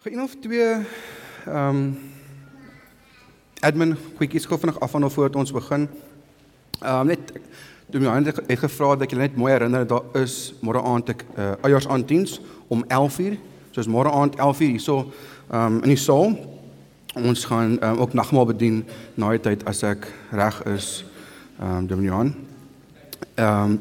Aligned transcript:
Gaan 0.00 0.12
een 0.12 0.22
of 0.22 0.34
twee 0.40 0.86
ehm 1.46 1.76
um, 1.76 1.98
admin 3.60 3.96
quickies 4.16 4.44
gou 4.44 4.58
vinnig 4.58 4.80
af 4.80 4.90
van 4.90 5.04
of 5.04 5.12
voor 5.12 5.30
ons 5.30 5.52
begin. 5.52 5.88
Ehm 6.80 7.00
um, 7.00 7.06
net 7.06 7.32
Doen 7.86 8.02
my 8.02 8.22
het, 8.24 8.40
het 8.46 8.58
gevra 8.58 8.96
dat 8.96 9.10
jy 9.10 9.18
net 9.18 9.36
mooi 9.36 9.52
herinner 9.52 9.86
daar 9.86 10.02
is 10.12 10.54
môre 10.60 10.82
aand 10.82 11.08
ek 11.08 11.24
uh, 11.34 11.50
eiersaanddiens 11.62 12.40
om 12.68 12.84
11:00. 12.84 13.38
So 13.70 13.80
is 13.80 13.88
môre 13.88 14.12
aand 14.12 14.38
11:00 14.38 14.56
hierso 14.58 15.12
ehm 15.50 15.66
um, 15.66 15.82
in 15.82 15.88
die 15.88 15.96
saal. 15.96 16.36
Ons 17.14 17.44
gaan 17.44 17.78
um, 17.82 17.98
ook 17.98 18.12
nagmaal 18.12 18.46
bedien 18.46 18.84
na 19.14 19.30
die 19.30 19.40
tyd 19.40 19.64
as 19.64 19.82
ek 19.82 20.06
reg 20.30 20.62
is. 20.76 21.04
Ehm 21.58 21.76
um, 21.76 21.86
Dominee 21.86 22.34
Ehm 23.34 23.70
um, 23.70 23.80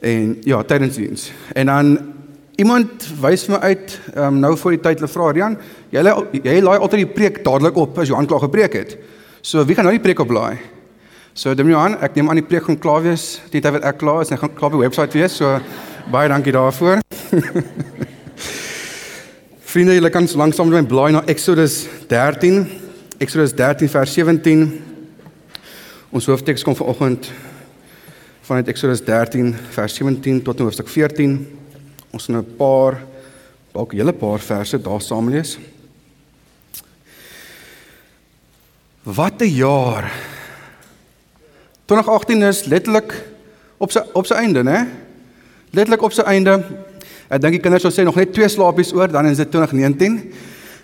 en 0.00 0.38
ja, 0.42 0.62
tydens 0.62 0.96
diens. 0.96 1.32
En 1.52 1.66
dan 1.66 2.17
Iemand 2.58 3.04
wys 3.22 3.44
my 3.46 3.60
uit 3.62 3.92
um, 4.18 4.40
nou 4.42 4.56
voor 4.58 4.74
die 4.74 4.80
tyd 4.82 4.98
hulle 4.98 5.08
vra 5.12 5.28
Rian, 5.30 5.54
jy 5.94 6.02
jy 6.42 6.56
laai 6.58 6.80
altyd 6.82 7.04
die 7.04 7.12
preek 7.14 7.36
dadelik 7.44 7.76
op 7.78 7.98
as 8.02 8.10
Johan 8.10 8.26
klaar 8.26 8.40
gepreek 8.48 8.72
het. 8.74 8.96
So 9.46 9.62
wie 9.62 9.76
gaan 9.78 9.86
nou 9.86 9.92
die 9.94 10.02
preek 10.02 10.18
oplaai? 10.24 10.56
So 11.38 11.52
dan 11.54 11.68
Johan, 11.70 11.94
ek 12.02 12.16
neem 12.18 12.32
aan 12.32 12.40
die 12.40 12.46
preek 12.48 12.64
gaan 12.66 12.80
klaar 12.82 13.04
wees. 13.04 13.36
Dit 13.52 13.62
het 13.62 13.86
ek 13.86 14.00
klaar 14.00 14.24
is 14.24 14.32
en 14.34 14.40
gaan 14.40 14.50
klaar 14.56 14.72
op 14.72 14.74
die 14.74 14.88
webwerf 14.88 15.14
wees. 15.14 15.36
So 15.38 15.52
baie 16.10 16.32
dankie 16.32 16.50
daarvoor. 16.56 16.98
Vriende, 19.70 19.94
julle 19.94 20.10
kan 20.10 20.26
so 20.26 20.40
lank 20.42 20.56
saam 20.56 20.72
met 20.72 20.82
my 20.82 20.90
blaai 20.90 21.14
na 21.14 21.22
Exodus 21.30 21.84
13. 22.10 22.64
Exodus 23.22 23.54
13 23.54 23.92
vers 23.92 24.16
17. 24.18 24.66
Ons 26.10 26.26
hoofteks 26.26 26.66
kom 26.66 26.74
vanoggend 26.74 27.30
vanuit 28.50 28.74
Exodus 28.74 29.04
13 29.06 29.54
vers 29.78 29.96
17 30.02 30.42
tot 30.42 30.66
hoofstuk 30.66 30.90
14. 30.90 31.38
Ons 32.10 32.24
gaan 32.26 32.36
'n 32.36 32.56
paar 32.56 33.02
dalk 33.72 33.92
'n 33.92 33.96
hele 33.96 34.12
paar 34.12 34.38
verse 34.38 34.80
daar 34.80 35.00
saam 35.00 35.30
lees. 35.30 35.58
Wat 39.02 39.40
'n 39.40 39.54
jaar. 39.54 40.12
2018 41.84 42.42
is 42.42 42.64
letterlik 42.64 43.24
op 43.76 43.90
sy 43.90 44.00
op 44.12 44.26
sy 44.26 44.34
einde, 44.34 44.62
né? 44.62 44.88
Letterlik 45.70 46.02
op 46.02 46.12
sy 46.12 46.22
einde. 46.22 46.64
Ek 47.28 47.40
dink 47.40 47.52
die 47.52 47.60
kinders 47.60 47.82
sou 47.82 47.92
sê 47.92 48.04
nog 48.04 48.16
net 48.16 48.32
twee 48.32 48.48
slaapies 48.48 48.92
oor, 48.92 49.08
dan 49.08 49.26
is 49.26 49.36
dit 49.36 49.50
2019. 49.50 50.32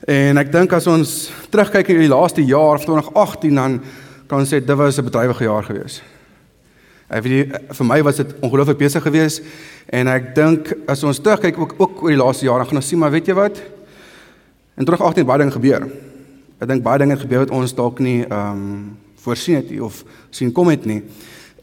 En 0.07 0.39
ek 0.39 0.53
dink 0.53 0.73
as 0.73 0.87
ons 0.87 1.31
terugkyk 1.51 1.89
in 1.89 1.99
die 2.05 2.09
laaste 2.13 2.45
jaar 2.45 2.79
van 2.79 2.87
2018 2.87 3.55
dan 3.55 3.81
kan 4.27 4.39
ons 4.39 4.49
sê 4.53 4.61
dit 4.61 4.77
was 4.77 4.99
'n 4.99 5.05
bedrywige 5.05 5.45
jaar 5.45 5.65
geweest. 5.65 6.03
Ek 7.09 7.23
weet 7.27 7.53
vir 7.77 7.87
my 7.87 7.99
was 8.03 8.17
dit 8.17 8.31
ongelooflik 8.41 8.79
besig 8.81 9.03
geweest 9.05 9.43
en 9.93 10.09
ek 10.09 10.31
dink 10.37 10.71
as 10.89 11.03
ons 11.05 11.21
terugkyk 11.21 11.59
ook 11.61 11.75
ook 11.77 12.03
oor 12.03 12.15
die 12.15 12.21
laaste 12.21 12.47
jare 12.47 12.65
gaan 12.65 12.81
ons 12.81 12.89
sien 12.89 12.99
maar 12.99 13.13
weet 13.13 13.29
jy 13.29 13.37
wat? 13.37 13.61
In 14.81 14.89
2018 14.89 15.27
baie 15.29 15.43
dinge 15.43 15.53
gebeur. 15.53 15.85
Ek 16.59 16.69
dink 16.71 16.83
baie 16.83 16.99
dinge 17.03 17.19
gebeur 17.21 17.45
wat 17.45 17.53
ons 17.53 17.77
dalk 17.77 18.01
nie 18.01 18.23
ehm 18.25 18.53
um, 18.57 18.97
voorsien 19.25 19.57
het 19.57 19.71
nie 19.73 19.81
of 19.81 20.03
sien 20.31 20.51
kom 20.53 20.69
het 20.69 20.85
nie. 20.85 21.03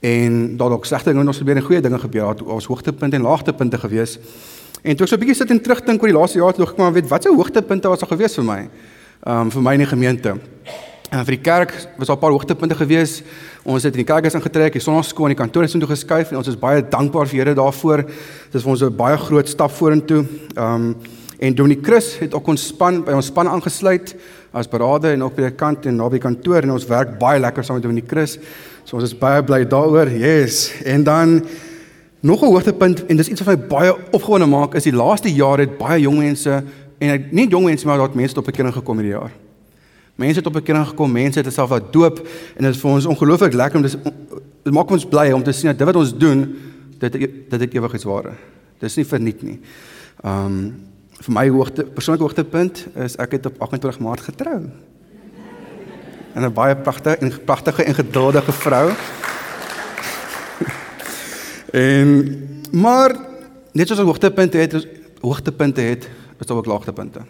En 0.02 0.58
daar 0.58 0.74
dalk 0.74 0.86
slegte 0.86 1.12
dinge 1.14 1.28
ons 1.28 1.42
gebeur 1.42 1.58
en 1.58 1.66
goeie 1.66 1.82
dinge 1.82 2.00
gebeur. 2.02 2.38
Daar 2.38 2.54
was 2.54 2.66
hoogtepunte 2.66 3.18
en 3.18 3.26
laagtepunte 3.26 3.78
geweest. 3.78 4.18
En 4.82 4.96
toe 4.96 5.06
ek 5.06 5.10
so 5.10 5.16
'n 5.16 5.20
bietjie 5.20 5.36
sit 5.36 5.50
en 5.50 5.62
terugdink 5.62 6.02
oor 6.02 6.10
die 6.10 6.18
laaste 6.18 6.38
jaar, 6.38 6.54
dink 6.54 6.70
ek 6.70 6.78
maar 6.78 6.94
weet 6.94 7.10
wat 7.10 7.24
se 7.24 7.30
hoogtepunte 7.30 7.88
was 7.88 8.00
daar 8.00 8.10
geweest 8.10 8.36
vir 8.36 8.46
my? 8.46 8.70
Ehm 9.26 9.42
um, 9.42 9.52
vir 9.52 9.62
my 9.62 9.74
in 9.74 9.86
die 9.86 9.94
gemeente. 9.94 10.38
En 11.12 11.26
vir 11.28 11.36
die 11.36 11.44
kerk 11.44 11.74
was 12.00 12.08
daar 12.08 12.16
'n 12.16 12.20
paar 12.20 12.32
hoogtepunte 12.32 12.76
geweest. 12.76 13.24
Ons 13.64 13.84
het 13.84 13.94
in 13.94 14.06
die 14.06 14.14
kerk 14.14 14.26
is 14.26 14.34
ingetrek, 14.34 14.74
die 14.74 14.82
sonnaarskool 14.82 15.26
en 15.26 15.36
die 15.36 15.44
kantoor 15.44 15.64
is 15.64 15.72
toe 15.72 15.86
geskuif 15.86 16.32
en 16.32 16.38
ons 16.38 16.48
is 16.48 16.60
baie 16.60 16.82
dankbaar 16.90 17.28
vir 17.28 17.38
Here 17.38 17.54
daarvoor. 17.54 17.98
Dit 17.98 18.56
is 18.56 18.64
vir 18.64 18.72
ons 18.72 18.82
'n 18.82 18.96
baie 18.96 19.18
groot 19.18 19.48
stap 19.48 19.72
vorentoe. 19.72 20.26
Ehm 20.56 20.76
um, 20.76 20.96
en 21.40 21.56
Dominee 21.56 21.80
Chris 21.82 22.20
het 22.20 22.34
ook 22.34 22.48
ons 22.48 22.68
span 22.68 23.04
by 23.04 23.12
ons 23.12 23.26
span 23.26 23.48
aangesluit 23.48 24.16
as 24.54 24.68
beraader 24.68 25.14
en 25.14 25.24
ook 25.24 25.36
by 25.36 25.42
die 25.42 25.52
kant 25.52 25.86
en 25.86 25.96
naby 25.96 26.20
die 26.20 26.28
kantoor 26.28 26.62
en 26.62 26.72
ons 26.72 26.86
werk 26.86 27.20
baie 27.20 27.40
lekker 27.40 27.64
saam 27.64 27.76
met 27.76 27.84
Dominee 27.84 28.08
Chris. 28.08 28.38
So 28.84 28.96
ons 28.96 29.04
is 29.06 29.18
baie 29.18 29.44
bly 29.44 29.66
daaroor. 29.66 30.10
Yes. 30.10 30.72
En 30.86 31.04
dan 31.04 31.46
nog 32.22 32.42
'n 32.42 32.46
hoogtepunt 32.46 33.06
en 33.06 33.18
dis 33.18 33.28
iets 33.28 33.42
wat 33.42 33.58
my 33.58 33.68
baie 33.68 33.96
opgewonde 34.12 34.46
maak 34.46 34.76
is 34.76 34.84
die 34.84 34.96
laaste 34.96 35.34
jare 35.34 35.62
het 35.62 35.78
baie 35.78 36.02
jong 36.02 36.18
mense 36.18 36.64
en 37.00 37.26
nie 37.32 37.48
jong 37.48 37.66
mense 37.66 37.86
maar 37.86 37.98
daar 37.98 38.10
mense 38.14 38.38
op 38.38 38.46
bekering 38.46 38.74
gekom 38.74 38.98
hierdie 38.98 39.18
jaar. 39.20 39.51
Mense 40.22 40.40
het 40.40 40.48
op 40.48 40.54
bekering 40.54 40.86
gekom, 40.92 41.12
mense 41.12 41.42
het 41.42 41.54
self 41.54 41.72
wat 41.74 41.90
doop 41.94 42.20
en 42.22 42.68
dit 42.68 42.76
is 42.76 42.82
vir 42.82 42.92
ons 42.92 43.10
ongelooflik 43.10 43.56
lekker 43.58 43.80
om 43.80 43.86
dis 43.86 43.98
dit 44.62 44.74
maak 44.76 44.92
ons 44.94 45.08
bly 45.10 45.32
om 45.34 45.44
te 45.44 45.54
sien 45.56 45.72
dat 45.72 45.80
dit 45.82 45.90
wat 45.90 45.98
ons 45.98 46.14
doen 46.14 46.44
dit 47.02 47.18
dit 47.18 47.58
het 47.64 47.74
ewigheidswaarde. 47.74 48.36
Dis 48.84 48.98
nie 49.00 49.08
verniet 49.08 49.42
nie. 49.46 49.58
Um 50.22 50.56
vir 51.22 51.36
my 51.38 51.44
hoogte 51.54 51.86
persoonlike 51.86 52.26
hoogtepunt 52.26 52.80
is 53.06 53.16
ek 53.22 53.36
het 53.38 53.50
op 53.50 53.60
28 53.62 54.00
Maart 54.02 54.24
getrou. 54.30 54.62
En 56.34 56.46
'n 56.46 56.54
baie 56.54 56.76
pragtige 56.76 57.18
en 57.18 57.34
pragtige 57.46 57.84
en 57.84 57.96
geduldige 57.96 58.52
vrou. 58.52 58.92
en 61.86 62.08
maar 62.72 63.16
net 63.74 63.88
soos 63.88 64.00
'n 64.00 64.06
hoogtepunt 64.06 64.54
het, 64.54 64.88
hoogtepunte 65.22 65.82
het, 65.82 66.10
is 66.40 66.46
daar 66.46 66.58
ook 66.58 66.66
laagtepunte. 66.66 67.22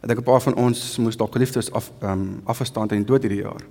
Ek 0.00 0.08
dink 0.08 0.20
'n 0.20 0.22
paar 0.22 0.40
van 0.40 0.54
ons 0.54 0.98
moes 0.98 1.16
dalk 1.16 1.34
liefdes 1.34 1.72
af 1.72 1.90
ehm 2.00 2.10
um, 2.10 2.40
afgestaan 2.44 2.88
in 2.90 3.04
dood 3.04 3.22
hierdie 3.22 3.42
jaar. 3.42 3.62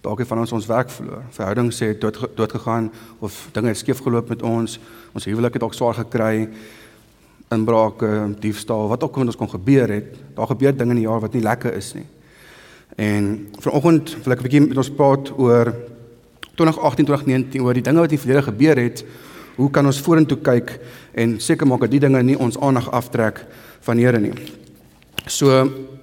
Dalk 0.00 0.18
het 0.18 0.28
van 0.28 0.38
ons 0.38 0.52
ons 0.52 0.66
werk 0.66 0.90
verloor. 0.90 1.22
Verhoudings 1.30 1.78
het 1.78 2.00
dood 2.00 2.18
dood 2.34 2.52
gegaan 2.52 2.90
of 3.18 3.48
dinge 3.52 3.68
het 3.68 3.76
skeef 3.76 4.00
geloop 4.02 4.28
met 4.28 4.42
ons. 4.42 4.80
Ons 5.12 5.24
huwelik 5.24 5.52
het 5.52 5.60
dalk 5.60 5.74
swaar 5.74 5.94
gekry. 5.94 6.48
Inbrake, 7.48 8.34
diefstal, 8.40 8.88
wat 8.88 9.02
ook 9.02 9.16
al 9.16 9.26
ons 9.26 9.36
kon 9.36 9.48
gebeur 9.48 9.88
het. 9.88 10.16
Daar 10.34 10.46
gebeur 10.46 10.76
dinge 10.76 10.90
in 10.90 10.96
die 10.96 11.06
jaar 11.06 11.20
wat 11.20 11.32
nie 11.32 11.42
lekker 11.42 11.74
is 11.74 11.94
nie. 11.94 12.06
En 12.96 13.48
vanoggend 13.58 14.16
wil 14.24 14.32
ek 14.32 14.38
'n 14.38 14.42
bietjie 14.42 14.66
met 14.66 14.76
ons 14.76 14.90
praat 14.90 15.38
oor 15.38 15.74
2018 16.54 17.04
2019 17.04 17.62
oor 17.62 17.74
die 17.74 17.82
dinge 17.82 18.00
wat 18.00 18.10
in 18.10 18.16
die 18.16 18.24
verlede 18.26 18.42
gebeur 18.42 18.76
het. 18.76 19.04
Hoe 19.56 19.70
kan 19.70 19.86
ons 19.86 20.00
vorentoe 20.00 20.38
kyk 20.38 20.80
en 21.14 21.40
seker 21.40 21.66
maak 21.66 21.80
dat 21.80 21.90
die 21.90 22.00
dinge 22.00 22.22
nie 22.22 22.38
ons 22.38 22.58
aandag 22.58 22.90
aftrek 22.90 23.46
van 23.80 23.98
Here 23.98 24.18
nie. 24.18 24.61
So 25.26 25.46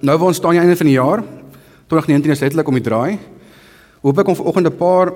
nou 0.00 0.16
waar 0.18 0.28
ons 0.30 0.36
staan 0.36 0.54
aan 0.54 0.56
die 0.56 0.62
einde 0.64 0.76
van 0.76 0.86
die 0.86 0.96
jaar 0.96 1.20
2019 1.86 2.30
is 2.32 2.40
letterlik 2.40 2.68
om 2.68 2.74
die 2.78 2.84
draai. 2.84 3.18
Hoop 4.00 4.18
ek 4.18 4.28
om 4.28 4.36
vanoggend 4.36 4.66
'n 4.66 4.76
paar 4.76 5.12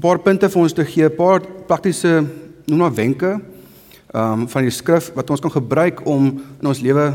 paar 0.00 0.18
punte 0.18 0.48
vir 0.48 0.62
ons 0.62 0.72
te 0.72 0.84
gee, 0.84 1.04
'n 1.04 1.16
paar 1.16 1.40
praktiese 1.66 2.24
noem 2.66 2.78
maar 2.78 2.94
wenke 2.94 3.40
ehm 4.12 4.40
um, 4.40 4.48
van 4.48 4.62
die 4.62 4.70
skrif 4.70 5.10
wat 5.14 5.30
ons 5.30 5.40
kan 5.40 5.50
gebruik 5.50 6.06
om 6.06 6.42
in 6.60 6.66
ons 6.66 6.80
lewe 6.80 7.14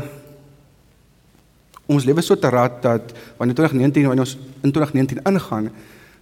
ons 1.86 2.04
lewe 2.04 2.20
so 2.20 2.34
te 2.34 2.48
rad 2.48 2.82
dat 2.82 3.12
wanneer 3.36 3.54
2019 3.54 4.06
wanneer 4.06 4.24
ons 4.24 4.38
in 4.62 4.72
2019 4.72 5.22
ingaan 5.24 5.70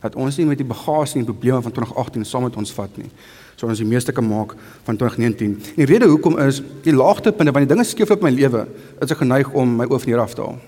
dat 0.00 0.14
ons 0.14 0.36
nie 0.36 0.46
met 0.46 0.58
die 0.58 0.66
bagasie 0.66 1.18
en 1.18 1.24
probleme 1.24 1.62
van 1.62 1.72
2018 1.72 2.24
saam 2.24 2.42
met 2.42 2.56
ons 2.56 2.72
vat 2.72 2.96
nie 2.96 3.10
so 3.56 3.68
ons 3.68 3.80
die 3.80 3.88
meeste 3.88 4.12
kan 4.12 4.26
maak 4.28 4.54
van 4.84 4.98
2019. 5.00 5.54
En 5.56 5.80
die 5.80 5.88
rede 5.88 6.08
hoekom 6.10 6.36
is 6.44 6.60
die 6.84 6.94
laagtepunte 6.94 7.52
wanneer 7.52 7.72
dinge 7.72 7.86
skeefloop 7.88 8.20
in 8.20 8.28
my 8.28 8.34
lewe, 8.36 8.66
is 9.00 9.12
ek 9.12 9.22
geneig 9.22 9.52
om 9.56 9.78
my 9.80 9.88
oë 9.88 10.02
van 10.02 10.12
hier 10.12 10.22
af 10.22 10.36
te 10.36 10.44
haal. 10.44 10.58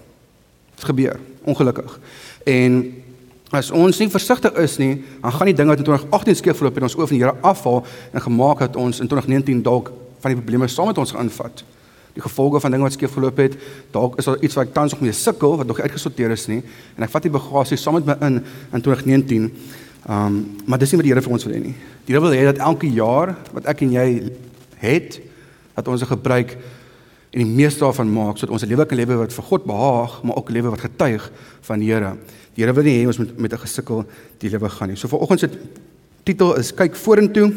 Dit 0.78 0.88
gebeur, 0.88 1.21
ongelukkig. 1.44 1.98
En 2.48 2.81
as 3.53 3.71
ons 3.72 4.00
nie 4.00 4.09
versigtig 4.12 4.56
is 4.60 4.77
nie, 4.81 4.93
dan 5.22 5.34
gaan 5.37 5.50
die 5.50 5.56
dinge 5.56 5.72
wat 5.72 5.82
in 5.82 5.88
2018 5.88 6.41
skeefloop 6.41 6.78
en 6.81 6.88
ons 6.88 6.97
oë 6.97 7.09
van 7.12 7.21
Here 7.21 7.34
afhaal 7.53 7.82
en 8.12 8.25
gemaak 8.25 8.65
dat 8.65 8.77
ons 8.81 9.00
in 9.00 9.09
2019 9.09 9.65
dalk 9.66 9.93
van 10.22 10.32
die 10.32 10.41
probleme 10.41 10.69
saam 10.69 10.88
met 10.91 11.00
ons 11.00 11.12
gaan 11.12 11.28
invat. 11.28 11.65
Die 12.16 12.25
gevolge 12.25 12.60
van 12.60 12.72
dinge 12.75 12.88
wat 12.88 12.97
skeef 12.97 13.12
geloop 13.15 13.37
het, 13.38 13.54
dalk 13.94 14.16
is 14.19 14.27
daar 14.27 14.41
iets 14.43 14.56
wat 14.59 14.66
ek 14.66 14.72
tans 14.75 14.94
nog 14.94 15.04
mee 15.04 15.15
sukkel 15.15 15.59
wat 15.60 15.69
nog 15.69 15.81
uitgesorteer 15.81 16.32
is 16.34 16.48
nie 16.50 16.62
en 16.97 17.04
ek 17.06 17.12
vat 17.12 17.28
die 17.28 17.32
bagasie 17.32 17.78
saam 17.78 18.00
met 18.00 18.09
my 18.09 18.16
in 18.27 18.41
in 18.41 18.82
2019 18.82 19.53
Ehm, 20.08 20.26
um, 20.26 20.56
maar 20.64 20.78
dis 20.80 20.91
nie 20.91 20.96
wat 20.96 21.04
die 21.04 21.12
Here 21.12 21.22
vir 21.22 21.32
ons 21.36 21.44
wil 21.44 21.52
hê 21.52 21.60
nie. 21.60 21.74
Die 22.06 22.14
Here 22.14 22.24
wil 22.24 22.32
hê 22.32 22.44
dat 22.48 22.62
elke 22.64 22.88
jaar 22.88 23.34
wat 23.52 23.66
ek 23.69 23.82
en 23.84 23.91
jy 23.92 24.06
het, 24.80 25.19
dat 25.76 25.88
ons 25.88 26.00
dit 26.00 26.08
gebruik 26.08 26.54
en 27.28 27.42
die 27.42 27.44
meeste 27.58 27.84
daarvan 27.84 28.08
maak 28.08 28.38
sodat 28.38 28.54
ons 28.56 28.64
'n 28.64 28.70
lewe 28.72 28.86
kan 28.86 28.97
lewe 28.97 29.18
wat 29.20 29.32
vir 29.32 29.44
God 29.44 29.64
behaag, 29.68 30.22
maar 30.22 30.36
ook 30.36 30.48
'n 30.48 30.53
lewe 30.53 30.71
wat 30.71 30.80
getuig 30.80 31.30
van 31.60 31.78
die 31.78 31.92
Here. 31.92 32.16
Die 32.54 32.65
Here 32.65 32.72
wil 32.72 32.84
nie 32.84 33.04
hê 33.04 33.06
ons 33.06 33.18
moet 33.18 33.38
met 33.38 33.53
'n 33.53 33.59
gesukkel 33.59 34.06
die 34.38 34.50
lewe 34.50 34.68
gaan 34.68 34.88
nie. 34.88 34.97
So 34.97 35.09
vanoggend 35.09 35.41
se 35.41 35.50
titel 36.24 36.56
is 36.56 36.72
kyk 36.74 36.97
vorentoe. 36.97 37.53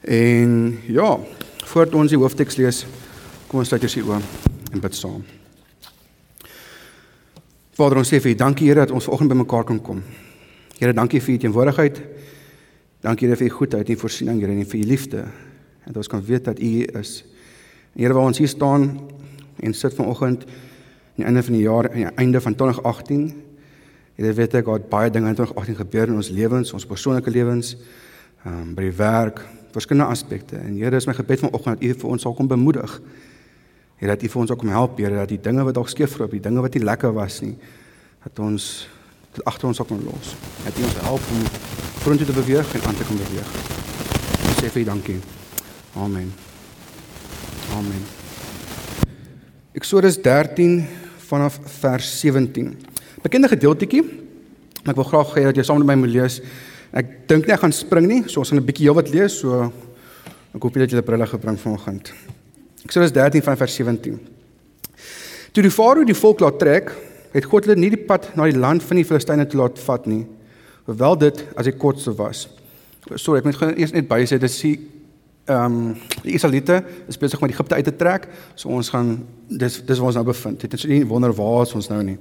En 0.00 0.78
ja, 0.86 1.18
voordat 1.64 1.94
ons 1.94 2.10
die 2.10 2.18
hoofteks 2.18 2.56
lees, 2.56 2.86
kom 3.48 3.58
ons 3.58 3.68
sluit 3.68 3.82
eers 3.82 3.94
die 3.94 4.02
oë 4.02 4.20
en 4.72 4.80
bid 4.80 4.94
saam. 4.94 5.24
Vader, 7.72 7.98
ons 7.98 8.08
sê 8.08 8.20
vir 8.20 8.32
U 8.32 8.34
dankie 8.34 8.66
Here 8.66 8.80
dat 8.80 8.90
ons 8.90 9.04
vanoggend 9.04 9.28
bymekaar 9.28 9.64
kan 9.64 9.82
kom. 9.82 10.02
Here, 10.78 10.92
dankie 10.92 11.20
vir 11.20 11.34
u 11.34 11.38
teenwoordigheid. 11.38 12.00
Dankie 13.02 13.28
Here 13.28 13.36
vir 13.36 13.46
u 13.46 13.50
goedheid 13.50 13.88
en 13.88 13.98
voorsiening, 13.98 14.40
Here, 14.40 14.52
en 14.52 14.66
vir 14.66 14.80
u 14.80 14.82
liefde. 14.86 15.24
En 15.84 15.96
ons 15.96 16.08
kan 16.08 16.24
weet 16.24 16.44
dat 16.44 16.60
u 16.60 16.72
is. 17.00 17.24
Here, 17.96 18.14
waar 18.14 18.30
ons 18.30 18.38
hier 18.38 18.48
staan 18.48 19.00
en 19.60 19.74
sit 19.74 19.94
vanoggend 19.94 20.46
aan 20.46 21.18
die 21.20 21.24
einde 21.24 21.42
van 21.42 21.52
die 21.52 21.62
jaar, 21.62 21.90
aan 21.90 22.04
die 22.04 22.14
einde 22.24 22.40
van 22.40 22.54
2018. 22.54 23.26
Here, 24.14 24.32
weet 24.32 24.54
ek 24.54 24.70
dat 24.70 24.88
baie 24.88 25.10
dinge 25.10 25.28
in 25.28 25.36
2018 25.36 25.80
gebeur 25.84 26.08
in 26.08 26.22
ons 26.22 26.30
lewens, 26.32 26.72
ons 26.72 26.86
persoonlike 26.86 27.30
lewens, 27.30 27.76
ehm 28.44 28.62
um, 28.62 28.72
by 28.74 28.88
die 28.88 28.96
werk, 28.96 29.44
verskillende 29.72 30.10
aspekte. 30.10 30.56
En 30.56 30.76
Here, 30.80 30.96
is 30.96 31.06
my 31.06 31.14
gebed 31.14 31.44
vanoggend 31.44 31.80
dat 31.80 31.84
u 31.88 32.00
vir 32.00 32.16
ons 32.16 32.22
sal 32.22 32.34
kom 32.34 32.48
bemoedig. 32.48 33.00
Here 34.02 34.16
dat 34.16 34.24
U 34.26 34.28
vir 34.32 34.40
ons 34.40 34.50
ook 34.50 34.58
kom 34.58 34.72
help, 34.74 34.98
Here, 34.98 35.14
dat 35.14 35.30
die 35.30 35.38
dinge 35.38 35.62
wat 35.62 35.76
dalk 35.78 35.90
skeef 35.92 36.16
loop, 36.18 36.32
die 36.34 36.42
dinge 36.42 36.64
wat 36.64 36.74
nie 36.74 36.82
lekker 36.82 37.12
was 37.14 37.38
nie, 37.44 37.54
dat 38.24 38.40
ons 38.42 38.88
dit 39.32 39.44
agter 39.44 39.68
ons 39.68 39.80
ook 39.80 39.88
kan 39.88 40.02
los. 40.04 40.34
Dat 40.64 40.78
U 40.78 40.82
ons 40.84 40.98
help 41.08 41.28
om 41.32 41.44
vorentoe 42.02 42.26
te 42.26 42.32
beweeg 42.36 42.74
en 42.74 42.88
aan 42.88 42.96
te 42.96 43.04
kan 43.08 43.16
beweeg. 43.16 43.52
Ons 44.48 44.58
sê 44.60 44.68
vir 44.72 44.82
U 44.82 44.84
dankie. 44.84 45.20
Amen. 45.96 46.32
Amen. 47.76 48.02
Eksodus 49.72 50.18
13 50.20 50.82
vanaf 51.28 51.58
vers 51.80 52.10
17. 52.20 52.74
Bekende 53.22 53.48
gedeeltetjie. 53.48 54.02
Maar 54.82 54.92
ek 54.92 55.00
wil 55.00 55.08
graag 55.08 55.32
hê 55.38 55.46
dat 55.48 55.56
jy 55.60 55.64
saam 55.64 55.80
met 55.80 55.92
my 55.92 55.96
moet 56.02 56.12
lees. 56.12 56.40
Ek 56.92 57.14
dink 57.30 57.46
nie 57.46 57.54
ek 57.54 57.62
gaan 57.62 57.72
spring 57.72 58.08
nie, 58.10 58.22
so 58.28 58.42
ons 58.42 58.50
gaan 58.50 58.60
'n 58.60 58.66
bietjie 58.66 58.84
heelwat 58.90 59.08
lees, 59.08 59.38
so 59.40 59.72
ek 60.52 60.60
hoop 60.60 60.74
jy 60.74 60.84
dat 60.84 60.90
die 60.90 61.02
brille 61.02 61.26
gebring 61.26 61.56
vanoggend. 61.56 62.12
Eksodus 62.84 63.12
13 63.12 63.42
van 63.42 63.56
vers 63.56 63.74
17. 63.74 64.18
Toe 65.52 65.62
die 65.62 65.70
Farao 65.70 66.04
die 66.04 66.14
volk 66.14 66.40
laat 66.40 66.58
trek, 66.58 66.92
het 67.32 67.48
God 67.48 67.66
hulle 67.66 67.80
nie 67.80 67.90
die 67.90 68.04
pad 68.06 68.30
na 68.36 68.46
die 68.48 68.58
land 68.58 68.82
van 68.82 68.96
die 68.96 69.04
Filistyne 69.04 69.46
toe 69.46 69.60
laat 69.60 69.78
vat 69.78 70.06
nie, 70.06 70.24
hoewel 70.86 71.18
dit 71.18 71.44
as 71.56 71.68
die 71.68 71.76
kortste 71.76 72.14
was. 72.18 72.48
Sorry, 73.16 73.40
ek 73.40 73.48
moet 73.48 73.58
gou 73.58 73.70
eers 73.72 73.94
net 73.94 74.08
by 74.08 74.22
sê 74.26 74.38
dit 74.38 74.52
sê 74.52 74.76
ehm 75.50 75.64
um, 75.64 75.94
die 76.22 76.36
Israeliete 76.36 76.84
is 77.10 77.18
besig 77.18 77.40
om 77.42 77.48
Egipte 77.50 77.74
uit 77.74 77.84
te 77.84 77.96
trek, 77.98 78.28
so 78.54 78.70
ons 78.70 78.92
gaan 78.94 79.16
dis 79.48 79.80
dis 79.82 79.98
waar 79.98 80.12
ons 80.12 80.18
nou 80.20 80.26
bevind. 80.28 80.60
Dit 80.62 80.76
is 80.78 80.86
nie 80.86 81.02
wonder 81.06 81.34
waar 81.34 81.66
ons 81.66 81.90
nou 81.90 82.02
nie. 82.02 82.18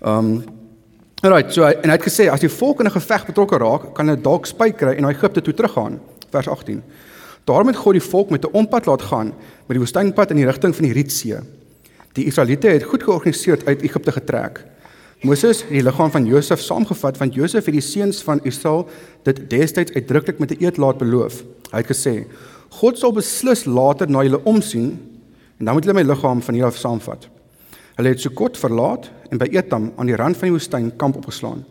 Ehm 0.00 0.32
um, 0.32 0.58
Alright, 1.20 1.52
so 1.52 1.66
en 1.68 1.90
hy 1.90 1.96
het 1.98 2.04
gesê 2.06 2.30
as 2.32 2.40
die 2.40 2.48
volk 2.48 2.78
in 2.80 2.86
'n 2.86 2.96
geveg 2.96 3.26
betrokke 3.26 3.58
raak, 3.58 3.94
kan 3.94 4.08
hulle 4.08 4.22
dalk 4.22 4.46
spyt 4.46 4.76
kry 4.76 4.94
en 4.96 5.02
na 5.02 5.10
Egipte 5.10 5.42
toe 5.42 5.52
teruggaan. 5.52 6.00
Vers 6.30 6.48
18. 6.48 6.82
Daarom 7.44 7.66
het 7.66 7.76
God 7.76 7.92
die 7.92 8.08
volk 8.10 8.30
met 8.30 8.44
'n 8.44 8.52
ompad 8.52 8.86
laat 8.86 9.02
gaan 9.02 9.26
met 9.66 9.76
die 9.76 9.78
woestynpad 9.78 10.30
in 10.30 10.36
die 10.36 10.46
rigting 10.46 10.74
van 10.74 10.84
die 10.84 10.92
Rietsee. 10.92 11.40
Die 12.18 12.24
Israeliete 12.26 12.68
het 12.68 12.82
goed 12.82 13.02
georganiseerd 13.02 13.66
uit 13.66 13.82
Egipte 13.82 14.12
getrek. 14.12 14.64
Moses 15.22 15.60
het 15.62 15.70
die 15.70 15.82
liggaam 15.82 16.10
van 16.10 16.24
Josef 16.26 16.60
saamgevat 16.60 17.18
want 17.20 17.34
Josef 17.34 17.68
het 17.68 17.76
die 17.76 17.84
seuns 17.84 18.22
van 18.26 18.40
Israel 18.42 18.88
dit 19.22 19.42
destyds 19.50 19.92
uitdruklik 19.94 20.38
met 20.38 20.50
'n 20.50 20.64
eed 20.64 20.76
laat 20.76 20.98
beloof. 20.98 21.44
Hy 21.70 21.76
het 21.76 21.86
gesê: 21.86 22.26
"God 22.68 22.98
sal 22.98 23.12
beslis 23.12 23.64
later 23.64 24.10
na 24.10 24.22
julle 24.22 24.44
omsien 24.44 24.98
en 25.58 25.64
dan 25.64 25.74
moet 25.74 25.84
julle 25.84 26.02
my 26.02 26.02
liggaam 26.02 26.42
van 26.42 26.54
hier 26.54 26.64
af 26.64 26.76
saamvat." 26.76 27.28
Hulle 27.94 28.08
het 28.08 28.20
Sukot 28.20 28.58
verlaat 28.58 29.10
en 29.30 29.38
by 29.38 29.46
Etam 29.50 29.92
aan 29.96 30.06
die 30.06 30.16
rand 30.16 30.36
van 30.36 30.48
die 30.48 30.56
woestyn 30.56 30.96
kamp 30.96 31.16
opgeslaan. 31.16 31.64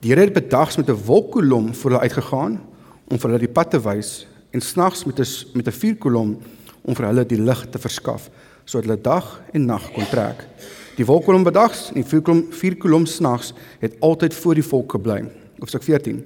Die 0.00 0.10
Here 0.10 0.20
het 0.20 0.32
bedags 0.32 0.76
met 0.76 0.88
'n 0.88 1.04
wolkkolom 1.04 1.74
voor 1.74 1.90
hulle 1.90 2.02
uitgegaan 2.02 2.60
om 3.08 3.18
vir 3.18 3.30
hulle 3.30 3.46
die 3.46 3.52
pad 3.52 3.70
te 3.70 3.80
wys 3.80 4.26
en 4.50 4.60
snags 4.60 5.04
met 5.04 5.20
'n 5.20 5.26
met 5.52 5.66
'n 5.66 5.70
vuurkolom 5.70 6.38
om 6.82 6.94
vir 6.94 7.06
hulle 7.06 7.26
die 7.26 7.40
lig 7.40 7.66
te 7.70 7.78
verskaf 7.78 8.30
sodat 8.64 8.88
hulle 8.88 9.00
dag 9.00 9.28
en 9.52 9.66
nag 9.68 9.90
kon 9.94 10.06
trek. 10.10 10.44
Die 10.96 11.06
wolkkolom 11.06 11.42
bedags 11.46 11.88
en 11.90 12.00
die 12.00 12.06
vuurkolom 12.06 12.46
vuurkolom 12.54 13.06
snags 13.06 13.52
het 13.80 13.96
altyd 14.00 14.34
voor 14.34 14.54
die 14.54 14.66
volk 14.66 14.96
gebly. 14.96 15.24
Hoofstuk 15.58 15.82
14. 15.82 16.20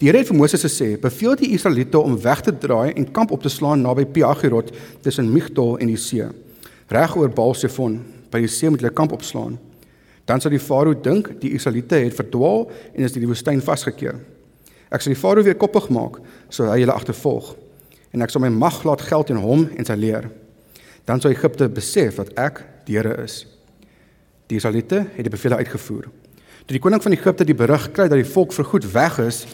Die 0.00 0.08
Here 0.08 0.18
het 0.18 0.26
vir 0.26 0.36
Moses 0.36 0.64
gesê: 0.66 0.98
"Beveel 1.00 1.36
die 1.36 1.52
Israeliete 1.54 1.98
om 1.98 2.20
weg 2.20 2.40
te 2.40 2.58
draai 2.58 2.92
en 2.92 3.12
kamp 3.12 3.30
op 3.30 3.42
te 3.42 3.48
slaan 3.48 3.80
naby 3.80 4.04
Piagirot 4.04 4.72
tussen 5.00 5.32
Migdol 5.32 5.78
en 5.78 5.86
die 5.86 5.96
see, 5.96 6.26
reg 6.88 7.16
oor 7.16 7.28
Baal-Sefon, 7.28 8.00
by 8.30 8.40
die 8.40 8.48
see 8.48 8.70
moet 8.70 8.80
hulle 8.80 8.92
kamp 8.92 9.12
opslaan. 9.12 9.58
Dan 10.24 10.40
sal 10.40 10.50
die 10.50 10.58
Farao 10.58 10.94
dink 10.94 11.40
die 11.40 11.54
Israeliete 11.54 11.94
het 11.94 12.14
verdwaal 12.14 12.70
en 12.94 13.04
is 13.04 13.14
in 13.14 13.20
die 13.20 13.28
woestyn 13.28 13.62
vasgekeer." 13.62 14.18
Ek 14.92 15.00
sal 15.00 15.14
die 15.14 15.20
farao 15.20 15.42
weer 15.42 15.56
koppig 15.56 15.88
maak 15.88 16.18
sodat 16.52 16.74
hy 16.74 16.82
hulle 16.84 16.92
agtervolg 16.92 17.54
en 18.12 18.22
ek 18.24 18.32
sal 18.32 18.42
my 18.44 18.50
mag 18.52 18.82
laat 18.84 19.00
geld 19.00 19.30
in 19.32 19.40
hom 19.40 19.68
en 19.72 19.88
sy 19.88 19.94
leer. 19.96 20.28
Dan 21.04 21.20
sal 21.20 21.34
Egipte 21.34 21.68
besef 21.68 22.20
dat 22.20 22.30
ek 22.38 22.62
die 22.86 22.96
Here 22.96 23.14
is. 23.22 23.42
Die 24.46 24.56
Israeliete 24.56 25.06
het 25.14 25.26
die 25.26 25.32
bevele 25.32 25.56
uitgevoer. 25.56 26.08
Toe 26.62 26.76
die 26.76 26.82
koning 26.82 27.02
van 27.02 27.14
Egipte 27.16 27.46
die 27.48 27.58
berig 27.58 27.88
kry 27.94 28.06
dat 28.08 28.20
die 28.20 28.28
volk 28.28 28.52
vergoed 28.54 28.86
weg 28.92 29.18
is, 29.22 29.44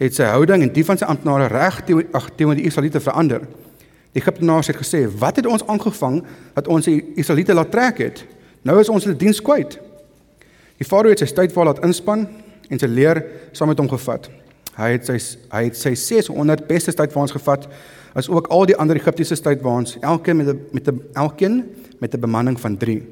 het 0.00 0.16
sy 0.16 0.26
houding 0.28 0.64
en 0.66 0.72
die 0.72 0.84
van 0.84 0.98
sy 0.98 1.08
amptenare 1.08 1.48
reg 1.52 1.82
teenoor 1.86 2.58
die 2.58 2.66
Israeliete 2.68 3.00
verander. 3.00 3.46
Die 4.12 4.20
Egiptenaars 4.20 4.66
het 4.72 4.80
gesê: 4.80 5.06
"Wat 5.18 5.36
het 5.36 5.46
ons 5.46 5.66
aangevang 5.66 6.24
dat 6.54 6.68
ons 6.68 6.84
die 6.84 7.12
Israeliete 7.16 7.54
laat 7.54 7.70
trek 7.70 7.98
het? 7.98 8.24
Nou 8.62 8.80
is 8.80 8.88
ons 8.88 9.04
hulle 9.04 9.16
diens 9.16 9.42
kwyt." 9.42 9.78
Die 10.76 10.86
farao 10.86 11.10
het 11.10 11.18
sy 11.18 11.26
stytwaal 11.26 11.70
laat 11.70 11.84
inspann 11.84 12.26
en 12.68 12.78
sy 12.78 12.86
leer 12.86 13.22
saam 13.52 13.68
met 13.68 13.78
hom 13.78 13.88
gevat. 13.88 14.30
Hy 14.76 14.90
het 14.90 15.06
sy 15.08 15.16
hy 15.52 15.62
het 15.68 15.76
sy 15.76 15.94
600 15.94 16.66
beste 16.68 16.92
tydwaans 16.92 17.32
gevat 17.32 17.68
as 18.16 18.28
ook 18.32 18.48
al 18.48 18.64
die 18.66 18.76
ander 18.80 18.96
Egiptiese 18.96 19.36
tydwaans, 19.44 19.98
elkeen 20.00 20.36
met 20.36 20.48
'n 20.48 20.60
met 20.72 20.88
'n 20.88 21.02
elkeen 21.12 21.64
met 22.00 22.14
'n 22.14 22.20
bemanning 22.20 22.60
van 22.60 22.76
3. 22.76 23.02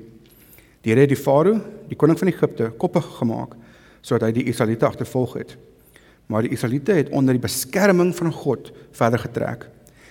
Die 0.80 0.92
Here 0.92 1.00
het 1.00 1.08
die 1.08 1.16
Farao, 1.16 1.60
die 1.88 1.96
koning 1.96 2.18
van 2.18 2.28
Egipte, 2.28 2.72
koppig 2.76 3.04
gemaak 3.04 3.54
sodat 4.00 4.28
hy 4.28 4.32
die 4.32 4.44
Israeliete 4.44 4.86
agtervolg 4.86 5.32
het. 5.34 5.56
Maar 6.26 6.42
die 6.42 6.50
Israeliete 6.50 6.92
het 6.92 7.08
onder 7.08 7.34
die 7.34 7.40
beskerming 7.40 8.16
van 8.16 8.32
God 8.32 8.72
verder 8.90 9.18
getrek. 9.18 9.68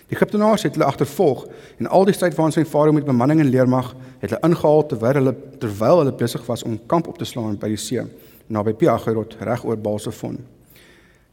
Die 0.07 0.16
Egiptenaars 0.16 0.63
het 0.63 0.74
hulle 0.74 0.86
agtervolg 0.86 1.48
en 1.78 1.88
al 1.88 2.06
die 2.06 2.16
tydwaans 2.16 2.56
van 2.56 2.66
Farao 2.66 2.92
met 2.92 3.06
bemanning 3.06 3.39
en 3.39 3.50
leermag 3.50 3.96
het 4.19 4.30
hulle 4.30 4.42
ingehaal 4.50 4.86
terwyl 4.86 5.13
hulle 5.13 5.36
terwyl 5.60 5.98
hulle 5.98 6.13
besig 6.13 6.46
was 6.46 6.63
om 6.63 6.80
kamp 6.86 7.07
op 7.07 7.18
te 7.18 7.25
slaan 7.25 7.57
by 7.57 7.68
die 7.68 7.78
see 7.78 8.01
naby 8.48 8.74
Piagirot 8.74 9.38
reg 9.39 9.66
oor 9.66 9.78
Baal-Sefon. 9.78 10.38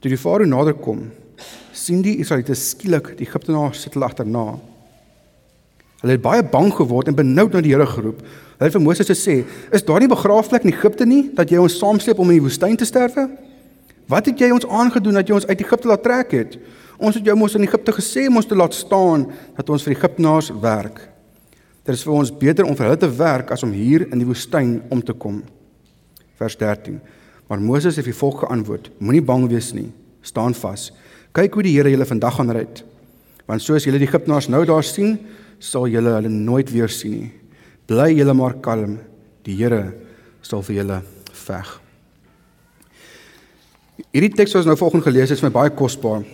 Toe 0.01 0.11
die 0.11 0.19
farao 0.19 0.47
nader 0.47 0.75
kom, 0.75 1.11
sien 1.73 2.03
die 2.03 2.19
Israeliete 2.23 2.57
skielik 2.59 3.15
die 3.19 3.27
Egiptenaars 3.29 3.83
sit 3.85 3.97
hulle 3.97 4.09
agterna. 4.09 4.45
Hulle 6.01 6.17
het 6.17 6.25
baie 6.25 6.43
bang 6.43 6.71
geword 6.73 7.11
en 7.11 7.17
benoud 7.19 7.53
na 7.53 7.63
die 7.65 7.75
Here 7.75 7.87
geroep. 7.87 8.23
Hulle 8.25 8.69
het 8.69 8.77
vir 8.77 8.85
Moses 8.85 9.11
gesê: 9.11 9.45
"Is 9.73 9.85
daar 9.85 10.01
nie 10.01 10.09
begraafplek 10.09 10.65
in 10.65 10.73
Egipte 10.73 11.07
nie 11.07 11.31
dat 11.35 11.51
jy 11.51 11.59
ons 11.59 11.79
saamsleep 11.79 12.19
om 12.19 12.31
in 12.31 12.39
die 12.39 12.47
woestyn 12.47 12.77
te 12.77 12.85
sterwe? 12.85 13.29
Wat 14.09 14.27
het 14.27 14.39
jy 14.39 14.51
ons 14.51 14.67
aangedoen 14.67 15.15
dat 15.15 15.29
jy 15.29 15.35
ons 15.35 15.47
uit 15.47 15.61
Egipte 15.61 15.89
laat 15.89 16.03
trek 16.03 16.31
het? 16.33 16.59
Ons 16.99 17.15
het 17.15 17.25
jou 17.25 17.37
mos 17.37 17.55
in 17.55 17.63
Egipte 17.63 17.93
gesê 17.93 18.27
om 18.29 18.37
ons 18.37 18.47
te 18.47 18.57
laat 18.57 18.75
staan 18.75 19.27
dat 19.57 19.71
ons 19.71 19.83
vir 19.83 19.95
die 19.95 20.01
Egiptenaars 20.01 20.51
werk. 20.61 21.01
Dit 21.85 21.95
is 21.95 22.03
vir 22.03 22.13
ons 22.13 22.39
beter 22.39 22.65
om 22.65 22.77
vir 22.77 22.87
hulle 22.87 22.99
te 22.99 23.17
werk 23.17 23.51
as 23.51 23.63
om 23.63 23.73
hier 23.73 24.09
in 24.13 24.19
die 24.19 24.27
woestyn 24.27 24.83
om 24.91 25.03
te 25.03 25.13
kom." 25.13 25.43
Vers 26.37 26.57
13 26.57 27.01
Maar 27.51 27.61
Moses 27.61 27.97
het 27.97 28.05
die 28.07 28.15
volk 28.15 28.39
geantwoord: 28.39 28.91
Moenie 28.99 29.23
bang 29.23 29.49
wees 29.51 29.73
nie. 29.73 29.89
Staan 30.23 30.55
vas. 30.55 30.93
Kyk 31.37 31.55
hoe 31.55 31.65
die 31.67 31.75
Here 31.77 31.91
julle 31.93 32.06
vandag 32.09 32.38
gaan 32.38 32.50
red. 32.55 32.82
Want 33.47 33.62
soos 33.62 33.87
julle 33.87 34.00
die 34.00 34.09
Egiptenaars 34.09 34.49
nou 34.50 34.65
daar 34.69 34.87
sien, 34.87 35.19
sal 35.62 35.87
julle 35.91 36.17
hulle 36.17 36.32
nooit 36.32 36.71
weer 36.73 36.91
sien 36.91 37.17
nie. 37.19 37.31
Bly 37.91 38.12
julle 38.15 38.35
maar 38.35 38.56
kalm. 38.62 38.99
Die 39.47 39.56
Here 39.59 39.93
sal 40.46 40.65
vir 40.67 40.81
julle 40.81 40.99
veg. 41.46 41.70
Hierdie 44.10 44.32
teks 44.34 44.55
wat 44.55 44.65
ons 44.65 44.70
nou 44.72 44.79
vanoggend 44.81 45.06
gelees 45.06 45.31
het, 45.31 45.39
is 45.39 45.44
my 45.44 45.53
baie 45.55 45.70
kosbaar. 45.77 46.25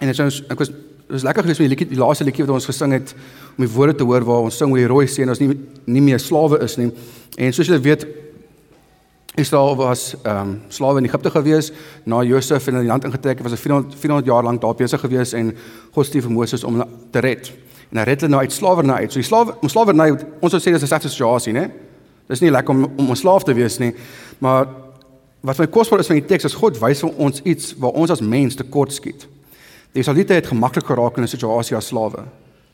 En 0.00 0.08
dit 0.08 0.24
is 0.24 0.40
ek 0.50 0.64
was 0.64 0.72
dit 0.72 1.18
was 1.18 1.26
lekker 1.26 1.44
geweest 1.44 1.60
met 1.60 1.68
die 1.68 1.74
liedjie, 1.74 1.88
die 1.90 2.00
laaste 2.00 2.24
liedjie 2.24 2.44
wat 2.46 2.54
ons 2.54 2.66
gesing 2.70 2.94
het 2.94 3.10
om 3.52 3.64
die 3.66 3.72
woorde 3.74 3.98
te 4.00 4.04
hoor 4.08 4.24
waar 4.24 4.46
ons 4.46 4.56
sing 4.56 4.70
hoe 4.72 4.78
die 4.80 4.88
rooi 4.88 5.04
see 5.10 5.26
en 5.26 5.32
ons 5.34 5.42
nie 5.42 5.50
nie 5.84 6.00
meer 6.00 6.22
slawe 6.22 6.62
is 6.64 6.78
nie. 6.80 6.88
En 7.36 7.52
soos 7.52 7.68
julle 7.68 7.82
weet, 7.84 8.06
Israel 9.34 9.76
was 9.76 10.14
ehm 10.22 10.38
um, 10.38 10.62
slawe 10.68 10.98
in 10.98 11.04
Egipte 11.04 11.30
gewees 11.30 11.72
na 12.04 12.22
Josef 12.22 12.66
in 12.66 12.76
die 12.78 12.86
land 12.86 13.04
ingetrek 13.04 13.38
het 13.38 13.48
was 13.48 13.52
'n 13.52 13.62
400 13.62 13.94
400 13.94 14.26
jaar 14.26 14.42
lank 14.42 14.60
daar 14.60 14.74
besig 14.74 15.00
gewees 15.00 15.32
en 15.32 15.56
God 15.92 16.06
stuur 16.06 16.22
vir 16.22 16.30
Moses 16.30 16.64
om 16.64 16.72
hulle 16.72 16.88
te 17.10 17.18
red. 17.18 17.52
En 17.90 17.98
hy 17.98 18.04
red 18.04 18.20
hulle 18.20 18.30
nou 18.30 18.42
uit 18.42 18.52
slawerny 18.52 18.92
uit. 18.92 19.12
So 19.12 19.18
die 19.18 19.28
slawe 19.28 19.56
slawerny 19.66 20.10
ons 20.40 20.52
sou 20.52 20.60
sê 20.60 20.72
dis 20.72 20.82
'n 20.82 20.86
slegte 20.86 21.08
situasie, 21.08 21.52
né? 21.52 21.70
Dis 22.28 22.40
nie 22.40 22.50
lekker 22.50 22.74
om 22.74 22.84
om 22.96 23.10
'n 23.10 23.16
slaaf 23.16 23.42
te 23.42 23.54
wees 23.54 23.78
nie. 23.78 23.94
Maar 24.38 24.66
wat 25.40 25.58
my 25.58 25.66
kosbaar 25.66 26.00
is 26.00 26.06
van 26.06 26.16
die 26.16 26.26
teks 26.26 26.44
is 26.44 26.54
God 26.54 26.78
wys 26.78 27.00
vir 27.00 27.10
ons 27.16 27.40
iets 27.42 27.74
waar 27.78 27.92
ons 27.92 28.10
as 28.10 28.20
mens 28.20 28.54
tekort 28.54 28.92
skiet. 28.92 29.26
Die 29.92 30.00
Israeliete 30.00 30.34
het 30.34 30.46
gemaklik 30.46 30.86
geraak 30.86 31.16
in 31.16 31.22
'n 31.22 31.28
situasie 31.28 31.76
as 31.76 31.86
slawe. 31.86 32.24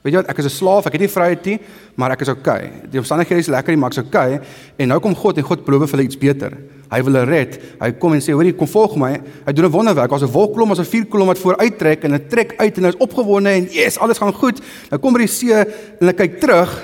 Weet 0.09 0.17
jy 0.17 0.23
wat, 0.23 0.31
ek 0.33 0.39
is 0.41 0.47
'n 0.47 0.57
slaaf, 0.57 0.87
ek 0.87 0.95
het 0.97 1.01
nie 1.05 1.09
vryheid 1.13 1.45
nie, 1.45 1.59
maar 1.97 2.11
ek 2.13 2.23
is 2.23 2.29
okay. 2.29 2.71
Die 2.91 2.99
omstandighede 2.99 3.41
is 3.41 3.49
lekker, 3.49 3.77
maar 3.77 3.91
ek's 3.91 3.99
okay. 3.99 4.41
En 4.79 4.89
nou 4.89 5.01
kom 5.01 5.15
God 5.15 5.37
en 5.37 5.45
God 5.45 5.65
beloof 5.65 5.91
vir 5.91 5.99
hulle 5.99 6.09
iets 6.09 6.17
beter. 6.17 6.57
Hy 6.91 7.03
wil 7.03 7.13
hulle 7.13 7.25
red. 7.29 7.61
Hy 7.79 7.93
kom 7.93 8.15
en 8.15 8.21
sê, 8.21 8.33
"Hoorie, 8.33 8.55
kom 8.55 8.67
volg 8.67 8.97
my." 8.97 9.21
Hy 9.45 9.53
doen 9.53 9.67
'n 9.67 9.71
wonderwerk. 9.71 10.09
Daar's 10.09 10.23
'n 10.23 10.33
wolkkolom, 10.33 10.69
daar's 10.69 10.81
'n 10.81 10.91
vuurkolom 10.91 11.27
wat 11.27 11.39
vooruit 11.39 11.79
trek 11.79 12.05
en 12.05 12.13
dit 12.13 12.31
trek 12.31 12.55
uit 12.57 12.79
en 12.79 12.85
hy's 12.85 12.97
opgewonde 12.97 13.51
en 13.51 13.69
yes, 13.71 13.99
alles 13.99 14.19
gaan 14.19 14.33
goed. 14.33 14.61
Nou 14.91 14.99
kom 14.99 15.13
by 15.13 15.19
die 15.19 15.27
see 15.27 15.53
en 15.53 15.67
hulle 15.99 16.15
kyk 16.15 16.41
terug 16.41 16.83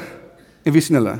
en 0.64 0.72
wie 0.72 0.80
sien 0.82 0.96
hulle? 0.96 1.18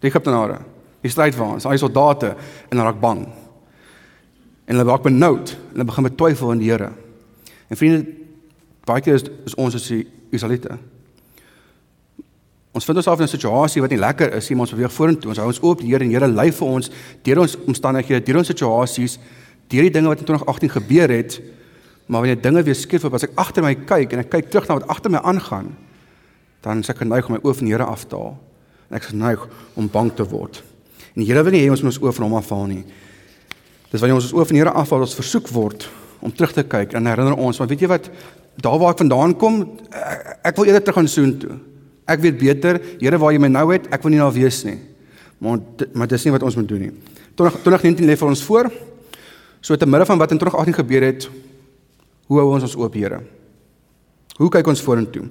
Die 0.00 0.08
Egiptenare. 0.08 0.58
Die 1.02 1.10
strydwaans, 1.10 1.64
al 1.64 1.70
die 1.70 1.78
soldate 1.78 2.36
en 2.70 2.78
hulle 2.78 2.84
raak 2.84 3.00
bang. 3.00 3.28
En 4.66 4.76
hulle 4.76 4.90
raak 4.90 5.02
benoud 5.02 5.50
en 5.50 5.72
hulle 5.72 5.84
begin 5.84 6.04
betwyfel 6.04 6.52
in 6.52 6.58
die 6.58 6.70
Here. 6.70 6.92
En 7.68 7.76
vriende, 7.76 8.06
baie 8.84 9.00
keer 9.00 9.14
is, 9.14 9.24
is 9.44 9.54
ons 9.54 9.74
as 9.74 9.86
die 9.86 10.06
Israeliete. 10.30 10.78
Ons 12.70 12.86
vind 12.86 13.00
ons 13.00 13.08
af 13.10 13.18
in 13.18 13.24
'n 13.24 13.28
situasie 13.28 13.80
wat 13.82 13.90
nie 13.90 13.98
lekker 13.98 14.32
is 14.34 14.48
nie, 14.48 14.56
maar 14.56 14.66
ons 14.66 14.74
beweeg 14.74 14.92
vorentoe. 14.92 15.28
Ons 15.28 15.38
hou 15.38 15.46
ons 15.46 15.62
oop 15.62 15.80
die 15.80 15.88
Here 15.88 16.04
en 16.04 16.10
Here 16.10 16.28
lei 16.28 16.52
vir 16.52 16.68
ons 16.68 16.90
deur 17.22 17.38
ons 17.38 17.56
omstandighede, 17.66 18.24
deur 18.24 18.38
ons 18.38 18.46
situasies, 18.46 19.18
deur 19.68 19.82
die 19.82 19.90
dinge 19.90 20.08
wat 20.08 20.18
in 20.18 20.24
2018 20.24 20.70
gebeur 20.70 21.08
het. 21.08 21.40
Maar 22.06 22.20
wanneer 22.20 22.40
dinge 22.42 22.62
weer 22.62 22.74
skief 22.74 23.04
op, 23.04 23.14
as 23.14 23.24
ek 23.24 23.34
agter 23.34 23.62
my 23.62 23.74
kyk 23.74 24.12
en 24.12 24.18
ek 24.18 24.30
kyk 24.30 24.50
terug 24.50 24.68
na 24.68 24.74
wat 24.74 24.88
agter 24.88 25.10
my 25.10 25.18
aangaan, 25.18 25.76
dan 26.62 26.78
is 26.78 26.88
ek 26.88 26.98
geneig 26.98 27.26
om 27.26 27.32
my 27.32 27.40
oë 27.42 27.54
van 27.54 27.64
die 27.64 27.74
Here 27.74 27.84
af 27.84 28.04
te 28.04 28.16
haal. 28.16 28.38
En 28.88 28.96
ek 28.96 29.02
is 29.02 29.14
geneig 29.14 29.48
om 29.74 29.88
bang 29.88 30.14
te 30.14 30.24
word. 30.24 30.62
En 31.14 31.22
die 31.22 31.26
Here 31.26 31.42
wil 31.42 31.52
nie 31.52 31.62
hê 31.66 31.70
ons 31.70 31.82
moet 31.82 31.92
ons 31.92 32.02
oë 32.02 32.12
van 32.12 32.24
hom 32.28 32.34
afhaal 32.34 32.66
nie. 32.66 32.84
Dis 33.90 34.00
wanneer 34.00 34.14
ons 34.14 34.30
ons 34.30 34.34
oë 34.34 34.46
van 34.46 34.54
die 34.54 34.62
Here 34.62 34.74
afhaal, 34.74 35.00
ons 35.00 35.14
versoek 35.14 35.48
word 35.48 35.88
om 36.20 36.32
terug 36.32 36.52
te 36.52 36.62
kyk 36.62 36.94
en 36.94 37.06
herinner 37.06 37.38
ons, 37.38 37.58
maar 37.58 37.68
weet 37.68 37.80
jy 37.80 37.88
wat, 37.88 38.10
daar 38.56 38.78
waar 38.78 38.94
ek 38.94 39.02
vandaan 39.04 39.36
kom, 39.38 39.60
ek, 39.90 40.38
ek 40.50 40.56
wil 40.56 40.70
eerder 40.70 40.82
terug 40.82 40.98
gaan 41.00 41.08
soen 41.08 41.34
toe. 41.38 41.58
Ek 42.10 42.22
weet 42.24 42.38
beter, 42.38 42.80
Here 42.98 43.18
waar 43.18 43.32
jy 43.32 43.40
my 43.42 43.50
nou 43.52 43.66
het, 43.72 43.86
ek 43.94 44.02
wil 44.02 44.14
nie 44.14 44.22
daar 44.22 44.34
wees 44.34 44.64
nie. 44.66 44.78
Maar 45.40 45.60
maar 45.94 46.08
dis 46.10 46.24
nie 46.26 46.32
wat 46.34 46.42
ons 46.42 46.56
moet 46.58 46.68
doen 46.68 46.88
nie. 46.88 46.92
2019 47.38 48.04
lê 48.08 48.16
vir 48.18 48.28
ons 48.28 48.42
voor. 48.44 48.70
So 49.60 49.76
te 49.76 49.86
midde 49.86 50.06
van 50.08 50.18
wat 50.18 50.32
in 50.32 50.40
2018 50.40 50.80
gebeur 50.82 51.06
het, 51.06 51.28
hoe 52.26 52.40
hou 52.40 52.48
ons 52.54 52.66
ons 52.66 52.76
oop, 52.76 52.94
Here? 52.94 53.20
Hoe 54.40 54.48
kyk 54.48 54.68
ons 54.72 54.82
vorentoe? 54.82 55.26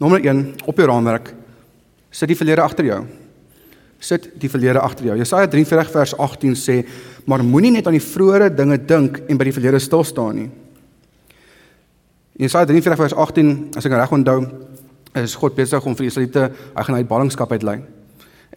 Nommer 0.00 0.24
1 0.24 0.44
op 0.64 0.78
jou 0.78 0.86
raamwerk 0.88 1.34
sit 2.14 2.30
die 2.30 2.38
verlede 2.38 2.62
agter 2.62 2.86
jou. 2.86 3.00
Sit 4.04 4.28
die 4.40 4.50
verlede 4.50 4.82
agter 4.82 5.08
jou. 5.08 5.16
Jesaja 5.18 5.48
43 5.50 5.90
vers 5.90 6.14
18 6.18 6.54
sê: 6.54 6.84
"Maar 7.26 7.44
moenie 7.44 7.72
net 7.72 7.86
aan 7.86 7.98
die 7.98 8.08
vroeë 8.14 8.54
dinge 8.54 8.78
dink 8.78 9.22
en 9.28 9.36
by 9.36 9.44
die 9.44 9.52
verlede 9.52 9.78
stil 9.78 10.04
staan 10.04 10.36
nie." 10.36 10.50
Jesaja 12.34 12.66
43 12.66 12.98
vers 12.98 13.14
18, 13.14 13.50
as 13.78 13.84
ek 13.86 13.92
reg 13.94 14.12
onthou, 14.14 14.40
is 15.20 15.36
God 15.38 15.54
besig 15.54 15.84
om 15.86 15.94
vir 15.94 16.08
Israeliete 16.08 16.48
hy 16.50 16.82
gaan 16.82 16.96
uit 16.98 17.06
ballingskap 17.06 17.52
uitlei. 17.54 17.76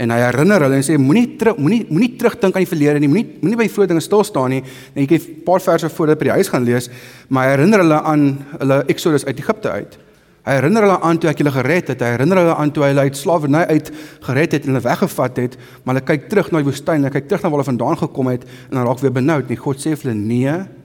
En 0.02 0.14
hy 0.14 0.18
herinner 0.22 0.66
hulle 0.66 0.80
en 0.80 0.86
sê 0.86 0.96
moenie 1.02 1.36
terug 1.38 1.60
moenie 1.62 1.84
moenie 1.90 2.16
terugdink 2.18 2.58
aan 2.58 2.66
die 2.66 2.70
verlede 2.70 3.02
nie, 3.02 3.10
moenie 3.10 3.38
moenie 3.44 3.60
by 3.60 3.68
vroeë 3.70 3.92
dinge 3.92 4.02
stil 4.02 4.26
staan 4.26 4.56
nie. 4.56 4.64
En 4.96 5.04
ek 5.04 5.14
het 5.14 5.30
'n 5.30 5.44
paar 5.46 5.62
verse 5.62 5.90
voor 5.90 6.08
dit 6.08 6.20
by 6.20 6.26
die 6.26 6.38
huis 6.38 6.50
gaan 6.50 6.66
lees, 6.66 6.90
maar 7.30 7.46
hy 7.46 7.50
herinner 7.54 7.80
hulle 7.80 8.02
aan 8.02 8.46
hulle 8.60 8.84
Exodus 8.88 9.26
uit 9.26 9.40
Egipte 9.40 9.70
uit. 9.70 9.98
Hy 10.46 10.54
herinner 10.54 10.82
hulle 10.82 11.00
aan 11.02 11.18
toe 11.20 11.30
ek 11.30 11.38
hulle 11.38 11.52
gered 11.52 11.88
het. 11.88 12.02
Hy 12.02 12.08
herinner 12.08 12.38
hulle 12.38 12.56
aan 12.56 12.72
toe 12.72 12.84
hy 12.84 12.90
hulle 12.90 13.02
uit 13.02 13.18
slawerny 13.18 13.66
uit 13.68 13.92
gered 14.22 14.52
het 14.52 14.66
en 14.66 14.74
hulle 14.74 14.84
weggevat 14.84 15.38
het, 15.38 15.58
maar 15.84 15.96
hulle 15.96 16.06
kyk 16.06 16.30
terug 16.30 16.52
na 16.52 16.58
die 16.58 16.66
woestyn, 16.66 17.04
hulle 17.04 17.12
kyk 17.12 17.28
terug 17.28 17.44
na 17.44 17.50
waar 17.50 17.60
hulle 17.60 17.78
vandaan 17.78 17.98
gekom 17.98 18.28
het 18.28 18.44
en 18.44 18.78
dan 18.78 18.86
raak 18.88 19.00
weer 19.00 19.12
benoud. 19.12 19.48
Nee, 19.50 19.58
God 19.58 19.78
sê 19.78 19.96
vir 19.96 20.12
hulle 20.12 20.16
nee. 20.16 20.77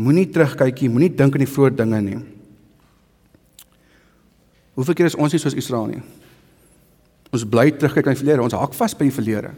Moenie 0.00 0.28
terugkyk 0.32 0.80
nie, 0.80 0.88
moenie 0.92 1.10
dink 1.12 1.34
aan 1.36 1.44
die 1.44 1.50
vroeë 1.50 1.74
dinge 1.76 2.00
nie. 2.00 2.20
Hoeveel 4.78 4.96
keer 4.96 5.10
is 5.10 5.18
ons 5.18 5.34
nie 5.34 5.40
soos 5.42 5.56
Israel 5.58 5.90
nie? 5.90 6.00
Ons 7.32 7.44
bly 7.48 7.70
terugkyk 7.76 8.06
aan 8.06 8.16
die 8.16 8.22
verlede, 8.22 8.44
ons 8.44 8.56
hak 8.56 8.76
vas 8.76 8.96
by 8.96 9.08
die 9.08 9.14
verlede. 9.14 9.52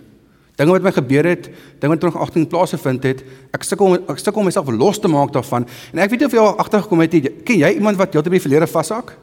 Dinge 0.59 0.71
wat 0.71 0.85
my 0.87 0.93
gebeur 0.95 1.26
het, 1.26 1.49
dinge 1.83 1.95
wat 1.95 2.03
terug 2.03 2.19
18 2.29 2.47
plase 2.50 2.79
vind 2.79 3.07
het, 3.07 3.23
ek 3.55 3.67
sukkel 3.67 3.97
ek 3.99 4.21
sukkel 4.23 4.43
om 4.43 4.47
myself 4.50 4.71
los 4.71 5.00
te 5.03 5.11
maak 5.11 5.33
daarvan. 5.35 5.67
En 5.95 6.03
ek 6.03 6.12
weet 6.12 6.23
nie 6.23 6.29
of 6.31 6.37
jy 6.37 6.43
al 6.43 6.61
agtergekom 6.62 7.03
het 7.03 7.17
nie, 7.17 7.23
ken 7.47 7.62
jy 7.62 7.73
iemand 7.79 7.99
wat 7.99 8.14
heeltyd 8.14 8.35
by 8.35 8.38
die 8.38 8.47
verlede 8.47 8.71
vashak? 8.71 9.17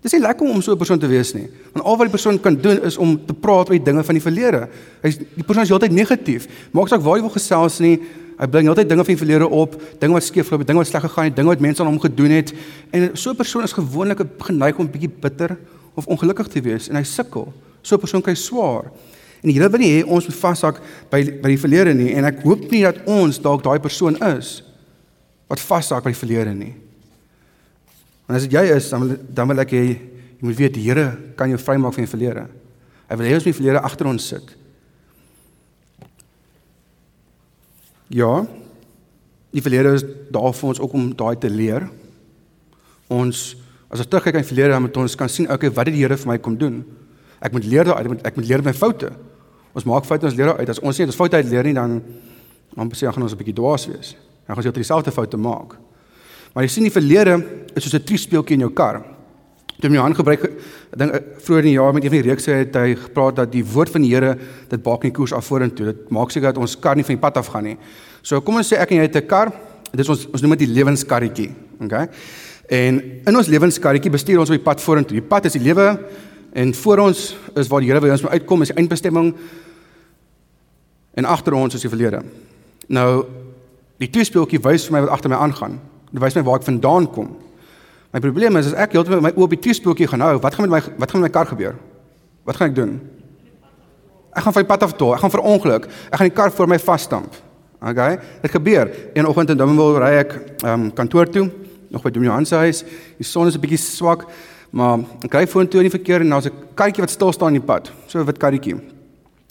Dis 0.00 0.14
nie 0.16 0.22
lekker 0.24 0.48
om 0.48 0.62
so 0.64 0.72
'n 0.72 0.80
persoon 0.80 0.98
te 0.98 1.08
wees 1.08 1.34
nie. 1.34 1.48
Want 1.72 1.84
al 1.84 1.96
wat 1.96 2.06
die 2.08 2.16
persoon 2.16 2.40
kan 2.40 2.56
doen 2.56 2.82
is 2.82 2.96
om 2.96 3.20
te 3.26 3.34
praat 3.34 3.68
oor 3.68 3.76
die 3.76 3.84
dinge 3.84 4.02
van 4.02 4.14
die 4.14 4.22
verlede. 4.22 4.68
Hy's 5.02 5.18
die 5.18 5.44
persoon 5.44 5.62
is 5.64 5.68
heeltyd 5.68 5.92
negatief. 5.92 6.48
Maak 6.72 6.88
saak 6.88 7.02
waar 7.02 7.16
jy 7.16 7.22
wil 7.22 7.36
gesels 7.36 7.80
nie, 7.80 8.00
hy 8.40 8.48
bring 8.48 8.70
heeltyd 8.70 8.88
dinge 8.88 9.04
van 9.04 9.12
die 9.12 9.20
verlede 9.20 9.48
op, 9.52 9.74
dinge 10.00 10.16
wat 10.16 10.24
skeef 10.24 10.48
geloop 10.48 10.62
het, 10.64 10.70
dinge 10.70 10.80
wat 10.80 10.88
sleg 10.88 11.04
gegaan 11.04 11.28
het, 11.28 11.36
dinge 11.36 11.52
wat 11.52 11.60
mense 11.60 11.82
aan 11.84 11.90
hom 11.90 12.00
gedoen 12.00 12.32
het. 12.32 12.52
En 12.90 13.10
so 13.12 13.30
'n 13.30 13.36
persoon 13.36 13.62
is 13.62 13.76
gewoonlik 13.76 14.20
geneig 14.38 14.78
om 14.78 14.88
bietjie 14.90 15.10
bitter 15.10 15.58
of 15.94 16.06
ongelukkig 16.06 16.48
te 16.48 16.60
wees 16.60 16.88
en 16.88 16.96
hy 16.96 17.02
sukkel. 17.02 17.52
So 17.82 17.96
'n 17.96 18.00
persoon 18.00 18.22
kry 18.22 18.34
swaar. 18.34 18.90
En 19.42 19.48
die 19.48 19.52
Here 19.52 19.70
wil 19.70 19.80
nie 19.80 20.02
hê 20.02 20.06
ons 20.06 20.26
moet 20.26 20.36
vashak 20.36 20.80
by 21.10 21.24
by 21.42 21.48
die 21.48 21.58
verlede 21.58 21.94
nie 21.94 22.12
en 22.14 22.24
ek 22.24 22.42
hoop 22.42 22.70
nie 22.70 22.82
dat 22.82 22.96
ons 23.06 23.40
dalk 23.40 23.62
daai 23.62 23.80
persoon 23.80 24.16
is 24.36 24.62
wat 25.48 25.60
vashak 25.60 26.04
by 26.04 26.10
die 26.10 26.20
verlede 26.20 26.54
nie. 26.54 26.74
Want 28.26 28.36
as 28.36 28.46
dit 28.46 28.52
jy 28.52 28.76
is, 28.76 28.90
dan 28.90 29.18
dan 29.32 29.48
wil 29.48 29.58
ek 29.58 29.70
hê 29.70 29.84
jy 30.40 30.46
moet 30.46 30.56
weet 30.56 30.74
die 30.74 30.84
Here 30.88 31.16
kan 31.36 31.48
jou 31.48 31.58
vrymaak 31.58 31.94
van 31.94 32.04
die 32.04 32.10
verlede. 32.10 32.46
Hy 33.08 33.16
wil 33.16 33.26
hê 33.26 33.34
ons 33.34 33.44
moet 33.44 33.54
die 33.54 33.62
verlede 33.62 33.80
agter 33.80 34.06
ons 34.06 34.28
sit. 34.28 34.56
Ja. 38.10 38.46
Die 39.54 39.62
verlede 39.62 39.94
is 39.94 40.04
daar 40.34 40.54
vir 40.54 40.68
ons 40.72 40.80
ook 40.82 40.94
om 40.98 41.10
daai 41.14 41.36
te 41.38 41.50
leer. 41.50 41.86
Ons 43.10 43.54
as 43.90 43.98
ons 43.98 44.06
terugkyk 44.06 44.36
aan 44.38 44.44
die 44.44 44.50
verlede, 44.50 44.74
dan 44.74 44.84
moet 44.84 44.98
ons 45.02 45.16
kan 45.18 45.30
sien, 45.30 45.48
okay, 45.50 45.70
wat 45.74 45.88
het 45.88 45.96
die 45.96 46.02
Here 46.04 46.14
vir 46.14 46.30
my 46.30 46.36
kom 46.38 46.54
doen? 46.58 46.84
Ek 47.42 47.54
moet 47.54 47.64
leer 47.66 47.88
daaruit, 47.88 48.06
ek 48.06 48.12
moet 48.12 48.26
ek 48.28 48.36
moet 48.38 48.46
leer 48.46 48.62
my 48.62 48.74
foute. 48.76 49.10
Ons 49.74 49.86
maak 49.86 50.06
foute, 50.06 50.28
ons 50.28 50.36
leer 50.38 50.52
daaruit. 50.52 50.70
As 50.70 50.82
ons 50.82 50.98
nie 50.98 51.06
ons 51.08 51.18
foute 51.18 51.38
uit 51.38 51.48
leer 51.50 51.70
nie, 51.70 51.74
dan 51.74 52.00
dan 52.76 52.90
sê 52.94 53.10
gaan 53.10 53.22
ons 53.22 53.34
'n 53.34 53.38
bietjie 53.38 53.58
dwaas 53.58 53.86
wees. 53.90 54.14
Dan 54.46 54.54
gaan 54.54 54.62
ons 54.62 54.64
weer 54.66 54.82
dieselfde 54.82 55.10
foute 55.10 55.36
maak. 55.36 55.74
Maar 56.54 56.64
jy 56.64 56.68
sien 56.70 56.84
die 56.84 56.94
verlede 56.94 57.34
is 57.74 57.82
soos 57.82 57.94
'n 57.94 58.04
triespeeltjie 58.04 58.54
in 58.54 58.60
jou 58.60 58.70
kar. 58.70 59.02
My 59.88 59.96
hand 59.96 60.16
gebruik, 60.16 60.42
ek 60.44 60.98
dink 61.00 61.14
eh, 61.14 61.20
vroeër 61.40 61.64
in 61.64 61.70
die 61.70 61.76
jaar 61.78 61.94
met 61.94 62.04
een 62.04 62.12
van 62.12 62.20
die 62.20 62.28
reekse 62.28 62.52
het 62.52 62.74
hy 62.76 62.94
gepraat 62.94 63.36
dat 63.36 63.52
die 63.52 63.64
woord 63.64 63.90
van 63.90 64.02
die 64.02 64.10
Here 64.12 64.34
dit 64.68 64.82
baak 64.82 65.02
nie 65.02 65.12
koers 65.16 65.32
af 65.32 65.46
vorentoe. 65.46 65.86
Dit 65.92 66.10
maak 66.10 66.30
seker 66.30 66.52
dat 66.52 66.60
ons 66.60 66.76
kar 66.78 66.96
nie 66.96 67.04
van 67.04 67.16
die 67.16 67.22
pad 67.22 67.36
af 67.40 67.48
gaan 67.48 67.64
nie. 67.64 67.76
So 68.22 68.40
kom 68.40 68.56
ons 68.60 68.68
sê 68.68 68.76
ek 68.76 68.90
en 68.90 69.00
jy 69.00 69.08
het 69.08 69.16
'n 69.16 69.26
kar. 69.26 69.52
Dit 69.90 70.00
is 70.00 70.08
ons 70.08 70.26
ons 70.32 70.42
noem 70.42 70.56
dit 70.58 70.66
die 70.68 70.74
lewenskarretjie. 70.74 71.50
Okay? 71.80 72.08
En 72.68 73.00
in 73.26 73.36
ons 73.36 73.48
lewenskarretjie 73.48 74.10
bestuur 74.10 74.38
ons 74.38 74.50
op 74.50 74.56
die 74.56 74.64
pad 74.64 74.80
vorentoe. 74.80 75.16
Die 75.16 75.28
pad 75.28 75.46
is 75.46 75.52
die 75.52 75.62
lewe 75.62 75.98
En 76.52 76.74
voor 76.74 76.98
ons 76.98 77.36
is 77.54 77.68
waar 77.68 77.80
die 77.80 77.90
Here 77.90 78.00
wil 78.00 78.10
ons 78.10 78.22
moet 78.22 78.30
uitkom 78.30 78.62
is 78.62 78.72
die 78.72 78.76
eindbestemming. 78.76 79.34
En 81.14 81.24
agter 81.24 81.54
ons 81.54 81.74
is 81.74 81.84
die 81.84 81.90
verlede. 81.90 82.22
Nou 82.86 83.24
die 84.00 84.10
tweespeeltjie 84.10 84.62
wys 84.64 84.86
vir 84.88 84.96
my 84.96 85.04
wat 85.04 85.14
agter 85.14 85.30
my 85.30 85.38
aangaan. 85.38 85.78
Dit 86.10 86.22
wys 86.22 86.34
my 86.38 86.42
waar 86.46 86.58
ek 86.58 86.66
vandaan 86.66 87.06
kom. 87.12 87.34
My 88.10 88.18
probleem 88.18 88.56
is 88.58 88.72
as 88.72 88.74
ek 88.74 88.96
heeltemal 88.96 89.22
my 89.22 89.30
oë 89.36 89.46
op 89.46 89.52
die 89.54 89.60
tweespeeltjie 89.62 90.08
gaan 90.10 90.24
hou, 90.24 90.34
wat 90.42 90.54
gaan 90.54 90.66
met 90.66 90.72
my 90.74 90.94
wat 90.98 91.12
gaan 91.12 91.22
met 91.22 91.30
my 91.30 91.34
kar 91.34 91.46
gebeur? 91.46 91.76
Wat 92.48 92.58
gaan 92.58 92.72
ek 92.72 92.74
doen? 92.74 92.96
Ek 94.34 94.42
gaan 94.42 94.54
van 94.56 94.64
die 94.64 94.70
pad 94.70 94.82
af 94.86 94.94
toe. 94.98 95.12
Ek 95.14 95.22
gaan 95.22 95.32
verongeluk. 95.34 95.86
Ek 96.10 96.18
gaan 96.18 96.30
die 96.30 96.34
kar 96.34 96.52
voor 96.54 96.70
my 96.70 96.78
vasstamp. 96.82 97.34
Okay? 97.80 98.18
Dit 98.42 98.50
gebeur. 98.50 98.90
Een 99.14 99.26
oggend 99.26 99.50
in 99.54 99.58
Dummelwil 99.58 99.98
ry 100.02 100.12
ek 100.20 100.34
um, 100.66 100.88
kantoor 100.94 101.30
toe, 101.30 101.48
nog 101.90 102.02
by 102.04 102.12
Dominee 102.14 102.34
Hans 102.34 102.50
se 102.52 102.58
huis. 102.58 102.82
Die 103.18 103.26
son 103.26 103.46
is 103.46 103.54
'n 103.54 103.62
bietjie 103.62 103.78
swak. 103.78 104.26
Maar 104.70 105.06
ek 105.26 105.34
ry 105.34 105.46
vorentoe 105.46 105.82
in 105.82 105.90
die 105.90 105.96
verkeer 105.98 106.20
en 106.20 106.30
daar's 106.30 106.46
'n 106.46 106.74
karretjie 106.74 107.02
wat 107.02 107.10
stil 107.10 107.32
staan 107.32 107.54
in 107.54 107.60
die 107.60 107.66
pad. 107.66 107.92
So 108.06 108.18
'n 108.18 108.26
wit 108.26 108.38
karretjie. 108.38 108.76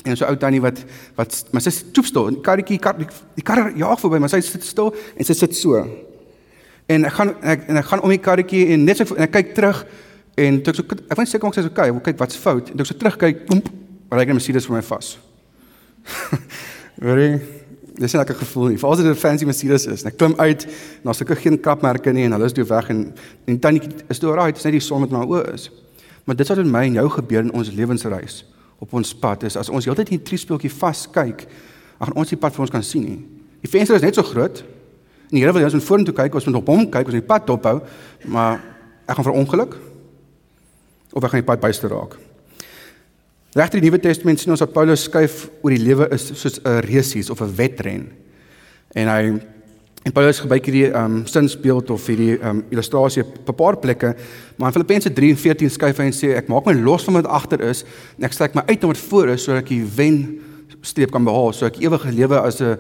En 0.04 0.18
so 0.18 0.26
ou 0.26 0.36
tannie 0.36 0.62
wat 0.62 0.84
wat 1.16 1.46
maar 1.52 1.62
sy 1.62 1.72
stoep 1.72 2.06
stil. 2.06 2.30
Die 2.30 2.42
karretjie 2.42 2.80
kar 2.80 2.98
die, 2.98 3.08
die 3.36 3.44
kar 3.44 3.72
jaag 3.76 4.00
verby, 4.00 4.20
maar 4.20 4.30
sy 4.30 4.42
sit 4.42 4.64
stil 4.64 4.94
en 5.16 5.26
sy 5.26 5.34
sit 5.34 5.56
so. 5.56 5.88
En 6.90 7.06
ek 7.06 7.14
gaan 7.14 7.36
ek 7.42 7.68
en 7.70 7.82
ek 7.82 7.86
gaan 7.92 8.02
om 8.06 8.14
die 8.14 8.22
karretjie 8.22 8.66
en 8.74 8.84
net 8.88 8.98
so 8.98 9.16
en 9.16 9.28
ek 9.28 9.36
kyk 9.36 9.54
terug 9.58 9.84
en 10.40 10.62
toe 10.64 10.74
ek 10.74 10.80
so 10.80 10.98
ek 11.10 11.18
wou 11.20 11.26
seker 11.26 11.48
maak 11.50 11.60
sy 11.60 11.64
is 11.66 11.70
okay. 11.70 11.94
Ek 11.94 12.04
kyk 12.10 12.20
wat's 12.22 12.40
fout. 12.40 12.72
En 12.72 12.80
toe 12.80 12.88
ek 12.88 12.92
so 12.92 12.98
terugkyk, 12.98 13.46
oem, 13.54 13.64
ry 14.10 14.26
ek 14.26 14.32
net 14.32 14.40
Mercedes 14.40 14.70
vir 14.70 14.80
my 14.80 14.84
vas. 14.90 15.16
Very 17.10 17.32
Dis 18.00 18.14
'n 18.14 18.18
lekker 18.18 18.36
gevoel 18.36 18.68
nie. 18.68 18.78
Veral 18.80 18.94
as 18.94 19.00
dit 19.04 19.12
'n 19.12 19.16
fancy 19.16 19.46
Mercedes 19.46 19.86
is. 19.86 20.04
Ek 20.04 20.18
klim 20.18 20.34
uit, 20.38 20.68
daar's 21.04 21.18
seker 21.18 21.36
geen 21.36 21.60
kapmerke 21.60 22.12
nie 22.12 22.24
en 22.24 22.32
hulle 22.32 22.46
is 22.46 22.54
toe 22.54 22.64
weg 22.64 22.90
en 22.90 23.14
en 23.46 23.60
tannie 23.60 23.82
is 24.08 24.18
toe 24.20 24.30
alraai, 24.30 24.52
dit 24.52 24.58
is 24.58 24.64
net 24.64 24.72
die 24.74 24.80
son 24.80 25.02
met 25.02 25.12
my 25.12 25.26
oë 25.26 25.54
is. 25.54 25.70
Maar 26.24 26.36
dit 26.36 26.48
wat 26.48 26.58
met 26.58 26.72
my 26.72 26.84
en 26.86 26.94
jou 26.94 27.10
gebeur 27.10 27.44
in 27.44 27.52
ons 27.52 27.72
lewensreis 27.72 28.46
op 28.80 28.94
ons 28.94 29.16
pad 29.16 29.44
is 29.44 29.58
as 29.58 29.70
ons 29.70 29.86
heeltyd 29.86 30.10
in 30.10 30.18
die 30.18 30.24
triespeeltjie 30.24 30.72
vas 30.72 31.08
kyk, 31.12 31.38
dan 31.98 32.08
gaan 32.08 32.16
ons 32.16 32.30
die 32.30 32.38
pad 32.38 32.54
vir 32.54 32.62
ons 32.62 32.72
kan 32.72 32.84
sien 32.84 33.04
nie. 33.04 33.26
Die 33.62 33.70
venster 33.70 33.96
is 33.96 34.02
net 34.02 34.16
so 34.16 34.24
groot. 34.24 34.64
En 35.30 35.38
die 35.38 35.44
Here 35.44 35.54
wil 35.54 35.64
ons 35.64 35.78
in 35.78 35.84
vorentoe 35.86 36.14
kyk, 36.18 36.34
ons 36.34 36.46
moet 36.50 36.58
op 36.58 36.72
hom 36.72 36.88
kyk, 36.90 37.06
ons 37.06 37.14
moet 37.14 37.22
die 37.22 37.30
pad 37.30 37.46
dophou, 37.46 37.76
maar 38.26 38.58
ek 39.06 39.16
gaan 39.18 39.28
vir 39.30 39.38
ongeluk 39.38 39.78
of 41.14 41.24
ek 41.24 41.30
gaan 41.30 41.44
die 41.44 41.50
pad 41.52 41.62
byste 41.62 41.90
raak. 41.92 42.18
Regter 43.58 43.82
die 43.82 43.90
Nuwe 43.90 44.02
Testament 44.02 44.42
sien 44.42 44.54
ons 44.54 44.62
dat 44.62 44.74
Paulus 44.74 45.08
skryf 45.08 45.48
oor 45.62 45.74
die 45.74 45.82
lewe 45.82 46.10
is 46.14 46.28
soos 46.34 46.60
'n 46.62 46.82
resies 46.86 47.30
of 47.30 47.42
'n 47.42 47.56
wedren. 47.56 48.10
En 48.94 49.08
hy 49.08 49.40
en 50.06 50.12
Paulus 50.14 50.40
gebruik 50.40 50.66
hierdie 50.66 50.92
ehm 50.92 51.06
um, 51.06 51.26
sinsbeeld 51.26 51.90
of 51.90 52.06
hierdie 52.08 52.38
ehm 52.38 52.50
um, 52.50 52.66
illustrasie 52.70 53.24
op 53.24 53.50
'n 53.50 53.56
paar 53.56 53.78
plekke, 53.78 54.16
maar 54.58 54.68
in 54.68 54.74
Filippense 54.74 55.10
3:14 55.10 55.70
skryf 55.70 55.98
hy 55.98 56.04
en 56.06 56.14
sê 56.14 56.36
ek 56.38 56.48
maak 56.48 56.66
my 56.66 56.74
los 56.74 57.04
van 57.04 57.14
wat 57.14 57.28
agter 57.28 57.62
is 57.62 57.84
en 58.18 58.24
ek 58.24 58.34
strek 58.34 58.56
my 58.56 58.62
uit 58.66 58.84
om 58.84 58.90
wat 58.90 58.98
voor 58.98 59.28
is 59.28 59.44
sodat 59.44 59.64
ek 59.64 59.70
die 59.70 59.86
wen 59.96 60.40
streep 60.82 61.12
kan 61.12 61.24
behaal, 61.24 61.54
sodat 61.54 61.76
ek 61.76 61.84
ewige 61.84 62.12
lewe 62.12 62.40
as 62.40 62.62
'n 62.62 62.78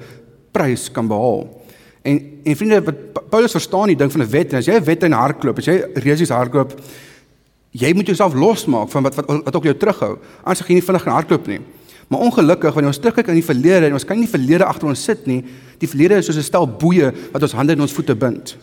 prys 0.51 0.91
kan 0.91 1.08
behaal. 1.08 1.58
En 2.01 2.41
en 2.44 2.56
vriende, 2.56 2.84
wat 2.84 3.29
Paulus 3.29 3.51
verstaan 3.51 3.88
die 3.88 3.96
ding 3.96 4.12
van 4.12 4.22
'n 4.22 4.29
wedren, 4.29 4.60
as 4.60 4.65
jy 4.65 4.74
'n 4.74 4.84
wedren 4.84 5.12
hardloop, 5.12 5.58
as 5.58 5.65
jy 5.65 5.84
resies 5.94 6.29
hardloop, 6.29 6.74
Jy 7.77 7.91
moet 7.94 8.08
jouself 8.10 8.34
losmaak 8.34 8.89
van 8.89 9.06
wat 9.06 9.20
wat 9.20 9.27
wat 9.46 9.56
ook 9.56 9.68
jou 9.70 9.75
terughou. 9.77 10.15
Anders 10.41 10.63
gaan 10.63 10.74
jy 10.74 10.79
nie 10.79 10.86
vinnig 10.86 11.03
gaan 11.06 11.13
hardloop 11.13 11.48
nie. 11.48 11.60
Maar 12.10 12.24
ongelukkig 12.25 12.74
wanneer 12.74 12.89
ons 12.89 13.01
terugkyk 13.01 13.27
aan 13.29 13.38
die 13.38 13.46
verlede 13.46 13.86
en 13.86 13.94
ons 13.94 14.06
kan 14.06 14.18
nie 14.18 14.25
die 14.25 14.32
verlede 14.32 14.65
agter 14.65 14.89
ons 14.89 15.03
sit 15.06 15.27
nie, 15.29 15.44
die 15.77 15.89
verlede 15.89 16.18
is 16.18 16.25
soos 16.25 16.38
'n 16.38 16.44
stel 16.44 16.65
boeye 16.65 17.13
wat 17.32 17.41
ons 17.41 17.53
hande 17.53 17.74
en 17.74 17.82
ons 17.82 17.94
voete 17.94 18.15
bind. 18.15 18.58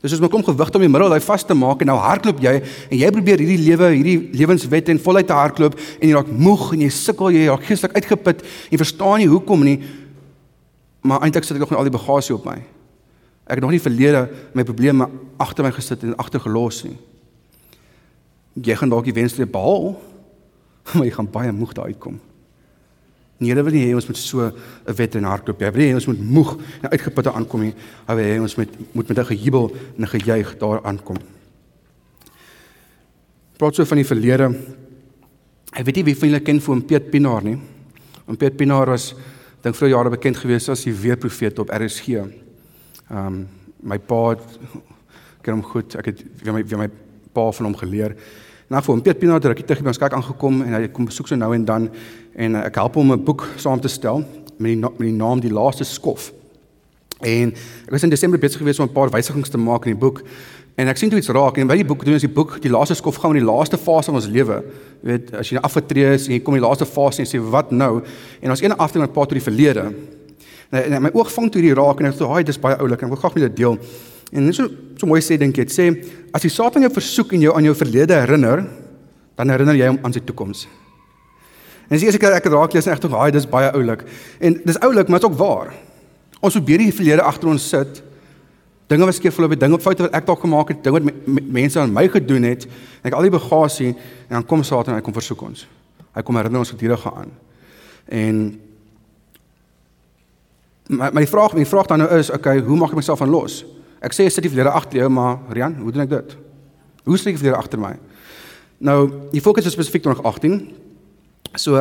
Dis 0.00 0.10
soos 0.10 0.20
'n 0.20 0.28
kom 0.28 0.44
gewig 0.44 0.74
om 0.74 0.80
die 0.80 0.88
middel 0.88 1.08
daai 1.08 1.20
vas 1.20 1.42
te 1.42 1.54
maak 1.54 1.80
en 1.80 1.86
nou 1.86 1.98
hardloop 1.98 2.40
jy 2.40 2.62
en 2.90 2.98
jy 2.98 3.10
probeer 3.10 3.38
hierdie 3.38 3.58
lewe, 3.58 3.90
hierdie 3.90 4.30
lewenswet 4.32 4.88
en 4.88 4.98
voluit 5.00 5.26
te 5.26 5.32
hardloop 5.32 5.74
en 6.00 6.08
jy 6.08 6.14
raak 6.14 6.30
moeg 6.30 6.72
en 6.74 6.80
jy 6.80 6.90
sukkel, 6.90 7.30
jy 7.30 7.48
raak 7.48 7.64
geestelik 7.64 7.96
uitgeput 7.96 8.42
en 8.70 8.78
verstaan 8.78 9.18
nie 9.18 9.26
hoekom 9.26 9.64
nie. 9.64 9.80
Maar 11.02 11.20
eintlik 11.22 11.44
sit 11.44 11.56
ek 11.56 11.60
nog 11.60 11.70
met 11.70 11.78
al 11.78 11.90
die 11.90 11.98
bagasie 11.98 12.34
op 12.34 12.44
my. 12.44 12.62
Ek 13.44 13.58
het 13.58 13.64
nog 13.64 13.74
nie 13.74 13.82
verlede 13.82 14.28
my 14.56 14.64
probleme 14.64 15.08
agter 15.36 15.66
my 15.66 15.72
gesit 15.76 16.04
en 16.06 16.16
agtergelos 16.16 16.84
nie. 16.86 16.96
Jy 18.64 18.76
gaan 18.78 18.92
dalk 18.92 19.04
die 19.04 19.16
wenstreep 19.16 19.52
behaal, 19.52 19.92
maar 20.94 21.04
jy 21.04 21.12
gaan 21.12 21.30
baie 21.30 21.52
moeg 21.52 21.74
daar 21.76 21.90
uitkom. 21.92 22.20
En 23.40 23.48
Here 23.48 23.64
wil 23.66 23.74
nie 23.74 23.82
hê 23.84 23.94
ons 23.96 24.06
moet 24.06 24.16
so 24.16 24.46
'n 24.46 24.94
wet 24.96 25.14
in 25.14 25.24
hardloop 25.24 25.58
nie. 25.58 25.66
Hy 25.66 25.72
wil 25.72 25.82
nie 25.82 25.90
hê 25.90 25.94
ons 25.94 26.06
moet 26.06 26.20
moeg 26.20 26.52
en 26.82 26.90
uitgeputte 26.90 27.32
aankom 27.32 27.60
nie. 27.60 27.74
Hy 28.06 28.14
wil 28.14 28.24
hê 28.24 28.40
ons 28.40 28.56
moet 28.56 28.94
moet 28.94 29.08
met 29.08 29.18
'n 29.18 29.24
gejubel 29.24 29.70
en 29.96 30.02
'n 30.02 30.08
gejuig 30.08 30.58
daar 30.58 30.82
aankom. 30.84 31.18
Praat 33.58 33.74
so 33.74 33.84
van 33.84 33.96
die 33.96 34.06
verlede. 34.06 34.54
Ek 35.72 35.84
weet 35.84 35.96
nie 35.96 36.04
wie 36.04 36.16
van 36.16 36.28
julle 36.28 36.40
ken 36.40 36.60
vir 36.60 36.80
Piet 36.82 37.10
Pinaar 37.10 37.42
nie. 37.42 37.58
En 38.28 38.36
Piet 38.36 38.56
Pinaar 38.56 38.86
was 38.86 39.14
dink 39.62 39.74
vir 39.74 39.88
jare 39.88 40.10
bekend 40.10 40.36
gewees 40.36 40.68
as 40.68 40.84
die 40.84 40.92
weerprofeet 40.92 41.58
op 41.58 41.70
RSG. 41.70 42.43
Ehm 43.10 43.26
um, 43.26 43.46
my 43.84 43.98
pa 43.98 44.34
ken 45.44 45.58
hom 45.58 45.62
goed. 45.62 45.94
Ek 46.00 46.06
het 46.08 46.22
vir 46.40 46.54
my 46.56 46.62
vir 46.64 46.78
my 46.80 46.88
pa 47.34 47.50
van 47.52 47.68
hom 47.68 47.76
geleer. 47.76 48.14
Nou 48.72 48.80
vir 48.80 48.94
hom 48.94 49.02
Piet 49.04 49.18
Pinaar 49.20 49.42
het 49.42 49.50
rukkie 49.50 49.66
terug 49.68 49.84
by 49.84 49.92
ons 49.92 50.00
kerk 50.00 50.16
aangekom 50.16 50.62
en 50.64 50.72
hy 50.78 50.86
kom 50.88 51.04
besoek 51.10 51.28
so 51.28 51.36
nou 51.36 51.50
en 51.52 51.66
dan 51.68 51.90
en 52.46 52.56
ek 52.62 52.80
help 52.80 52.96
hom 52.96 53.12
'n 53.12 53.24
boek 53.24 53.44
saam 53.56 53.80
te 53.80 53.88
stel 53.88 54.24
met 54.56 54.72
die 54.72 54.80
met 54.80 54.98
die 54.98 55.12
naam 55.12 55.40
Die 55.40 55.52
Laaste 55.52 55.84
Skof. 55.84 56.32
En 57.20 57.52
ek 57.52 57.90
was 57.90 58.02
in 58.02 58.10
Desember 58.10 58.38
besig 58.38 58.58
geweest 58.58 58.80
om 58.80 58.88
'n 58.88 58.92
paar 58.92 59.10
wysigings 59.10 59.50
te 59.50 59.58
maak 59.58 59.84
in 59.86 59.92
die 59.92 60.00
boek 60.00 60.22
en 60.76 60.88
ek 60.88 60.96
sien 60.96 61.10
toe 61.10 61.18
iets 61.18 61.28
raak 61.28 61.58
en 61.58 61.66
by 61.66 61.76
die 61.76 61.84
boek 61.84 62.04
doen 62.04 62.14
ons 62.14 62.22
die 62.22 62.32
boek 62.32 62.60
Die 62.62 62.70
Laaste 62.70 62.94
Skof 62.94 63.16
gaan 63.16 63.36
in 63.36 63.44
die 63.44 63.52
laaste 63.52 63.76
fase 63.76 64.06
van 64.06 64.14
ons 64.14 64.26
lewe. 64.26 64.64
Jy 65.02 65.10
weet, 65.10 65.34
as 65.34 65.50
jy 65.50 65.58
afgetree 65.58 66.14
is 66.14 66.26
en 66.26 66.32
jy 66.32 66.40
kom 66.40 66.54
in 66.54 66.62
die 66.62 66.68
laaste 66.68 66.86
fase 66.86 67.20
en 67.20 67.26
jy 67.26 67.38
sê 67.38 67.50
wat 67.50 67.70
nou? 67.70 68.02
En 68.40 68.50
ons 68.50 68.62
een 68.62 68.72
afdeling 68.72 69.06
wat 69.06 69.12
praat 69.12 69.30
oor 69.30 69.38
die 69.38 69.50
verlede. 69.50 69.92
En, 70.70 70.92
en 70.92 71.02
my 71.02 71.10
oog 71.14 71.32
vang 71.32 71.50
toe 71.50 71.60
hierdie 71.62 71.76
raak 71.76 72.00
en 72.00 72.06
ek 72.06 72.14
sê, 72.18 72.28
"Haai, 72.28 72.44
dis 72.44 72.60
baie 72.60 72.76
oulik 72.76 73.02
en 73.02 73.08
ek 73.08 73.14
wil 73.14 73.22
graag 73.22 73.34
met 73.34 73.44
dit 73.48 73.56
deel." 73.56 73.78
En 74.32 74.44
net 74.44 74.54
so 74.54 74.68
so 74.96 75.06
mooi 75.06 75.20
sê 75.20 75.38
dink 75.38 75.54
dit 75.54 75.70
sê 75.70 75.90
as 76.32 76.42
die 76.42 76.50
Satan 76.50 76.82
jou 76.82 76.90
versoek 76.92 77.32
en 77.32 77.40
jou 77.40 77.54
aan 77.54 77.64
jou 77.64 77.74
verlede 77.74 78.14
herinner, 78.14 78.64
dan 79.36 79.48
herinner 79.48 79.74
jy 79.74 79.86
hom 79.86 79.98
aan 80.02 80.12
sy 80.12 80.20
toekoms. 80.20 80.66
En 81.88 81.96
as 81.96 82.02
jy 82.02 82.10
seker 82.10 82.32
ek 82.32 82.48
raak 82.50 82.72
lees 82.74 82.86
en 82.86 82.92
ek 82.92 83.00
dink, 83.00 83.12
"Haai, 83.12 83.30
dis 83.30 83.46
baie 83.46 83.70
oulik." 83.72 84.04
En 84.40 84.60
dis 84.64 84.80
oulik, 84.80 85.08
maar 85.08 85.20
dit 85.20 85.28
is 85.28 85.34
ook 85.34 85.38
waar. 85.38 85.74
Ons 86.40 86.54
probeer 86.54 86.78
die 86.78 86.92
verlede 86.92 87.22
agter 87.22 87.48
ons 87.48 87.68
sit. 87.68 88.02
Dinge 88.88 89.06
wat 89.06 89.14
skeef 89.14 89.34
geloop 89.34 89.50
het, 89.50 89.60
dinge 89.60 89.78
foute 89.80 90.02
wat 90.02 90.14
ek 90.14 90.26
dalk 90.26 90.40
gemaak 90.40 90.68
het, 90.68 90.82
dinge 90.84 90.98
wat 90.98 91.04
me, 91.04 91.12
me, 91.26 91.40
mense 91.40 91.80
aan 91.80 91.92
my 91.92 92.08
gedoen 92.08 92.42
het, 92.42 92.66
en 93.02 93.08
ek 93.08 93.16
al 93.16 93.22
die 93.22 93.32
bagasie 93.32 93.94
en 94.28 94.36
dan 94.36 94.44
kom 94.44 94.62
Satan 94.62 94.92
en 94.92 95.00
hy 95.00 95.04
kom 95.04 95.14
versoek 95.16 95.40
ons. 95.42 95.66
Hy 96.14 96.22
kom 96.22 96.36
herinner 96.36 96.58
ons 96.58 96.70
gedurende 96.70 97.12
aan. 97.14 97.32
En 98.12 98.60
my 100.88 101.10
my 101.12 101.26
vraag, 101.26 101.54
my 101.56 101.64
vraag 101.66 101.86
dan 101.86 102.04
nou 102.04 102.10
is, 102.18 102.30
okay, 102.30 102.58
hoe 102.60 102.76
maak 102.76 102.92
ek 102.92 103.00
myself 103.00 103.22
van 103.22 103.32
los? 103.32 103.62
Ek 104.04 104.12
sê 104.12 104.26
sit 104.28 104.44
die 104.44 104.52
verlede 104.52 104.74
agter 104.74 105.00
jou, 105.00 105.10
maar 105.12 105.38
Rian, 105.54 105.76
hoe 105.80 105.92
doen 105.92 106.04
ek 106.04 106.12
dit? 106.12 106.34
Hoe 107.04 107.16
sit 107.16 107.32
die 107.32 107.40
verlede 107.40 107.60
agter 107.60 107.80
my? 107.80 107.94
Nou, 108.84 108.98
die 109.32 109.40
fokus 109.44 109.68
is 109.68 109.76
spesifiek 109.76 110.04
2018. 110.04 110.58
So 111.60 111.80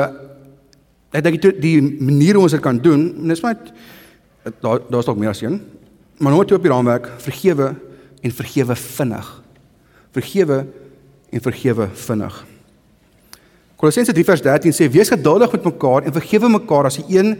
ek 1.13 1.25
dink 1.25 1.41
die, 1.43 1.51
die 1.59 1.75
manier 1.81 2.39
hoe 2.39 2.45
ons 2.47 2.55
dit 2.55 2.63
kan 2.63 2.79
doen, 2.79 3.09
en 3.19 3.33
dis 3.33 3.43
net 3.43 3.73
daar 4.63 4.81
daar's 4.87 5.07
dalk 5.07 5.19
meer 5.19 5.33
as 5.33 5.43
een. 5.43 5.59
Maar 6.19 6.31
nommer 6.31 6.47
2 6.47 6.59
op 6.59 6.65
die 6.65 6.71
raamwerk, 6.71 7.09
vergewe 7.23 7.73
en 8.23 8.31
vergewe 8.31 8.75
vinnig. 8.79 9.29
Vergewe 10.15 10.63
en 11.33 11.41
vergewe 11.43 11.89
vinnig. 12.05 12.39
Kolossense 13.79 14.13
3 14.15 14.23
vers 14.23 14.43
13 14.45 14.75
sê 14.75 14.87
wees 14.91 15.11
geduldig 15.11 15.51
met 15.57 15.65
mekaar 15.67 16.07
en 16.07 16.15
vergewe 16.15 16.51
mekaar 16.53 16.87
as 16.87 17.01
die 17.01 17.17
een 17.17 17.33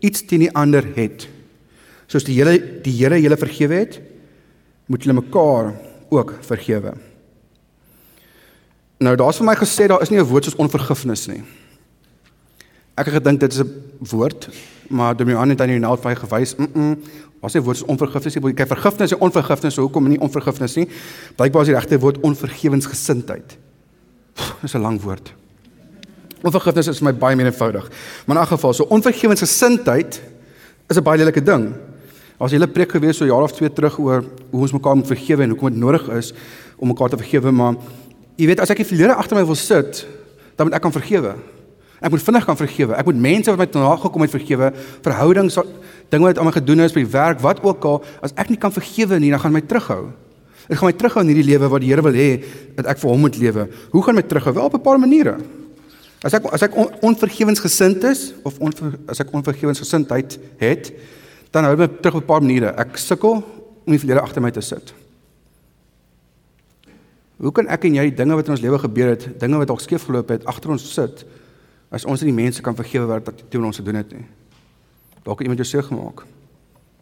iets 0.00 0.24
teen 0.26 0.46
die 0.46 0.54
ander 0.54 0.84
het. 0.96 1.28
Soos 2.06 2.24
die 2.24 2.36
hele 2.38 2.58
die 2.82 2.94
Here 2.96 3.20
julle 3.20 3.36
vergewe 3.36 3.74
het, 3.74 4.00
moet 4.86 5.04
julle 5.04 5.20
mekaar 5.20 5.74
ook 6.08 6.38
vergewe. 6.42 6.94
Nou 8.98 9.14
daar's 9.16 9.38
vir 9.38 9.46
my 9.46 9.54
gesê 9.54 9.86
daar 9.86 10.02
is 10.02 10.10
nie 10.10 10.18
'n 10.18 10.26
woord 10.26 10.44
soos 10.44 10.56
onvergifnis 10.56 11.28
nie. 11.28 11.42
Ek 12.96 13.06
het 13.06 13.14
gedink 13.14 13.40
dit 13.40 13.52
is 13.52 13.60
'n 13.60 13.70
woord, 13.98 14.48
maar 14.88 15.16
Dominee 15.16 15.50
het 15.50 15.60
aan 15.60 15.68
die 15.68 15.78
naald 15.78 16.00
vir 16.00 16.16
gewys. 16.16 16.56
Mm. 16.56 16.68
-mm 16.74 16.96
Wat 17.40 17.54
sê 17.54 17.62
woord 17.62 17.78
is 17.78 17.86
onvergifnis? 17.86 18.34
Jy 18.34 18.52
kyk 18.58 18.70
vergifnis 18.72 19.14
en 19.14 19.22
onvergifnis, 19.22 19.76
so 19.76 19.86
hoekom 19.86 20.08
nie 20.10 20.18
onvergifnis 20.22 20.74
nie? 20.80 20.88
Blykbaar 21.38 21.66
is 21.66 21.70
die 21.70 21.76
regte 21.76 21.98
woord 22.02 22.18
onvergewensgesindheid. 22.26 23.54
Dis 24.62 24.74
'n 24.74 24.82
lang 24.82 25.00
woord. 25.02 25.32
Onvergifnis 26.46 26.88
is 26.88 27.00
vir 27.00 27.08
my 27.08 27.14
baie 27.18 27.36
meer 27.36 27.50
eenvoudig. 27.50 27.88
Maar 28.26 28.36
in 28.36 28.42
'n 28.42 28.46
geval, 28.46 28.72
so 28.72 28.84
onvergewensgesindheid 28.84 30.20
is 30.88 30.96
'n 30.96 31.02
baie 31.02 31.18
lelike 31.18 31.42
ding. 31.42 31.74
As 32.38 32.52
jy 32.52 32.58
'n 32.58 32.72
preek 32.72 32.90
gewees 32.92 33.16
so 33.16 33.24
jaar 33.24 33.42
of 33.42 33.52
twee 33.52 33.72
terug 33.72 33.98
oor 33.98 34.24
hoe 34.50 34.60
ons 34.60 34.72
mekaar 34.72 34.96
moet 34.96 35.06
vergewe 35.06 35.42
en 35.42 35.50
hoekom 35.50 35.70
dit 35.70 35.78
nodig 35.78 36.08
is 36.08 36.32
om 36.78 36.88
mekaar 36.88 37.08
te 37.08 37.16
vergewe, 37.16 37.50
maar 37.50 37.74
jy 38.36 38.46
weet 38.46 38.60
as 38.60 38.70
ek 38.70 38.76
die 38.76 38.86
verlede 38.86 39.14
agter 39.14 39.36
my 39.36 39.44
wil 39.44 39.54
sit, 39.54 40.06
dan 40.56 40.66
moet 40.66 40.74
ek 40.74 40.82
kan 40.82 40.92
vergewe. 40.92 41.34
Ek 42.00 42.10
moet 42.10 42.22
vinnig 42.22 42.44
kan 42.44 42.56
vergewe. 42.56 42.94
Ek 42.94 43.04
moet 43.04 43.16
mense 43.16 43.50
wat 43.50 43.58
my 43.58 43.80
nagekom 43.80 44.22
het 44.22 44.30
vergewe, 44.30 44.72
verhoudings, 45.02 45.58
dinge 46.10 46.24
wat 46.24 46.38
aan 46.38 46.46
my 46.46 46.52
gedoen 46.52 46.80
is 46.80 46.92
by 46.92 47.02
die 47.02 47.10
werk, 47.10 47.40
wat 47.40 47.62
ook 47.64 47.84
al, 47.84 48.04
as 48.22 48.32
ek 48.36 48.48
nie 48.48 48.58
kan 48.60 48.72
vergewe 48.72 49.18
nie, 49.18 49.30
dan 49.34 49.40
gaan 49.40 49.52
my 49.52 49.60
terughou. 49.60 50.12
Dit 50.68 50.78
gaan 50.78 50.90
my 50.92 50.94
terughou 50.94 51.24
in 51.24 51.32
hierdie 51.32 51.48
lewe 51.48 51.68
wat 51.72 51.82
die 51.82 51.90
Here 51.90 52.04
wil 52.04 52.14
hê 52.14 52.44
dat 52.76 52.86
ek 52.86 53.00
vir 53.02 53.10
hom 53.10 53.24
moet 53.26 53.38
lewe. 53.40 53.68
Hoe 53.90 54.02
gaan 54.04 54.14
my 54.14 54.22
terughou? 54.22 54.54
Wel 54.54 54.64
op 54.70 54.74
'n 54.74 54.84
paar 54.84 54.98
maniere. 54.98 55.38
As 56.26 56.34
ek 56.34 56.48
as 56.50 56.64
ek 56.66 56.74
on, 56.74 56.90
onvergewensgesind 57.06 58.04
is 58.08 58.32
of 58.42 58.58
onver, 58.58 58.96
as 59.06 59.20
ek 59.22 59.30
onvergewensgesindheid 59.32 60.38
het, 60.58 60.90
dan 61.54 61.68
hou 61.68 61.76
dit 61.76 61.84
my 61.84 62.00
terug 62.02 62.18
op 62.18 62.22
'n 62.22 62.26
paar 62.26 62.42
maniere. 62.42 62.74
Ek 62.74 62.96
sukkel 62.96 63.38
om 63.86 63.92
die 63.92 63.98
verlede 63.98 64.20
agter 64.20 64.42
my 64.42 64.50
te 64.50 64.60
sit. 64.60 64.94
Hoe 67.38 67.52
kan 67.52 67.68
ek 67.70 67.84
en 67.84 67.94
jy 67.94 68.10
dinge 68.14 68.34
wat 68.34 68.46
in 68.46 68.56
ons 68.56 68.60
lewe 68.60 68.78
gebeur 68.78 69.08
het, 69.14 69.28
dinge 69.40 69.58
wat 69.60 69.68
dalk 69.70 69.80
skeef 69.80 70.04
geloop 70.04 70.28
het, 70.28 70.44
agter 70.44 70.70
ons 70.70 70.94
sit? 70.94 71.24
As 71.90 72.04
ons 72.04 72.20
nie 72.20 72.32
die 72.32 72.42
mense 72.42 72.62
kan 72.62 72.74
vergewe 72.74 73.06
wat 73.06 73.26
wat 73.26 73.44
teen 73.48 73.64
ons 73.64 73.76
gedoen 73.76 73.94
het 73.94 74.10
nie. 74.12 74.26
Dalk 75.22 75.38
het 75.38 75.46
iemand 75.46 75.62
jou 75.62 75.68
seer 75.68 75.86
gemaak. 75.86 76.24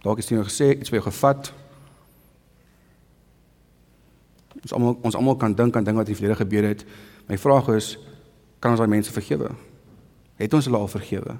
Dalk 0.02 0.20
het 0.20 0.30
iemand 0.30 0.50
gesê 0.50 0.76
iets 0.76 0.92
vir 0.92 1.00
jou 1.00 1.08
gevat. 1.08 1.52
Ons 4.62 4.72
almal 4.72 4.98
ons 5.02 5.16
almal 5.16 5.36
kan 5.40 5.54
dink 5.54 5.76
aan 5.76 5.84
dinge 5.84 5.96
wat 5.96 6.06
in 6.06 6.14
die 6.14 6.20
verlede 6.20 6.38
gebeur 6.44 6.68
het. 6.68 6.84
My 7.26 7.38
vraag 7.38 7.68
is, 7.74 7.96
kan 8.66 8.74
ons 8.74 8.82
daai 8.82 8.90
mense 8.90 9.14
vergewe? 9.14 9.52
Het 10.40 10.54
ons 10.58 10.66
hulle 10.66 10.80
al 10.82 10.90
vergewe? 10.90 11.36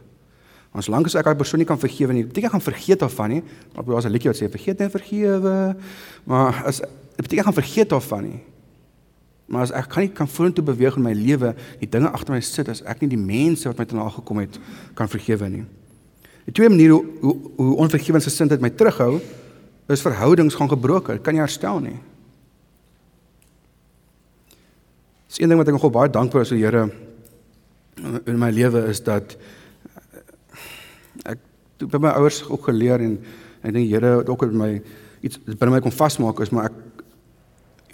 Ons 0.77 0.91
lank 0.93 1.09
as 1.09 1.17
ek 1.19 1.27
daai 1.27 1.39
persoon 1.39 1.63
nie 1.63 1.69
kan 1.69 1.81
vergewe 1.81 2.15
nie, 2.15 2.27
beteken 2.27 2.51
ek 2.51 2.55
gaan 2.59 2.65
vergeet 2.65 3.01
daarvan 3.03 3.33
nie. 3.35 3.43
Maar 3.75 3.85
daar's 3.89 4.07
'n 4.07 4.13
liedjie 4.13 4.31
wat 4.31 4.39
sê 4.39 4.51
vergeet 4.51 4.81
en 4.81 4.91
vergewe. 4.91 5.77
Maar 6.25 6.63
as 6.65 6.81
beteken 7.17 7.39
ek 7.39 7.49
gaan 7.49 7.63
vergeet 7.63 7.89
daarvan 7.89 8.23
nie. 8.23 8.41
Maar 9.47 9.63
as 9.63 9.73
ek 9.73 9.89
kan 9.89 10.03
nie 10.03 10.13
kan 10.13 10.29
vorentoe 10.29 10.65
beweeg 10.65 10.97
in 10.97 11.03
my 11.03 11.13
lewe, 11.13 11.55
die 11.81 11.89
dinge 11.89 12.11
agter 12.11 12.35
my 12.35 12.41
sit 12.41 12.69
as 12.69 12.83
ek 12.83 13.01
nie 13.01 13.09
die 13.09 13.19
mense 13.19 13.69
wat 13.69 13.79
my 13.79 13.85
te 13.85 13.95
na 13.95 14.09
gekom 14.09 14.39
het 14.39 14.59
kan 14.95 15.09
vergewe 15.09 15.49
nie. 15.49 15.65
Die 16.45 16.53
twee 16.53 16.69
maniere 16.69 16.93
hoe 16.93 17.05
hoe, 17.21 17.37
hoe 17.57 17.77
onvergewensgesindheid 17.77 18.61
my 18.61 18.71
terughou, 18.71 19.21
is 19.89 20.03
verhoudings 20.03 20.55
gaan 20.55 20.69
gebroken. 20.69 21.23
Kan 21.23 21.35
jy 21.35 21.41
herstel 21.41 21.81
nie? 21.81 21.99
Dis 25.27 25.41
een 25.41 25.49
ding 25.49 25.59
wat 25.59 25.69
ek 25.69 25.75
nogal 25.75 25.91
baie 25.91 26.11
dankbaar 26.11 26.43
is 26.43 26.49
vir 26.49 26.59
die 26.59 26.65
Here 26.65 27.06
in 28.03 28.39
my 28.39 28.51
lewe 28.53 28.87
is 28.91 29.01
dat 29.05 29.37
ek 31.25 31.39
toe 31.81 31.89
by 31.89 32.01
my 32.05 32.15
ouers 32.21 32.43
ook 32.49 32.69
geleer 32.69 33.01
en 33.01 33.19
ek 33.63 33.73
dink 33.73 33.91
Here 33.91 34.19
het 34.21 34.29
ook 34.29 34.47
met 34.51 34.59
my 34.61 34.73
iets 35.25 35.41
binne 35.47 35.75
my 35.75 35.81
kom 35.85 35.95
vasmaak 35.95 36.41
is 36.45 36.53
maar 36.53 36.71
ek 36.71 36.83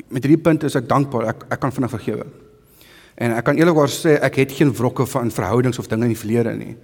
met 0.08 0.24
hierdie 0.24 0.40
punt 0.42 0.64
is 0.66 0.76
ek 0.78 0.88
dankbaar 0.90 1.28
ek 1.32 1.44
ek 1.52 1.60
kan 1.60 1.72
vinnig 1.74 1.92
vergewe. 1.92 2.26
En 3.20 3.34
ek 3.36 3.44
kan 3.44 3.58
eerlikwaar 3.60 3.90
sê 3.92 4.16
ek 4.24 4.40
het 4.40 4.54
geen 4.56 4.72
wrokke 4.74 5.06
van 5.06 5.30
verhoudings 5.30 5.78
of 5.78 5.88
dinge 5.90 6.08
in 6.08 6.14
die 6.14 6.18
verlede 6.18 6.54
nie. 6.56 6.74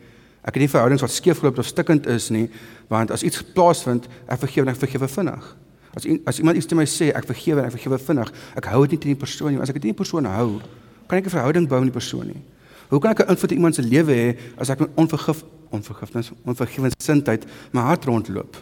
Ek 0.45 0.55
het 0.55 0.63
nie 0.63 0.71
verhoudings 0.71 1.03
wat 1.03 1.13
skeefgeloop 1.13 1.59
of 1.59 1.67
stikkend 1.67 2.07
is 2.09 2.29
nie, 2.33 2.47
want 2.93 3.11
as 3.13 3.25
iets 3.27 3.43
plaasvind, 3.57 4.07
ek 4.29 4.45
vergewe 4.45 4.69
en 4.69 4.75
ek 4.75 4.81
vergewe 4.81 5.09
vinnig. 5.11 5.49
As 5.97 6.07
as 6.31 6.39
iemand 6.39 6.61
iets 6.61 6.69
te 6.69 6.77
my 6.79 6.87
sê, 6.89 7.11
ek 7.17 7.27
vergewe 7.29 7.65
en 7.65 7.71
ek 7.71 7.75
vergewe 7.75 7.99
vinnig. 8.01 8.31
Ek 8.61 8.69
hou 8.71 8.85
dit 8.85 8.95
nie 8.95 9.01
teen 9.03 9.17
die 9.17 9.23
persoon 9.25 9.57
nie. 9.57 9.63
As 9.65 9.73
ek 9.73 9.81
dit 9.81 9.89
nie 9.89 9.91
teen 9.91 9.97
die 9.97 10.03
persoon 10.05 10.29
hou, 10.31 10.61
kan 11.09 11.19
ek 11.19 11.27
'n 11.27 11.37
verhouding 11.37 11.69
bou 11.69 11.81
met 11.81 11.91
die 11.93 11.99
persoon 11.99 12.27
nie. 12.29 12.43
Hoe 12.89 13.01
kan 13.01 13.11
ek 13.11 13.19
'n 13.19 13.31
invloed 13.31 13.51
op 13.51 13.57
iemand 13.57 13.75
se 13.75 13.83
lewe 13.83 14.13
hê 14.13 14.39
as 14.57 14.69
ek 14.69 14.79
met 14.79 14.91
onvergif 14.95 15.45
onvergifnis, 15.71 16.31
onvergewensgesindheid 16.45 17.45
my 17.73 17.81
hart 17.81 18.05
rondloop? 18.05 18.57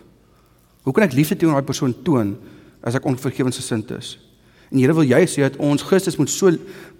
Hoe 0.83 0.93
kan 0.93 1.03
ek 1.03 1.13
liefde 1.13 1.37
teenoor 1.37 1.55
daai 1.55 1.67
persoon 1.67 1.95
toon 2.03 2.37
as 2.83 2.95
ek 2.95 3.05
onvergewensgesind 3.05 3.91
is? 3.91 4.19
En 4.71 4.79
Here 4.79 4.95
wil 4.95 5.05
jy 5.05 5.27
sê 5.27 5.47
dat 5.47 5.57
ons 5.57 5.83
Christus 5.83 6.17
moet 6.17 6.31
so 6.31 6.51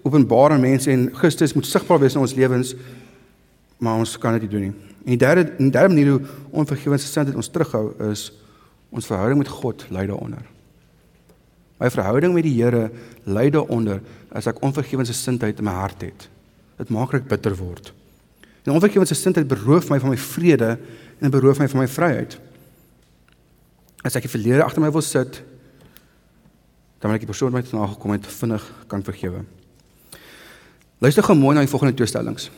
openbaar 0.03 0.51
aan 0.51 0.63
mense 0.63 0.91
en 0.91 1.09
Christus 1.13 1.53
moet 1.53 1.65
sigbaar 1.65 1.99
wees 1.99 2.15
in 2.15 2.21
ons 2.21 2.35
lewens, 2.35 2.75
maar 3.77 3.97
ons 3.97 4.17
kan 4.17 4.33
dit 4.33 4.41
nie 4.41 4.49
doen 4.49 4.61
nie. 4.61 4.73
En 5.05 5.15
die 5.15 5.17
derde 5.17 5.41
en 5.41 5.69
die 5.69 5.71
derde 5.71 5.93
manier 5.93 6.11
hoe 6.11 6.21
onvergewensgesindheid 6.51 7.35
ons 7.35 7.51
terughou 7.51 7.93
is 8.11 8.31
ons 8.89 9.05
verhouding 9.05 9.37
met 9.37 9.51
God 9.51 9.85
lei 9.89 10.07
daaronder. 10.07 10.45
My 11.77 11.91
verhouding 11.91 12.33
met 12.33 12.47
die 12.47 12.55
Here 12.55 12.89
lei 13.23 13.49
daaronder 13.51 14.01
as 14.31 14.47
ek 14.47 14.63
onvergewensgesindheid 14.63 15.59
in 15.59 15.67
my 15.67 15.75
hart 15.75 16.01
het. 16.01 16.29
Dit 16.77 16.91
maak 16.93 17.15
ek 17.17 17.27
bitter 17.29 17.55
word. 17.57 17.91
En 18.67 18.75
onvergewensgesindheid 18.75 19.47
beroof 19.47 19.89
my 19.89 19.99
van 20.03 20.13
my 20.13 20.19
vrede 20.19 20.75
en 21.23 21.33
beroof 21.33 21.61
my 21.61 21.67
van 21.71 21.83
my 21.83 21.87
vryheid. 21.89 22.37
As 24.05 24.17
ek 24.17 24.27
die 24.27 24.31
verlede 24.31 24.65
agter 24.65 24.83
my 24.83 24.91
wil 24.93 25.05
sit, 25.05 25.41
dan 26.97 27.09
moet 27.09 27.19
ek 27.19 27.25
die 27.25 27.31
persoon 27.31 27.53
wat 27.55 27.69
my 27.71 27.79
nagekom 27.79 28.13
het 28.15 28.27
vinnig 28.39 28.65
kan 28.91 29.05
vergewe. 29.05 29.43
Luister 31.01 31.25
gou 31.25 31.37
mooi 31.37 31.53
na 31.55 31.63
die 31.65 31.71
volgende 31.71 31.95
twee 31.97 32.09
stellings. 32.09 32.49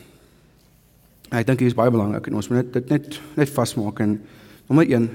Ek 1.30 1.46
dink 1.46 1.60
hier 1.62 1.70
is 1.70 1.78
baie 1.78 1.92
belangrik 1.92 2.26
en 2.26 2.38
ons 2.40 2.48
moet 2.50 2.72
dit 2.74 2.88
net 2.90 3.20
net 3.38 3.52
vasmaak 3.54 4.00
en 4.02 4.16
nommer 4.66 4.88
1 4.88 5.08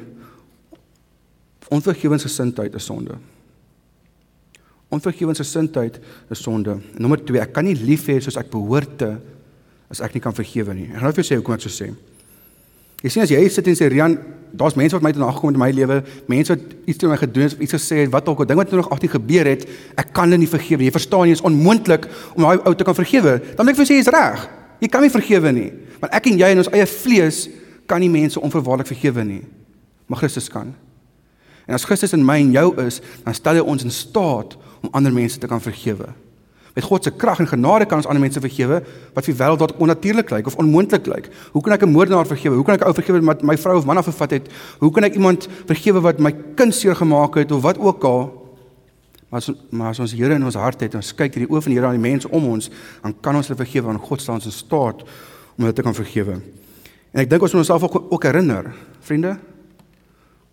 onvergewensgesindheid 1.75 2.75
is 2.77 2.85
sonde. 2.85 3.17
Onvergewensgesindheid 4.95 5.99
is 6.31 6.41
sonde. 6.41 6.77
Nommer 6.97 7.19
2, 7.19 7.41
ek 7.43 7.55
kan 7.55 7.65
nie 7.67 7.75
lief 7.75 8.07
hê 8.11 8.19
soos 8.23 8.37
ek 8.39 8.51
behoort 8.53 8.97
te 9.01 9.11
as 9.91 10.01
ek 10.05 10.15
nie 10.15 10.23
kan 10.23 10.35
vergewe 10.35 10.75
nie. 10.75 10.87
Ek 10.89 10.99
gaan 10.99 11.09
nou 11.09 11.15
vir 11.15 11.23
jou 11.23 11.29
sê 11.33 11.39
hoekom 11.39 11.57
ek 11.57 11.65
so 11.65 11.73
sê. 11.73 11.89
Jy 13.03 13.11
sien 13.11 13.25
as 13.25 13.33
jy 13.33 13.41
sit 13.53 13.67
en 13.69 13.77
sê 13.77 13.89
Rian, 13.91 14.15
daar's 14.55 14.77
mense 14.79 14.95
wat 14.95 15.03
my 15.03 15.11
te 15.13 15.21
nagekom 15.21 15.51
het 15.51 15.57
in 15.57 15.61
my 15.61 15.69
lewe, 15.75 15.99
mense 16.31 16.55
wat 16.55 16.63
iets 16.87 17.01
teen 17.01 17.11
my 17.11 17.17
gedoen 17.19 17.45
het 17.45 17.57
of 17.57 17.65
iets 17.65 17.75
gesê 17.75 17.99
het, 18.05 18.11
wat 18.13 18.29
ook 18.31 18.41
al 18.41 18.49
ding 18.49 18.61
wat 18.61 18.71
nog 18.73 18.89
18 18.95 19.13
gebeur 19.17 19.49
het, 19.51 19.65
ek 19.99 20.13
kan 20.15 20.29
hulle 20.29 20.39
nie 20.41 20.49
vergewe 20.49 20.81
nie. 20.81 20.89
Jy 20.89 20.95
verstaan 20.95 21.27
nie, 21.29 21.35
is 21.35 21.43
onmoontlik 21.45 22.07
om 22.33 22.47
daai 22.47 22.63
ou 22.63 22.73
te 22.73 22.87
kan 22.87 22.97
vergewe. 22.97 23.35
Dan 23.51 23.67
moet 23.67 23.75
ek 23.75 23.81
vir 23.83 23.89
sê 23.91 23.99
jy's 23.99 24.09
reg. 24.15 24.47
Jy 24.81 24.89
kan 24.93 25.05
nie 25.05 25.13
vergewe 25.13 25.53
nie. 25.55 25.69
Want 26.01 26.17
ek 26.17 26.31
en 26.31 26.39
jy 26.39 26.49
in 26.55 26.63
ons 26.63 26.71
eie 26.71 26.87
vlees 26.89 27.43
kan 27.89 28.01
nie 28.01 28.09
mense 28.11 28.41
onverwaarlik 28.41 28.89
vergewe 28.89 29.27
nie. 29.27 29.43
Maar 30.09 30.23
Christus 30.23 30.49
kan. 30.49 30.71
En 31.65 31.77
as 31.77 31.85
Christus 31.85 32.13
in 32.13 32.25
my 32.25 32.39
en 32.41 32.53
jou 32.53 32.67
is, 32.85 33.01
dan 33.25 33.37
stel 33.37 33.59
hy 33.59 33.65
ons 33.65 33.85
in 33.85 33.93
staat 33.93 34.55
om 34.85 34.93
ander 34.93 35.13
mense 35.13 35.41
te 35.41 35.49
kan 35.49 35.61
vergewe. 35.61 36.13
Met 36.75 36.83
God 36.83 37.03
se 37.03 37.11
krag 37.11 37.39
en 37.39 37.47
genade 37.47 37.85
kan 37.87 38.01
ons 38.01 38.07
ander 38.07 38.21
mense 38.21 38.41
vergewe 38.43 38.81
wat 39.15 39.27
vir 39.27 39.35
wêreld 39.39 39.61
dalk 39.61 39.79
onnatuurlik 39.79 40.31
lyk 40.33 40.49
of 40.51 40.57
onmoontlik 40.59 41.07
lyk. 41.07 41.29
Hoe 41.53 41.61
kan 41.63 41.73
ek 41.73 41.85
'n 41.85 41.91
moordenaar 41.91 42.27
vergewe? 42.27 42.55
Hoe 42.55 42.65
kan 42.65 42.75
ek 42.75 42.81
'n 42.81 42.87
ou 42.87 42.93
vergewe 42.93 43.21
wat 43.25 43.43
my 43.43 43.57
vrou 43.57 43.77
of 43.77 43.85
man 43.85 43.97
afgevat 43.97 44.31
het? 44.31 44.49
Hoe 44.79 44.91
kan 44.91 45.03
ek 45.03 45.15
iemand 45.15 45.47
vergewe 45.65 46.01
wat 46.01 46.19
my 46.19 46.35
kind 46.55 46.75
seer 46.75 46.95
gemaak 46.95 47.35
het 47.35 47.51
of 47.51 47.61
wat 47.61 47.77
ook 47.77 48.03
al? 48.03 48.45
Maar 49.29 49.39
as, 49.39 49.51
maar 49.69 49.89
as 49.89 49.99
ons 49.99 50.11
Here 50.11 50.33
in 50.33 50.43
ons 50.43 50.55
hart 50.55 50.79
het 50.81 50.93
en 50.93 50.99
ons 50.99 51.15
kyk 51.15 51.33
hierdie 51.33 51.49
oë 51.49 51.61
van 51.61 51.71
die 51.71 51.79
Here 51.79 51.87
aan 51.87 52.01
die 52.01 52.09
mense 52.11 52.29
om 52.29 52.45
ons, 52.45 52.69
dan 53.01 53.15
kan 53.21 53.35
ons 53.35 53.47
hulle 53.47 53.57
vergewe 53.57 53.85
want 53.85 54.01
God 54.01 54.21
staan 54.21 54.35
ons 54.35 54.45
in 54.45 54.51
staat 54.51 55.01
om 55.57 55.63
hulle 55.63 55.73
te 55.73 55.81
kan 55.81 55.93
vergewe. 55.93 56.41
En 57.13 57.21
ek 57.21 57.29
dink 57.29 57.41
ons 57.41 57.53
moet 57.53 57.63
onsself 57.63 57.83
ook, 57.83 58.11
ook 58.11 58.23
herinner, 58.23 58.73
vriende, 58.99 59.37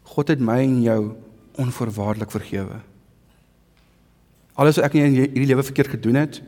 God 0.02 0.28
het 0.28 0.40
my 0.40 0.58
en 0.62 0.82
jou 0.82 1.12
onvoorwaardelik 1.58 2.30
vergewe. 2.30 2.91
Alles 4.54 4.76
wat 4.76 4.90
ek 4.90 4.98
in 5.00 5.14
hierdie 5.14 5.46
lewe 5.48 5.64
verkeerd 5.64 5.94
gedoen 5.94 6.20
het, 6.20 6.42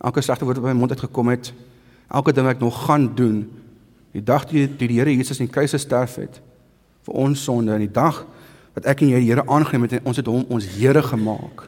elke 0.00 0.22
slegte 0.22 0.46
woord 0.46 0.60
wat 0.60 0.68
by 0.68 0.74
my 0.74 0.80
mond 0.84 0.94
uitgekom 0.94 1.32
het, 1.32 1.52
elke 2.10 2.34
ding 2.34 2.46
wat 2.46 2.56
ek 2.56 2.62
nog 2.62 2.84
gaan 2.86 3.08
doen, 3.14 3.42
die 4.14 4.22
dag 4.22 4.46
toe 4.46 4.66
die, 4.66 4.88
die 4.88 4.98
Here 4.98 5.12
Jesus 5.12 5.38
in 5.38 5.46
die 5.46 5.54
kruis 5.54 5.74
gesterf 5.74 6.16
het 6.18 6.40
vir 7.06 7.16
ons 7.16 7.42
sonde 7.46 7.72
en 7.74 7.82
die 7.84 7.90
dag 7.90 8.24
wat 8.74 8.86
ek 8.90 9.02
en 9.04 9.12
jy 9.12 9.22
die 9.22 9.30
Here 9.30 9.44
aangeneem 9.46 9.86
het 9.86 9.98
en 9.98 10.10
ons 10.10 10.18
het 10.20 10.30
hom 10.30 10.46
ons 10.50 10.66
Here 10.76 11.02
gemaak, 11.02 11.66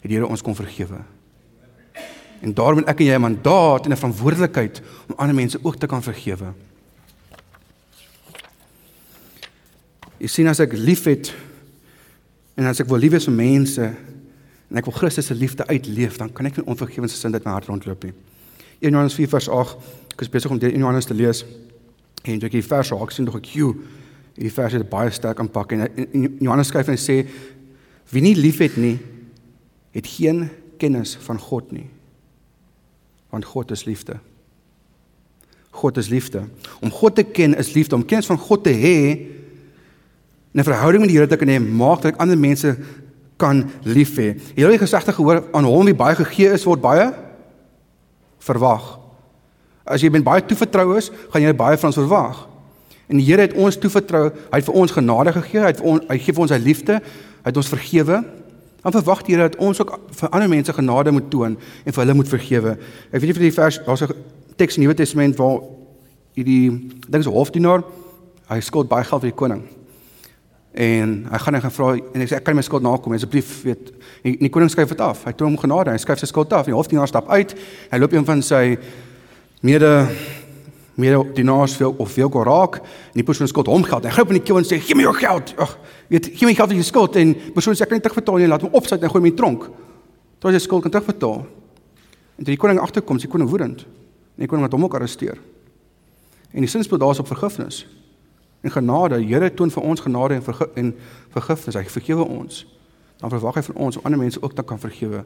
het 0.00 0.08
die 0.08 0.16
Here 0.18 0.28
ons 0.28 0.44
kon 0.44 0.56
vergewe. 0.56 1.00
En 2.42 2.54
daarom 2.56 2.82
het 2.82 2.90
ek 2.90 3.00
en 3.00 3.06
jy 3.06 3.14
'n 3.14 3.20
mandaat 3.20 3.86
en 3.86 3.92
'n 3.92 4.02
verantwoordelikheid 4.02 4.82
om 5.08 5.16
ander 5.16 5.34
mense 5.34 5.58
ook 5.62 5.76
te 5.76 5.86
kan 5.86 6.02
vergewe. 6.02 6.52
Jy 10.18 10.26
sien 10.26 10.48
as 10.48 10.60
ek 10.60 10.72
liefhet 10.72 11.34
en 12.54 12.66
as 12.66 12.80
ek 12.80 12.88
wil 12.88 12.98
lief 12.98 13.10
wees 13.10 13.24
vir 13.24 13.34
mense, 13.34 13.94
en 14.72 14.78
ek 14.80 14.86
wil 14.88 14.94
Christus 14.96 15.28
se 15.28 15.34
liefde 15.36 15.66
uitleef, 15.68 16.16
dan 16.16 16.30
kan 16.32 16.48
ek 16.48 16.56
nie 16.56 16.64
onvergewens 16.64 17.12
sin 17.20 17.34
dit 17.34 17.44
my 17.44 17.52
hart 17.52 17.68
rondloop 17.68 18.06
nie. 18.08 18.14
1 18.80 18.94
Johannes 18.96 19.14
4 19.18 19.28
vers 19.28 19.48
8. 19.52 19.90
Ek 20.16 20.24
is 20.24 20.30
besig 20.32 20.50
om 20.50 20.58
dit 20.58 20.72
in 20.72 20.80
Johannes 20.80 21.06
te 21.06 21.14
lees. 21.14 21.44
En 22.24 22.40
ek 22.40 22.54
die 22.56 22.64
vers 22.64 22.92
raak 22.94 23.12
sien, 23.12 23.28
dog 23.28 23.36
ek, 23.36 23.52
"Jo, 23.52 23.74
hierdie 24.34 24.52
vers 24.52 24.72
het 24.72 24.88
baie 24.88 25.10
sterk 25.10 25.38
impak." 25.38 25.72
En 25.72 25.88
in 26.12 26.36
Johannes 26.40 26.68
skryf 26.68 26.88
en 26.88 26.96
sê, 26.96 27.28
"Wie 28.10 28.22
nie 28.22 28.34
liefhet 28.34 28.76
nie, 28.76 28.98
het 29.92 30.06
geen 30.06 30.48
kennis 30.78 31.16
van 31.16 31.38
God 31.38 31.72
nie." 31.72 31.90
Want 33.30 33.44
God 33.44 33.70
is 33.70 33.84
liefde. 33.84 34.20
God 35.70 35.96
is 35.96 36.08
liefde. 36.08 36.48
Om 36.80 36.90
God 36.90 37.14
te 37.14 37.22
ken 37.22 37.54
is 37.54 37.72
liefde. 37.74 37.94
Om 37.94 38.04
kennis 38.04 38.26
van 38.26 38.38
God 38.38 38.64
te 38.64 38.70
hê, 38.70 39.28
'n 40.54 40.64
verhouding 40.64 41.00
met 41.00 41.08
die 41.08 41.18
Here 41.18 41.26
te 41.26 41.36
kan 41.36 41.48
hê, 41.48 41.58
maak 41.58 42.02
dat 42.02 42.12
ek 42.14 42.20
ander 42.20 42.38
mense 42.38 42.76
kan 43.42 43.64
lief 43.82 44.14
hê. 44.20 44.32
Jy 44.54 44.64
het 44.64 44.76
die 44.76 44.84
gesegde 44.84 45.14
gehoor 45.16 45.42
aan 45.52 45.66
hom 45.68 45.88
wie 45.90 45.98
baie 45.98 46.16
gegee 46.18 46.54
is 46.54 46.66
word 46.68 46.82
baie 46.84 47.10
verwag. 48.42 48.98
As 49.82 50.02
jy 50.02 50.10
met 50.14 50.24
baie 50.26 50.44
toevertrou 50.46 50.94
is, 50.98 51.10
gaan 51.32 51.42
jy 51.42 51.54
baie 51.58 51.78
van 51.78 51.90
ons 51.90 51.98
verwag. 51.98 52.44
En 53.10 53.18
die 53.18 53.26
Here 53.26 53.44
het 53.44 53.56
ons 53.58 53.76
toevertrou, 53.76 54.28
hy 54.30 54.60
het 54.60 54.68
vir 54.68 54.78
ons 54.78 54.94
genade 54.94 55.34
gegee, 55.36 55.60
hy 55.60 55.72
het 55.74 55.82
ons 55.82 56.06
hy 56.08 56.18
gee 56.22 56.36
vir 56.36 56.44
ons 56.46 56.54
sy 56.54 56.60
liefde, 56.62 57.00
hy 57.42 57.50
het 57.50 57.58
ons 57.60 57.72
vergewe. 57.72 58.22
Dan 58.82 58.94
verwag 58.96 59.24
die 59.26 59.36
Here 59.36 59.50
dat 59.50 59.58
ons 59.62 59.82
ook 59.82 59.92
vir 60.20 60.32
ander 60.32 60.50
mense 60.50 60.74
genade 60.76 61.14
moet 61.14 61.28
toon 61.30 61.58
en 61.58 61.92
vir 61.92 62.02
hulle 62.04 62.16
moet 62.18 62.30
vergewe. 62.30 62.76
Ek 63.10 63.18
weet 63.18 63.32
nie 63.32 63.38
vir 63.40 63.48
die 63.48 63.56
vers 63.58 63.80
daar's 63.86 64.06
'n 64.06 64.14
teks 64.56 64.76
in 64.76 64.82
die 64.82 64.86
Nuwe 64.86 64.96
Testament 64.96 65.36
waar 65.36 65.60
hierdie 66.34 66.70
ding 67.08 67.20
is 67.20 67.26
hofdienaar, 67.26 67.82
hy 68.48 68.60
skuld 68.60 68.88
baie 68.88 69.04
geld 69.04 69.22
vir 69.22 69.30
die 69.30 69.36
koning. 69.36 69.62
En 70.72 71.26
hy 71.28 71.38
gaan 71.38 71.54
en 71.54 71.60
gaan 71.60 71.74
vra 71.74 71.88
en 72.00 72.22
hy 72.22 72.26
sê 72.30 72.38
ek 72.38 72.46
kan 72.46 72.56
my 72.56 72.62
skuld 72.64 72.84
nakom 72.84 73.12
asseblief 73.12 73.58
weet 73.66 73.90
en 74.24 74.38
die 74.40 74.48
koning 74.52 74.70
skryf 74.72 74.94
dit 74.94 75.02
af. 75.04 75.26
Hy 75.26 75.34
toon 75.36 75.50
hom 75.50 75.60
genade, 75.60 75.92
hy 75.92 76.00
skryf 76.00 76.22
sy 76.22 76.28
skuld 76.30 76.52
af. 76.56 76.64
Die 76.64 76.76
hofdienaar 76.76 77.10
stap 77.10 77.28
uit. 77.28 77.52
Hy 77.90 78.00
loop 78.00 78.14
een 78.16 78.24
van 78.28 78.40
sy 78.46 78.78
mede 79.60 79.92
mede 80.96 81.32
dienaars 81.36 81.74
veel 81.76 81.94
of 81.98 82.10
veel 82.12 82.30
raak 82.44 82.76
en 82.76 83.20
die 83.20 83.24
persoon 83.24 83.48
skuld 83.48 83.68
hom 83.68 83.84
geld. 83.84 84.04
Hy 84.04 84.12
gryp 84.12 84.32
in 84.32 84.38
die 84.40 84.44
keel 84.44 84.60
en 84.60 84.66
sê 84.68 84.78
gee 84.80 84.96
my 84.96 85.06
jou 85.06 85.14
geld. 85.16 85.54
Ag, 85.60 85.78
weet 86.12 86.28
gee 86.32 86.48
my 86.48 86.54
geld 86.56 86.72
vir 86.72 86.80
jou 86.80 86.88
skuld 86.88 87.16
en 87.20 87.32
persoon 87.56 87.76
sê 87.76 87.84
ek 87.84 87.92
kan 87.92 88.00
nie 88.00 88.04
terugbetaal 88.04 88.40
nie, 88.40 88.50
laat 88.52 88.64
hom 88.64 88.76
opsit 88.76 89.00
en 89.00 89.12
gooi 89.12 89.20
hom 89.22 89.28
in 89.28 89.32
die 89.32 89.40
tronk. 89.40 89.64
Tot 90.40 90.52
sy 90.52 90.60
skuld 90.60 90.84
kan 90.84 90.92
terugbetaal. 90.92 91.42
En 92.36 92.44
toe 92.44 92.52
die 92.52 92.60
koning 92.60 92.80
agterkom, 92.80 93.20
sy 93.20 93.28
koning 93.32 93.48
woedend. 93.48 93.84
En 94.36 94.44
die 94.44 94.50
koning 94.50 94.68
het 94.68 94.76
hom 94.76 94.84
ook 94.84 94.96
arresteer. 94.98 95.40
En 96.52 96.64
die 96.64 96.68
sin 96.68 96.84
speel 96.84 97.00
daarop 97.00 97.28
vergifnis 97.28 97.84
en 98.62 98.70
genade. 98.70 99.18
Die 99.18 99.26
Here 99.26 99.50
toon 99.54 99.70
vir 99.70 99.82
ons 99.82 100.00
genade 100.00 100.34
en 100.38 100.42
vergif 100.42 100.78
en 100.78 100.94
vergifnis. 101.34 101.76
Hy 101.76 101.84
vergewe 101.90 102.26
ons. 102.26 102.64
Dan 103.20 103.30
verwag 103.30 103.58
hy 103.58 103.64
van 103.68 103.80
ons 103.88 103.98
om 103.98 104.06
ander 104.06 104.20
mense 104.20 104.42
ook 104.42 104.54
te 104.54 104.64
kan 104.66 104.80
vergewe 104.82 105.24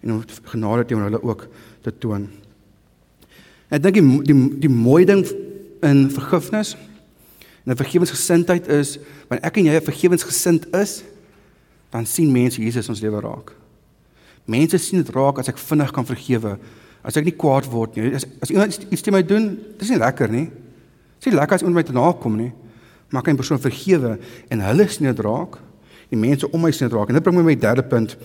en 0.00 0.12
om 0.12 0.22
genade 0.52 0.84
teenoor 0.86 1.08
hulle 1.08 1.22
ook 1.22 1.46
te 1.82 1.92
toon. 1.98 2.28
Ek 3.68 3.82
dink 3.84 3.98
die 3.98 4.04
die 4.30 4.36
die 4.66 4.72
mooi 4.72 5.04
ding 5.08 5.24
in 5.84 6.06
vergifnis 6.12 6.76
en 7.64 7.72
'n 7.72 7.76
vergewensgesindheid 7.76 8.68
is 8.68 8.98
wanneer 9.28 9.46
ek 9.46 9.56
en 9.56 9.64
jy 9.64 9.74
'n 9.76 9.90
vergewensgesind 9.90 10.74
is, 10.74 11.02
dan 11.90 12.06
sien 12.06 12.32
mense 12.32 12.62
Jesus 12.62 12.88
ons 12.88 13.00
lewe 13.00 13.20
raak. 13.20 13.52
Mense 14.44 14.78
sien 14.78 15.02
dit 15.02 15.14
raak 15.14 15.38
as 15.38 15.48
ek 15.48 15.58
vinnig 15.58 15.92
kan 15.92 16.06
vergewe, 16.06 16.58
as 17.02 17.16
ek 17.16 17.24
nie 17.24 17.36
kwaad 17.36 17.66
word 17.66 17.96
nie. 17.96 18.14
As 18.14 18.24
as 18.40 18.50
iemand 18.50 18.86
iets 18.90 19.02
teen 19.02 19.14
my 19.14 19.22
doen, 19.22 19.58
dis 19.78 19.88
nie 19.88 19.98
lekker 19.98 20.30
nie. 20.30 20.50
Dis 21.18 21.32
nie 21.32 21.38
lekker 21.40 21.54
as 21.54 21.60
iemand 21.60 21.74
my 21.74 21.82
te 21.82 21.92
nakom 21.92 22.36
nie 22.36 22.52
maak 23.10 23.26
hy 23.26 23.32
'n 23.32 23.36
persoon 23.36 23.60
vergewe 23.60 24.18
en 24.48 24.60
hulle 24.60 24.88
sien 24.88 25.06
dit 25.06 25.24
raak. 25.24 25.58
Die 26.10 26.18
mense 26.18 26.50
om 26.50 26.60
my 26.60 26.70
sien 26.70 26.88
dit 26.88 26.96
raak. 26.96 27.08
En 27.08 27.14
dit 27.14 27.22
bring 27.22 27.36
my 27.36 27.42
by 27.42 27.48
my 27.48 27.56
derde 27.56 27.82
punt. 27.82 28.16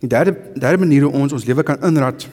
Die 0.00 0.08
derde 0.08 0.36
derde 0.54 0.78
manier 0.78 1.02
hoe 1.02 1.12
ons 1.12 1.32
ons 1.32 1.44
lewe 1.44 1.62
kan 1.62 1.78
inrad 1.82 2.28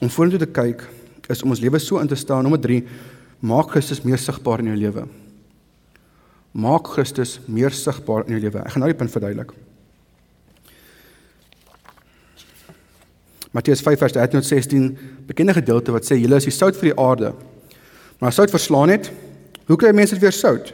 om 0.00 0.08
vorentoe 0.08 0.38
te 0.38 0.46
kyk 0.46 0.88
is 1.28 1.42
om 1.42 1.50
ons 1.50 1.60
lewe 1.60 1.78
so 1.78 1.98
in 1.98 2.08
te 2.08 2.16
stel. 2.16 2.42
Nommer 2.42 2.60
3, 2.60 2.82
maak 3.40 3.70
Christus 3.70 4.02
meer 4.02 4.18
sigbaar 4.18 4.58
in 4.58 4.72
jou 4.72 4.76
lewe. 4.76 5.06
Maak 6.52 6.86
Christus 6.86 7.40
meer 7.46 7.70
sigbaar 7.70 8.24
in 8.26 8.32
jou 8.32 8.40
lewe. 8.40 8.58
Ek 8.64 8.72
gaan 8.72 8.80
nou 8.80 8.92
die 8.92 8.98
punt 8.98 9.12
verduidelik. 9.12 9.52
Matteus 13.52 13.80
5 13.84 13.98
vers 13.98 14.12
13 14.12 14.40
tot 14.40 14.48
16 14.48 14.98
bekende 15.26 15.54
gedeelte 15.56 15.92
wat 15.92 16.04
sê 16.04 16.18
julle 16.20 16.36
is 16.36 16.48
die 16.48 16.54
sout 16.54 16.76
vir 16.76 16.92
die 16.92 16.98
aarde. 17.00 17.32
Maar 18.18 18.32
as 18.32 18.40
sout 18.40 18.52
verslaan 18.52 18.92
het, 18.92 19.10
hoe 19.68 19.76
kry 19.76 19.92
mense 19.96 20.16
dit 20.16 20.24
weer 20.24 20.36
sout? 20.36 20.72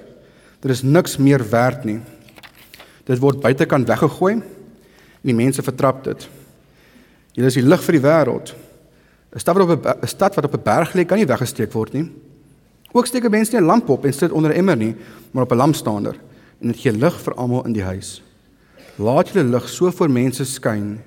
Dit 0.64 0.72
is 0.72 0.82
niks 0.82 1.18
meer 1.20 1.42
werd 1.50 1.82
nie. 1.84 1.98
Dit 3.04 3.20
word 3.20 3.42
buitekant 3.44 3.88
weggegooi 3.88 4.38
en 4.38 5.28
die 5.28 5.36
mense 5.36 5.62
vertrap 5.62 6.00
dit. 6.06 6.24
Julle 7.36 7.50
is 7.50 7.58
die 7.58 7.66
lig 7.66 7.82
vir 7.84 7.98
die 7.98 8.04
wêreld. 8.04 8.54
'n 9.34 9.40
Stad 9.42 9.56
wat 9.58 9.68
op 9.76 9.84
'n 9.84 10.06
stad 10.08 10.34
wat 10.34 10.44
op 10.44 10.54
'n 10.54 10.62
berg 10.64 10.94
lê 10.94 11.04
kan 11.04 11.18
nie 11.18 11.26
weggesteek 11.26 11.72
word 11.72 11.92
nie. 11.92 12.10
Ook 12.92 13.06
steek 13.06 13.24
'n 13.24 13.30
mens 13.30 13.50
nie 13.50 13.60
'n 13.60 13.66
lamp 13.66 13.88
op 13.88 14.04
en 14.04 14.12
sit 14.12 14.32
onder 14.32 14.50
'n 14.50 14.56
emmer 14.56 14.76
nie, 14.76 14.96
maar 15.32 15.42
op 15.42 15.52
'n 15.52 15.56
lampstander 15.56 16.16
en 16.60 16.68
dit 16.68 16.76
gee 16.76 16.92
lig 16.92 17.20
vir 17.20 17.34
almal 17.34 17.66
in 17.66 17.72
die 17.72 17.82
huis. 17.82 18.22
Laat 18.96 19.28
julle 19.28 19.50
lig 19.50 19.68
so 19.68 19.90
voor 19.90 20.10
mense 20.10 20.44
skyn 20.44 21.00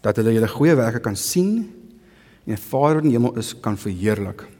dat 0.00 0.16
hulle 0.16 0.32
julle 0.32 0.48
goeie 0.48 0.74
werke 0.74 1.00
kan 1.00 1.16
sien 1.16 1.74
en 2.46 2.58
Vader 2.58 3.02
in 3.02 3.10
die 3.10 3.18
hemel 3.18 3.36
is 3.36 3.60
kan 3.60 3.76
verheerlik. 3.76 4.57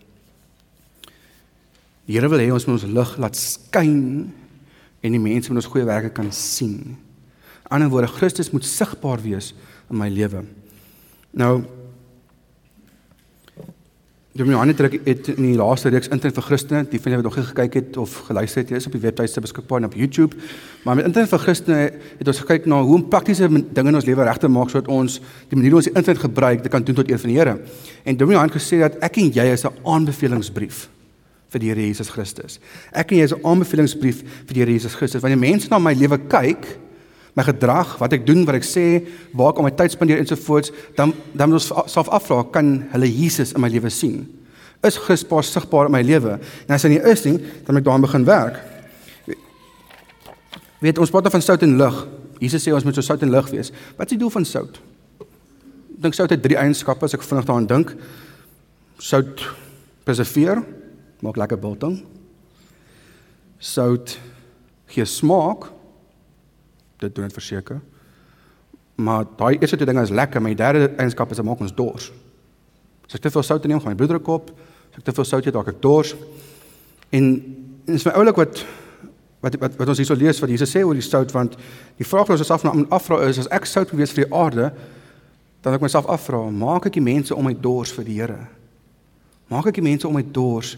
Die 2.08 2.16
Here 2.16 2.28
wil 2.32 2.40
hê 2.40 2.48
ons 2.48 2.64
moet 2.64 2.78
ons 2.78 2.88
lig 2.88 3.10
laat 3.20 3.36
skyn 3.36 3.98
en 5.04 5.14
die 5.14 5.20
mense 5.20 5.52
moet 5.52 5.60
ons 5.60 5.72
goeie 5.74 5.84
werke 5.84 6.08
kan 6.16 6.30
sien. 6.32 6.96
Die 6.96 7.74
ander 7.76 7.90
woorde, 7.92 8.08
Christus 8.08 8.48
moet 8.54 8.64
sigbaar 8.64 9.20
wees 9.20 9.52
in 9.92 10.00
my 10.00 10.08
lewe. 10.08 10.46
Nou 11.36 11.58
Dominee 14.38 14.54
Johan 14.54 14.70
het 14.70 15.04
het 15.04 15.28
in 15.32 15.44
die 15.48 15.56
laaste 15.58 15.90
reeks 15.90 16.08
internet 16.14 16.36
vir 16.36 16.44
Christene, 16.46 16.82
die 16.86 17.00
van 17.02 17.10
julle 17.10 17.24
wat 17.24 17.26
nog 17.26 17.38
nie 17.40 17.46
gekyk 17.48 17.78
het 17.80 17.96
of 17.98 18.12
geluister 18.28 18.62
het, 18.62 18.70
is 18.78 18.86
op 18.86 18.94
die 18.94 19.00
webtuiste 19.02 19.42
beskikbaar 19.42 19.82
en 19.82 19.88
op 19.88 19.96
YouTube. 19.98 20.36
Maar 20.84 21.00
met 21.00 21.08
internet 21.10 21.32
vir 21.32 21.42
Christene 21.42 21.78
het 22.20 22.30
ons 22.30 22.42
gekyk 22.44 22.68
na 22.70 22.78
hoe 22.86 23.00
om 23.00 23.08
praktiese 23.10 23.48
dinge 23.50 23.90
in 23.90 23.98
ons 23.98 24.06
lewe 24.06 24.24
reg 24.28 24.38
te 24.38 24.48
maak 24.48 24.70
sodat 24.70 24.92
ons 24.94 25.18
die 25.50 25.58
manier 25.58 25.74
hoe 25.74 25.82
ons 25.82 25.90
die 25.90 25.96
internet 25.96 26.22
gebruik, 26.22 26.62
dit 26.62 26.72
kan 26.72 26.86
doen 26.86 27.00
tot 27.00 27.10
eer 27.10 27.18
van 27.18 27.32
die 27.34 27.40
Here. 27.40 27.56
En 28.04 28.20
Dominee 28.20 28.38
Johan 28.38 28.54
gesê 28.54 28.78
dat 28.84 29.02
ek 29.04 29.18
en 29.18 29.34
jy 29.34 29.48
is 29.56 29.66
'n 29.66 29.74
aanbevelingsbrief 29.82 30.86
vir 31.52 31.62
die 31.62 31.70
Here 31.70 31.86
Jesus 31.86 32.10
Christus. 32.12 32.58
Ek 32.92 33.12
en 33.12 33.18
jy 33.18 33.24
is 33.24 33.32
'n 33.32 33.44
aanbevelingsbrief 33.44 34.22
vir 34.46 34.54
die 34.54 34.60
Here 34.60 34.72
Jesus 34.72 34.94
Christus. 34.94 35.22
Wanneer 35.22 35.38
mense 35.38 35.68
na 35.70 35.78
my 35.78 35.94
lewe 35.94 36.18
kyk, 36.18 36.78
my 37.34 37.42
gedrag, 37.42 37.98
wat 37.98 38.12
ek 38.12 38.26
doen, 38.26 38.44
wat 38.44 38.56
ek 38.56 38.64
sê, 38.64 39.06
waar 39.32 39.52
ek 39.52 39.58
om 39.58 39.64
my 39.64 39.70
tyd 39.70 39.90
spandeer 39.90 40.18
ensovoorts, 40.18 40.72
dan 40.96 41.14
dan 41.34 41.48
moet 41.48 41.60
ons 41.60 41.92
self 41.92 42.08
afvra, 42.08 42.42
kan 42.52 42.88
hulle 42.92 43.06
Jesus 43.06 43.52
in 43.52 43.60
my 43.60 43.68
lewe 43.68 43.90
sien? 43.90 44.26
Is 44.82 44.96
Christus 44.96 45.52
sigbaar 45.52 45.86
in 45.86 45.92
my 45.92 46.02
lewe? 46.02 46.38
En 46.68 46.74
as 46.74 46.82
hy 46.82 46.88
nie 46.88 47.02
is 47.02 47.24
nie, 47.24 47.38
dan 47.38 47.74
moet 47.74 47.82
ek 47.82 47.84
daaraan 47.84 48.06
begin 48.06 48.24
werk. 48.24 48.60
Weet 50.78 50.98
ons 50.98 51.10
praat 51.10 51.30
van 51.30 51.42
sout 51.42 51.62
en 51.62 51.76
lig. 51.78 52.06
Jesus 52.38 52.62
sê 52.62 52.74
ons 52.74 52.84
moet 52.84 52.94
so 52.94 53.02
sout 53.02 53.22
en 53.22 53.30
lig 53.30 53.50
wees. 53.50 53.72
Wat 53.96 54.06
is 54.06 54.14
die 54.14 54.20
doel 54.20 54.30
van 54.30 54.44
sout? 54.46 54.78
Ek 55.18 56.02
dink 56.04 56.14
sout 56.14 56.30
het 56.30 56.42
drie 56.42 56.58
eienskappe 56.58 57.04
as 57.04 57.14
ek 57.14 57.22
vinnig 57.26 57.46
daaraan 57.48 57.66
dink. 57.66 57.96
Sout 59.02 59.42
preserveer, 60.06 60.62
maak 61.24 61.36
lekker 61.40 61.58
biltong. 61.58 61.98
Sout 63.58 64.18
gee 64.88 65.04
smaak, 65.04 65.68
dit 67.02 67.14
doen 67.14 67.28
dit 67.28 67.38
verseker. 67.38 67.80
Maar 68.98 69.28
daai 69.38 69.58
eerste 69.58 69.76
twee 69.76 69.86
dinge 69.86 70.02
is 70.02 70.14
lekker, 70.14 70.42
maar 70.42 70.54
die 70.54 70.62
derde 70.62 70.90
eienskap 70.96 71.30
is 71.30 71.38
dit 71.38 71.46
maak 71.46 71.60
ons 71.62 71.74
dors. 71.74 72.10
As 73.06 73.16
ek 73.18 73.24
te 73.24 73.32
veel 73.32 73.46
sout 73.46 73.64
neem, 73.66 73.80
gaan 73.80 73.94
my 73.94 73.98
bloeddruk 73.98 74.26
op. 74.32 74.50
As 74.90 75.00
ek 75.00 75.06
te 75.06 75.14
veel 75.16 75.28
sout 75.28 75.46
eet, 75.46 75.54
dan 75.54 75.70
ek 75.70 75.80
dors. 75.82 76.14
En, 77.14 77.28
en 77.86 77.96
is 77.96 78.06
my 78.06 78.16
oulik 78.18 78.40
wat 78.42 78.62
wat 79.40 79.54
wat 79.62 79.76
wat 79.78 79.88
ons 79.88 80.00
hierso 80.02 80.16
lees 80.18 80.40
wat 80.42 80.50
Jesus 80.50 80.72
sê 80.74 80.82
oor 80.82 80.96
die 80.98 81.04
sout 81.04 81.32
want 81.34 81.54
die 81.98 82.06
vraag 82.06 82.26
wat 82.26 82.40
ons 82.42 82.50
self 82.50 82.64
nou 82.66 82.74
afvra 82.94 83.20
is 83.28 83.38
as 83.38 83.50
ek 83.54 83.68
sout 83.70 83.90
gewees 83.90 84.12
vir 84.14 84.26
die 84.26 84.34
aarde 84.34 84.70
dan 85.62 85.76
ek 85.76 85.84
myself 85.84 86.08
afvra 86.10 86.40
maak 86.50 86.88
ek 86.90 86.98
die 86.98 87.04
mense 87.04 87.34
om 87.34 87.46
my 87.46 87.54
dors 87.54 87.92
vir 87.94 88.06
die 88.08 88.18
Here 88.18 88.40
maak 89.52 89.70
ek 89.70 89.78
die 89.78 89.86
mense 89.86 90.08
om 90.08 90.18
my 90.18 90.24
dors 90.26 90.74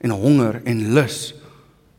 en 0.00 0.14
honger 0.14 0.62
en 0.64 0.86
lus 0.94 1.34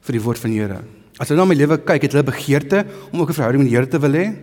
vir 0.07 0.17
die 0.17 0.23
woord 0.23 0.39
van 0.39 0.51
die 0.51 0.61
Here 0.61 0.79
As 1.19 1.27
hulle 1.27 1.41
na 1.41 1.49
my 1.51 1.55
lewe 1.57 1.75
kyk, 1.83 2.05
het 2.07 2.13
hulle 2.15 2.23
begeerte 2.23 2.85
om 3.11 3.19
ook 3.19 3.29
'n 3.29 3.35
verhouding 3.35 3.63
met 3.63 3.69
die 3.69 3.75
Here 3.75 3.87
te 3.87 3.99
wil 3.99 4.15
hê. 4.15 4.35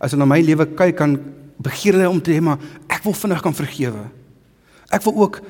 As 0.00 0.10
hulle 0.10 0.24
na 0.24 0.34
my 0.34 0.40
lewe 0.40 0.66
kyk, 0.66 0.96
kan 0.96 1.20
begeer 1.60 1.92
hulle 1.92 2.08
om 2.08 2.20
te 2.20 2.32
hê 2.32 2.40
maar 2.40 2.58
ek 2.88 3.04
wil 3.04 3.12
vinnig 3.12 3.42
kan 3.42 3.54
vergewe. 3.54 4.10
Ek 4.90 5.02
wil 5.02 5.14
ook 5.14 5.40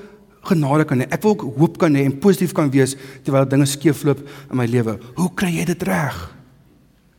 genade 0.42 0.84
kan 0.84 0.98
hê. 0.98 1.06
Ek 1.10 1.22
wil 1.22 1.30
ook 1.30 1.56
hoop 1.56 1.78
kan 1.78 1.94
hê 1.94 2.04
en 2.04 2.18
positief 2.18 2.52
kan 2.52 2.70
wees 2.70 2.96
terwyl 3.22 3.46
dinge 3.46 3.66
skeefloop 3.66 4.18
in 4.50 4.56
my 4.56 4.66
lewe. 4.66 4.98
Hoe 5.14 5.30
kry 5.34 5.50
jy 5.50 5.64
dit 5.64 5.82
reg? 5.82 6.34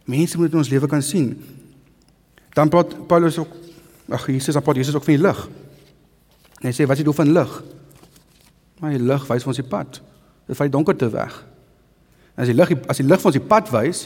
Mense 0.06 0.38
moet 0.38 0.52
in 0.52 0.58
ons 0.58 0.70
lewe 0.70 0.88
kan 0.88 1.02
sien. 1.02 1.42
Dan 2.54 2.70
praat 2.70 3.08
Paulus 3.08 3.38
ook 3.38 3.50
ag 4.10 4.28
Jesus, 4.28 4.56
praat 4.56 4.76
Jesus 4.76 4.96
ook 4.96 5.04
van 5.04 5.16
die 5.16 5.24
lig. 5.24 5.50
En 6.60 6.68
hy 6.68 6.74
sê 6.74 6.86
wat 6.86 6.98
is 6.98 7.04
die 7.04 7.06
doel 7.06 7.14
van 7.14 7.32
lig? 7.32 7.64
Maar 8.80 8.92
die 8.92 9.00
lig 9.00 9.28
wys 9.28 9.48
ons 9.48 9.56
die 9.56 9.68
pad. 9.68 10.02
Dit 10.46 10.58
vat 10.58 10.68
die 10.70 10.76
donkerte 10.76 11.10
weg. 11.10 11.46
As 12.36 12.50
die 12.52 12.56
lig 12.56 12.72
as 12.92 13.00
die 13.02 13.08
lig 13.08 13.22
vir 13.22 13.32
ons 13.32 13.38
die 13.38 13.48
pad 13.48 13.72
wys, 13.74 14.06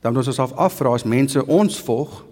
dan 0.00 0.12
moet 0.12 0.22
ons 0.22 0.32
osself 0.32 0.52
afvra 0.60 0.92
as 0.94 1.04
mense 1.08 1.42
ons 1.46 1.80
volg, 1.86 2.22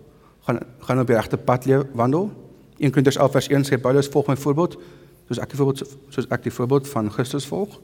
gaan 0.46 0.60
gaan 0.86 1.02
op 1.02 1.10
die 1.10 1.16
regte 1.16 1.36
pad 1.36 1.66
leef 1.68 1.84
wandel. 1.92 2.30
1 2.78 2.92
Korintiërs 2.94 3.18
11 3.18 3.32
vers 3.36 3.48
1 3.48 3.68
sê 3.68 3.80
Paulus 3.82 4.08
volg 4.12 4.28
my 4.30 4.36
voorbeeld, 4.36 4.78
soos 5.28 5.40
ek 5.42 5.52
die 5.52 5.58
voorbeeld 5.58 5.96
soos 6.14 6.28
ek 6.30 6.44
die 6.46 6.54
voorbeeld 6.54 6.88
van 6.88 7.10
Christus 7.12 7.48
volg. 7.48 7.80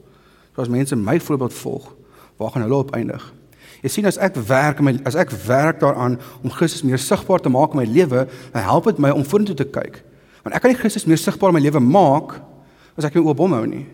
So 0.55 0.63
as 0.63 0.71
mense 0.71 0.95
my 0.95 1.19
voorbeeld 1.19 1.53
volg, 1.53 1.91
waar 2.39 2.53
gaan 2.53 2.63
hulle 2.63 2.79
op 2.85 2.93
eindig? 2.95 3.25
Jy 3.83 3.91
sien 3.91 4.07
as 4.09 4.17
ek 4.21 4.37
werk 4.47 4.79
my 4.81 4.95
as 5.05 5.17
ek 5.19 5.33
werk 5.45 5.81
daaraan 5.83 6.15
om 6.41 6.53
Christus 6.53 6.85
meer 6.87 7.01
sigbaar 7.01 7.43
te 7.43 7.51
maak 7.51 7.75
in 7.75 7.83
my 7.83 7.87
lewe, 7.89 8.25
dan 8.53 8.65
help 8.65 8.87
dit 8.89 9.01
my 9.03 9.11
om 9.13 9.25
vorentoe 9.25 9.57
te 9.57 9.67
kyk. 9.67 9.99
Want 10.45 10.55
ek 10.55 10.63
kan 10.63 10.71
nie 10.71 10.79
Christus 10.79 11.05
meer 11.09 11.19
sigbaar 11.21 11.51
in 11.51 11.59
my 11.59 11.65
lewe 11.65 11.81
maak 11.83 12.39
as 12.95 13.05
ek 13.05 13.19
my 13.19 13.25
oop 13.25 13.43
hom 13.43 13.57
hou 13.57 13.65
nie. 13.69 13.85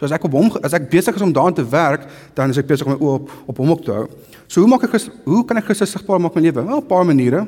So 0.00 0.06
as 0.08 0.14
ek 0.16 0.22
op 0.24 0.32
hom 0.32 0.46
as 0.64 0.72
ek 0.72 0.86
besig 0.88 1.12
is 1.18 1.20
om 1.20 1.32
daaraan 1.36 1.58
te 1.58 1.64
werk, 1.68 2.06
dan 2.32 2.48
is 2.48 2.56
ek 2.56 2.70
besig 2.70 2.88
om 2.88 2.94
my 2.94 3.00
oë 3.04 3.16
op 3.18 3.32
op 3.52 3.58
hom 3.60 3.72
op 3.74 3.82
te 3.84 3.92
hou. 3.92 4.06
So 4.48 4.62
hoe 4.64 4.70
maak 4.72 4.86
ek 4.86 4.94
hoe 5.26 5.42
kan 5.44 5.60
ek 5.60 5.66
Christus 5.68 5.92
sigbaar 5.92 6.22
maak 6.24 6.38
in 6.38 6.40
my 6.40 6.46
lewe? 6.46 6.64
Wel 6.64 6.80
'n 6.80 6.86
paar 6.88 7.04
maniere. 7.04 7.42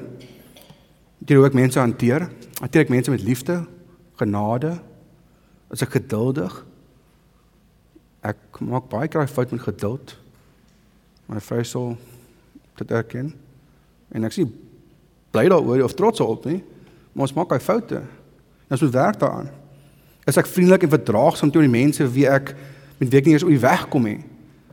Deur 1.25 1.39
hoe 1.41 1.47
ek 1.47 1.57
mense 1.57 1.81
hanteer. 1.81 2.29
Hanteer 2.61 2.83
ek 2.85 2.91
mense 2.93 3.11
met 3.11 3.25
liefde, 3.25 3.65
genade? 4.21 4.75
Is 5.73 5.81
ek 5.81 5.97
geduldig? 5.97 6.53
Ek 8.23 8.37
maak 8.61 8.91
baie 8.91 9.09
keer 9.09 9.27
fout 9.27 9.51
met 9.51 9.61
geduld. 9.63 10.19
My 11.27 11.41
vrou 11.41 11.65
sal 11.65 11.97
dit 12.77 12.91
erken. 12.91 13.33
En 14.13 14.25
ek 14.25 14.33
sê 14.33 14.45
bly 15.31 15.49
daaroor 15.49 15.85
of 15.85 15.95
trots 15.95 16.21
op 16.21 16.45
nie. 16.45 16.63
Maar 17.15 17.23
ons 17.23 17.33
maak 17.33 17.51
hy 17.51 17.59
foute. 17.59 18.03
Ons 18.69 18.83
moet 18.83 18.93
werk 18.93 19.19
daaraan. 19.19 19.62
Is 20.29 20.39
ek 20.39 20.47
vriendelik 20.47 20.85
en 20.87 20.93
verdraagsaam 20.93 21.51
teenoor 21.51 21.67
die 21.67 21.75
mense 21.75 22.07
wie 22.15 22.29
ek 22.31 22.53
met 23.01 23.11
wie 23.11 23.19
ek 23.19 23.27
nie 23.27 23.35
eens 23.35 23.45
oor 23.47 23.55
die 23.55 23.63
weg 23.63 23.89
kom 23.91 24.07
nie? 24.07 24.21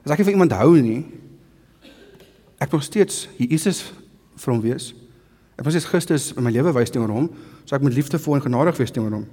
As 0.06 0.14
ek 0.14 0.22
nie 0.22 0.28
van 0.30 0.38
iemand 0.38 0.56
hou 0.60 0.76
nie, 0.78 1.02
ek 2.62 2.74
nog 2.76 2.84
steeds 2.86 3.26
Jesus 3.40 3.88
vir 4.40 4.54
hom 4.54 4.62
wees. 4.62 4.92
Ek 5.58 5.66
moet 5.66 5.76
steeds 5.76 5.90
Christus 5.90 6.30
in 6.36 6.46
my 6.46 6.54
lewe 6.54 6.74
wys 6.76 6.94
teenoor 6.94 7.12
hom, 7.12 7.30
so 7.66 7.76
ek 7.76 7.84
moet 7.84 7.98
liefdevol 7.98 8.38
en 8.38 8.46
genadig 8.46 8.78
wees 8.80 8.94
teenoor 8.94 9.18
hom. 9.18 9.26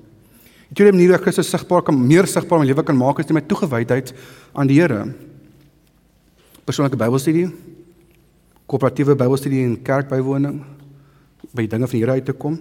Die 0.70 0.78
tweede 0.78 0.96
manier 0.96 1.12
hoe 1.12 1.18
ek 1.20 1.28
Christus 1.28 1.52
sigbaar 1.52 1.84
kan 1.86 1.98
meer 2.00 2.26
sigbaar 2.26 2.58
in 2.58 2.64
my 2.64 2.70
lewe 2.72 2.86
kan 2.86 2.98
maak 2.98 3.20
is 3.22 3.28
deur 3.28 3.38
my 3.38 3.44
toegewydheid 3.46 4.10
aan 4.56 4.70
die 4.70 4.80
Here. 4.80 5.04
Persoonlike 6.66 6.98
Bybelstudie, 6.98 7.46
koöperatiewe 8.66 9.14
Bybelstudie 9.14 9.62
en 9.62 9.76
kerkbywoning, 9.86 10.58
by 11.54 11.68
dinge 11.70 11.86
van 11.86 11.94
die 11.94 12.02
Here 12.02 12.18
uit 12.18 12.26
te 12.26 12.34
kom. 12.34 12.58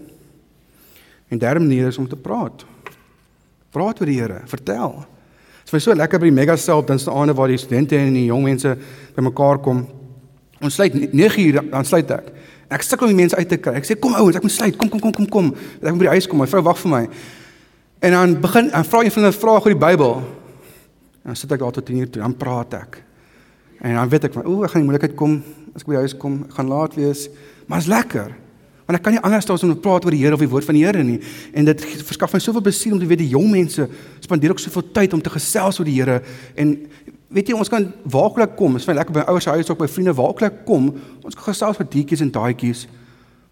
En 1.33 1.41
derde 1.41 1.63
manier 1.63 1.89
is 1.89 1.97
om 1.97 2.09
te 2.09 2.19
praat. 2.19 2.67
Praat 3.75 3.99
oor 3.99 4.07
die 4.07 4.21
Here, 4.21 4.39
vertel. 4.47 5.01
Dit 5.65 5.67
is 5.67 5.73
vir 5.73 5.81
so 5.83 5.97
lekker 5.97 6.21
by 6.21 6.29
die 6.29 6.37
mega 6.37 6.55
self 6.61 6.85
dan 6.87 7.01
staan 7.01 7.33
waar 7.35 7.51
die 7.51 7.59
studente 7.59 7.97
en 7.99 8.13
die 8.15 8.27
jong 8.29 8.45
mense 8.45 8.75
bymekaar 9.15 9.59
kom. 9.65 9.81
Ons 10.63 10.77
sluit 10.77 10.93
9 11.11 11.41
uur 11.43 11.59
dan 11.73 11.87
sluit 11.87 12.11
ek. 12.15 12.29
Ek 12.71 12.85
sukkel 12.85 13.09
om 13.09 13.13
die 13.13 13.19
mense 13.19 13.37
uit 13.37 13.49
te 13.49 13.57
kry. 13.61 13.75
Ek 13.77 13.87
sê 13.87 13.97
kom 13.99 14.15
ouens, 14.17 14.37
ek 14.37 14.45
moet 14.45 14.53
sluit. 14.53 14.77
Kom 14.79 14.89
kom 14.93 15.01
kom 15.03 15.13
kom 15.17 15.27
kom. 15.29 15.49
Ek 15.81 15.89
moet 15.89 16.05
by 16.05 16.07
die 16.07 16.13
huis 16.15 16.29
kom. 16.29 16.39
My 16.41 16.47
vrou 16.49 16.63
wag 16.65 16.79
vir 16.81 16.93
my. 16.93 17.01
En 18.05 18.15
dan 18.15 18.37
begin 18.41 18.71
en 18.71 18.87
vra 18.87 19.01
een 19.03 19.13
van 19.17 19.27
hulle 19.27 19.35
vrae 19.35 19.59
oor 19.59 19.73
die 19.73 19.81
Bybel. 19.83 20.15
En 21.25 21.33
dan 21.33 21.41
sit 21.41 21.51
ek 21.51 21.61
daar 21.65 21.75
tot 21.75 21.85
10 21.89 21.99
uur 22.05 22.09
toe, 22.13 22.23
dan 22.23 22.37
praat 22.37 22.77
ek. 22.79 22.97
En 23.81 23.99
dan 23.99 24.09
weet 24.09 24.29
ek 24.29 24.37
van, 24.37 24.47
ooh, 24.47 24.63
ek 24.65 24.73
gaan 24.73 24.85
die 24.85 24.89
moeilikheid 24.89 25.19
kom 25.19 25.37
as 25.73 25.83
ek 25.83 25.89
by 25.89 25.97
die 25.97 26.03
huis 26.05 26.17
kom. 26.21 26.39
Ek 26.47 26.57
gaan 26.57 26.71
laat 26.71 26.97
wees. 26.97 27.27
Maar 27.65 27.81
dit 27.81 27.89
is 27.89 27.93
lekker. 27.93 28.35
Want 28.85 28.99
ek 28.99 29.05
kan 29.07 29.15
nie 29.15 29.21
anders 29.25 29.47
as 29.49 29.63
om 29.65 29.71
te 29.73 29.81
praat 29.81 30.05
oor 30.05 30.13
die 30.13 30.21
Here 30.21 30.37
of 30.37 30.43
die 30.43 30.49
woord 30.49 30.67
van 30.67 30.77
die 30.77 30.83
Here 30.85 31.01
nie. 31.03 31.17
En 31.57 31.65
dit 31.65 31.85
verskaf 32.05 32.35
my 32.35 32.41
soveel 32.43 32.61
besiel 32.67 32.93
om 32.93 33.01
te 33.01 33.07
weet 33.09 33.23
die 33.23 33.31
jong 33.31 33.47
mense 33.49 33.87
spandeer 34.21 34.53
ook 34.53 34.61
soveel 34.61 34.85
tyd 34.93 35.15
om 35.17 35.23
te 35.25 35.33
gesels 35.33 35.79
oor 35.81 35.89
die 35.89 35.95
Here 35.97 36.19
en 36.53 36.75
weet 37.33 37.49
jy 37.49 37.57
ons 37.57 37.71
kan 37.71 37.87
waaklik 38.13 38.53
kom. 38.59 38.77
Is 38.77 38.85
vir 38.85 38.99
lekker 38.99 39.17
by 39.17 39.25
ouers 39.31 39.47
se 39.47 39.55
huis 39.57 39.71
ook 39.71 39.81
by 39.81 39.89
vriende 39.89 40.13
waaklik 40.15 40.61
kom. 40.67 40.91
Ons 41.25 41.37
kan 41.37 41.49
gesels 41.49 41.81
met 41.81 41.89
dieetjies 41.95 42.21
en 42.23 42.31
daadjies. 42.35 42.85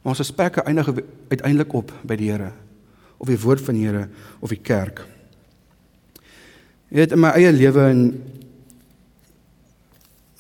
Maar 0.04 0.14
ons 0.14 0.22
gesprekke 0.22 0.64
eindig 0.70 0.92
uiteindelik 1.32 1.74
op 1.82 1.92
by 2.06 2.20
die 2.20 2.30
Here 2.30 2.54
of 3.24 3.30
die 3.32 3.40
woord 3.40 3.62
van 3.64 3.78
die 3.80 3.88
Here 3.88 4.06
of 4.44 4.54
die 4.54 4.62
kerk. 4.62 5.02
Jy 6.92 7.02
weet 7.02 7.14
in 7.16 7.22
my 7.24 7.34
eie 7.40 7.52
lewe 7.56 7.90
en 7.90 8.02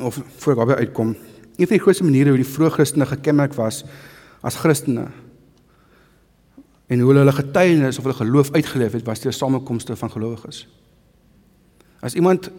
of 0.03 0.19
voor 0.37 0.53
ek 0.53 0.59
daarby 0.59 0.81
uitkom. 0.83 1.13
Een 1.55 1.69
van 1.69 1.77
die 1.77 1.83
grootste 1.85 2.05
maniere 2.05 2.33
hoe 2.33 2.41
die 2.41 2.49
vroeë 2.49 2.73
Christene 2.75 3.07
gekenmerk 3.07 3.55
was 3.57 3.83
as 4.43 4.59
Christene. 4.59 5.07
En 6.91 6.99
hoe 6.99 7.13
hulle 7.15 7.31
getuienis 7.31 7.97
of 7.97 8.03
hulle 8.03 8.19
geloof 8.19 8.51
uitgeleef 8.51 8.97
het 8.99 9.07
was 9.07 9.23
deur 9.23 9.33
samekomste 9.33 9.95
van 9.95 10.11
gelowiges. 10.11 10.65
As 12.03 12.13
iemand 12.19 12.51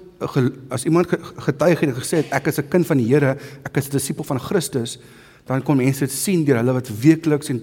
as 0.72 0.84
iemand 0.88 1.10
getuig 1.36 1.80
het 1.80 1.90
en 1.90 1.96
gesê 1.98 2.22
het 2.22 2.32
ek 2.32 2.46
is 2.48 2.58
'n 2.58 2.68
kind 2.68 2.86
van 2.86 2.96
die 2.96 3.06
Here, 3.06 3.36
ek 3.64 3.76
is 3.76 3.88
'n 3.88 3.90
disipel 3.90 4.24
van 4.24 4.40
Christus, 4.40 4.98
dan 5.44 5.62
kon 5.62 5.76
mense 5.76 6.00
dit 6.00 6.12
sien 6.12 6.44
deur 6.44 6.56
hulle 6.56 6.72
wat 6.72 6.88
weekliks 6.88 7.48
en 7.48 7.62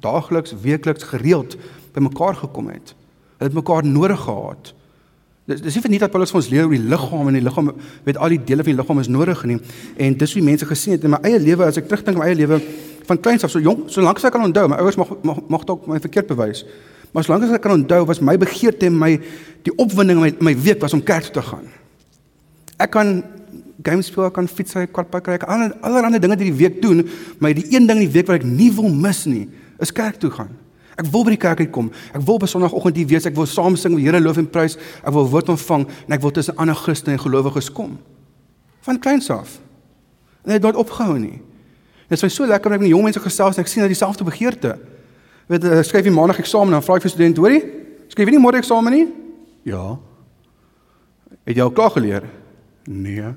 daagliks, 0.00 0.54
weekliks 0.60 1.02
gereeld 1.02 1.56
bymekaar 1.92 2.34
gekom 2.34 2.68
het. 2.68 2.94
Hulle 3.38 3.50
het 3.50 3.52
mekaar 3.52 3.84
nodig 3.84 4.20
gehad. 4.20 4.74
Dis 5.46 5.60
dis 5.62 5.74
nie 5.74 5.82
vir 5.82 5.90
nie 5.90 5.98
dat 6.02 6.10
Paulus 6.10 6.32
vir 6.34 6.40
ons 6.40 6.48
leer 6.50 6.64
hoe 6.66 6.74
die 6.74 6.88
liggaam 6.90 7.28
en 7.28 7.36
die 7.38 7.42
liggaam 7.42 7.68
weet 8.04 8.16
al 8.16 8.32
die 8.34 8.40
dele 8.44 8.64
van 8.64 8.72
die 8.72 8.80
liggaam 8.80 9.00
is 9.00 9.08
nodig 9.08 9.44
nie. 9.44 9.58
En 9.96 10.16
dis 10.18 10.34
hoe 10.34 10.42
mense 10.42 10.66
gesien 10.66 10.96
het 10.96 11.04
in 11.04 11.10
my 11.10 11.20
eie 11.22 11.38
lewe 11.38 11.64
as 11.64 11.78
ek 11.78 11.86
terugdink 11.86 12.16
aan 12.16 12.24
my 12.24 12.30
eie 12.32 12.40
lewe 12.40 12.58
van 13.06 13.20
kleins 13.20 13.44
af 13.46 13.52
so 13.52 13.62
jonk, 13.62 13.88
solank 13.92 14.20
as 14.20 14.26
ek 14.28 14.34
kan 14.34 14.44
onthou, 14.46 14.66
my 14.70 14.80
ouers 14.82 14.98
mag 15.00 15.14
mag 15.26 15.40
mag 15.52 15.64
dalk 15.68 15.86
my 15.90 16.00
verkeerd 16.02 16.28
bewys. 16.30 16.64
Maar 17.14 17.26
solank 17.26 17.46
as 17.46 17.54
ek 17.56 17.64
kan 17.64 17.76
onthou, 17.78 18.04
was 18.08 18.20
my 18.20 18.36
begeerte 18.40 18.90
en 18.90 18.98
my 18.98 19.14
die 19.66 19.74
opwinding 19.76 20.20
in 20.20 20.24
my, 20.26 20.52
my 20.52 20.54
week 20.66 20.82
was 20.84 20.94
om 20.96 21.02
kerk 21.02 21.28
toe 21.30 21.38
te 21.40 21.46
gaan. 21.48 21.66
Ek 22.82 22.92
kan 22.92 23.22
games 23.86 24.10
speel, 24.10 24.28
kan 24.34 24.48
fiets 24.50 24.76
ry, 24.76 24.86
kwartpak 24.90 25.24
kry, 25.26 25.38
al 25.46 25.70
allerlei 25.80 26.20
dinge 26.20 26.34
wat 26.34 26.44
die 26.44 26.54
week 26.54 26.80
doen, 26.82 27.04
maar 27.38 27.54
die 27.54 27.66
een 27.70 27.86
ding 27.86 28.00
in 28.00 28.06
die 28.06 28.12
week 28.12 28.30
wat 28.30 28.40
ek 28.40 28.48
nie 28.48 28.70
wil 28.74 28.88
mis 28.90 29.24
nie, 29.30 29.46
is 29.82 29.94
kerk 29.94 30.18
toe 30.20 30.32
gaan. 30.34 30.54
Ek 30.96 31.08
wil 31.12 31.26
by 31.26 31.34
die 31.34 31.40
kerk 31.40 31.60
uitkom. 31.60 31.90
Ek 32.16 32.22
wil 32.24 32.38
op 32.38 32.46
Sondagoggend 32.48 32.96
hier 32.96 33.08
wees. 33.10 33.26
Ek 33.28 33.34
wil 33.36 33.48
saam 33.50 33.74
sing, 33.76 33.98
die 33.98 34.06
Here 34.06 34.20
loof 34.20 34.38
en 34.40 34.48
prys. 34.48 34.78
Ek 35.04 35.12
wil 35.12 35.26
woord 35.28 35.50
ontvang 35.52 35.84
en 35.84 36.16
ek 36.16 36.22
wil 36.24 36.32
tussen 36.32 36.56
ander 36.56 36.78
Christene 36.78 37.18
en 37.18 37.20
gelowiges 37.20 37.68
kom. 37.76 37.98
Van 38.86 39.00
kleins 39.02 39.28
af. 39.32 39.58
En 40.40 40.54
dit 40.54 40.56
het 40.56 40.64
nooit 40.64 40.80
opgehou 40.80 41.18
nie. 41.20 41.36
Dit 42.06 42.18
is 42.18 42.22
my 42.22 42.30
so 42.30 42.46
lekker 42.46 42.72
om 42.72 42.78
met 42.78 42.88
jong 42.88 43.02
mense 43.02 43.20
gesels 43.20 43.58
en 43.58 43.64
ek 43.64 43.70
sien 43.70 43.82
dat 43.82 43.90
dieselfde 43.90 44.24
begeerte. 44.26 44.76
Weet 45.50 45.66
jy, 45.66 45.82
skryf 45.86 46.06
jy 46.06 46.12
maandag 46.14 46.38
eksamen 46.42 46.74
dan 46.74 46.82
vra 46.82 46.98
ek 46.98 47.06
vir 47.06 47.12
student, 47.12 47.40
hoorie? 47.42 47.62
Skryf 48.10 48.28
jy 48.28 48.36
nie 48.36 48.42
môre 48.42 48.60
eksamen 48.60 48.94
nie? 48.94 49.06
Ja. 49.66 49.96
Het 51.46 51.58
jy 51.58 51.64
al 51.66 51.74
klaar 51.74 51.94
geleer? 51.94 52.26
Nee. 52.86 53.32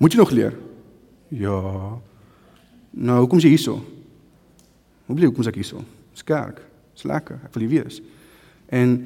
Moet 0.00 0.14
jy 0.14 0.20
nog 0.20 0.34
leer? 0.36 0.56
Ja. 1.32 1.60
Nou, 2.90 3.18
hoekom 3.22 3.40
is 3.40 3.48
jy 3.48 3.54
hierso? 3.56 3.78
Hoe 5.08 5.16
bly 5.16 5.28
hoekom 5.28 5.44
is 5.44 5.50
ek 5.50 5.60
hierso? 5.60 5.84
Skerk. 6.16 6.60
Dis 6.96 7.08
lekker. 7.08 7.40
Ek 7.46 7.56
wil 7.56 7.64
hier 7.66 7.74
wees. 7.78 8.02
En 8.68 8.98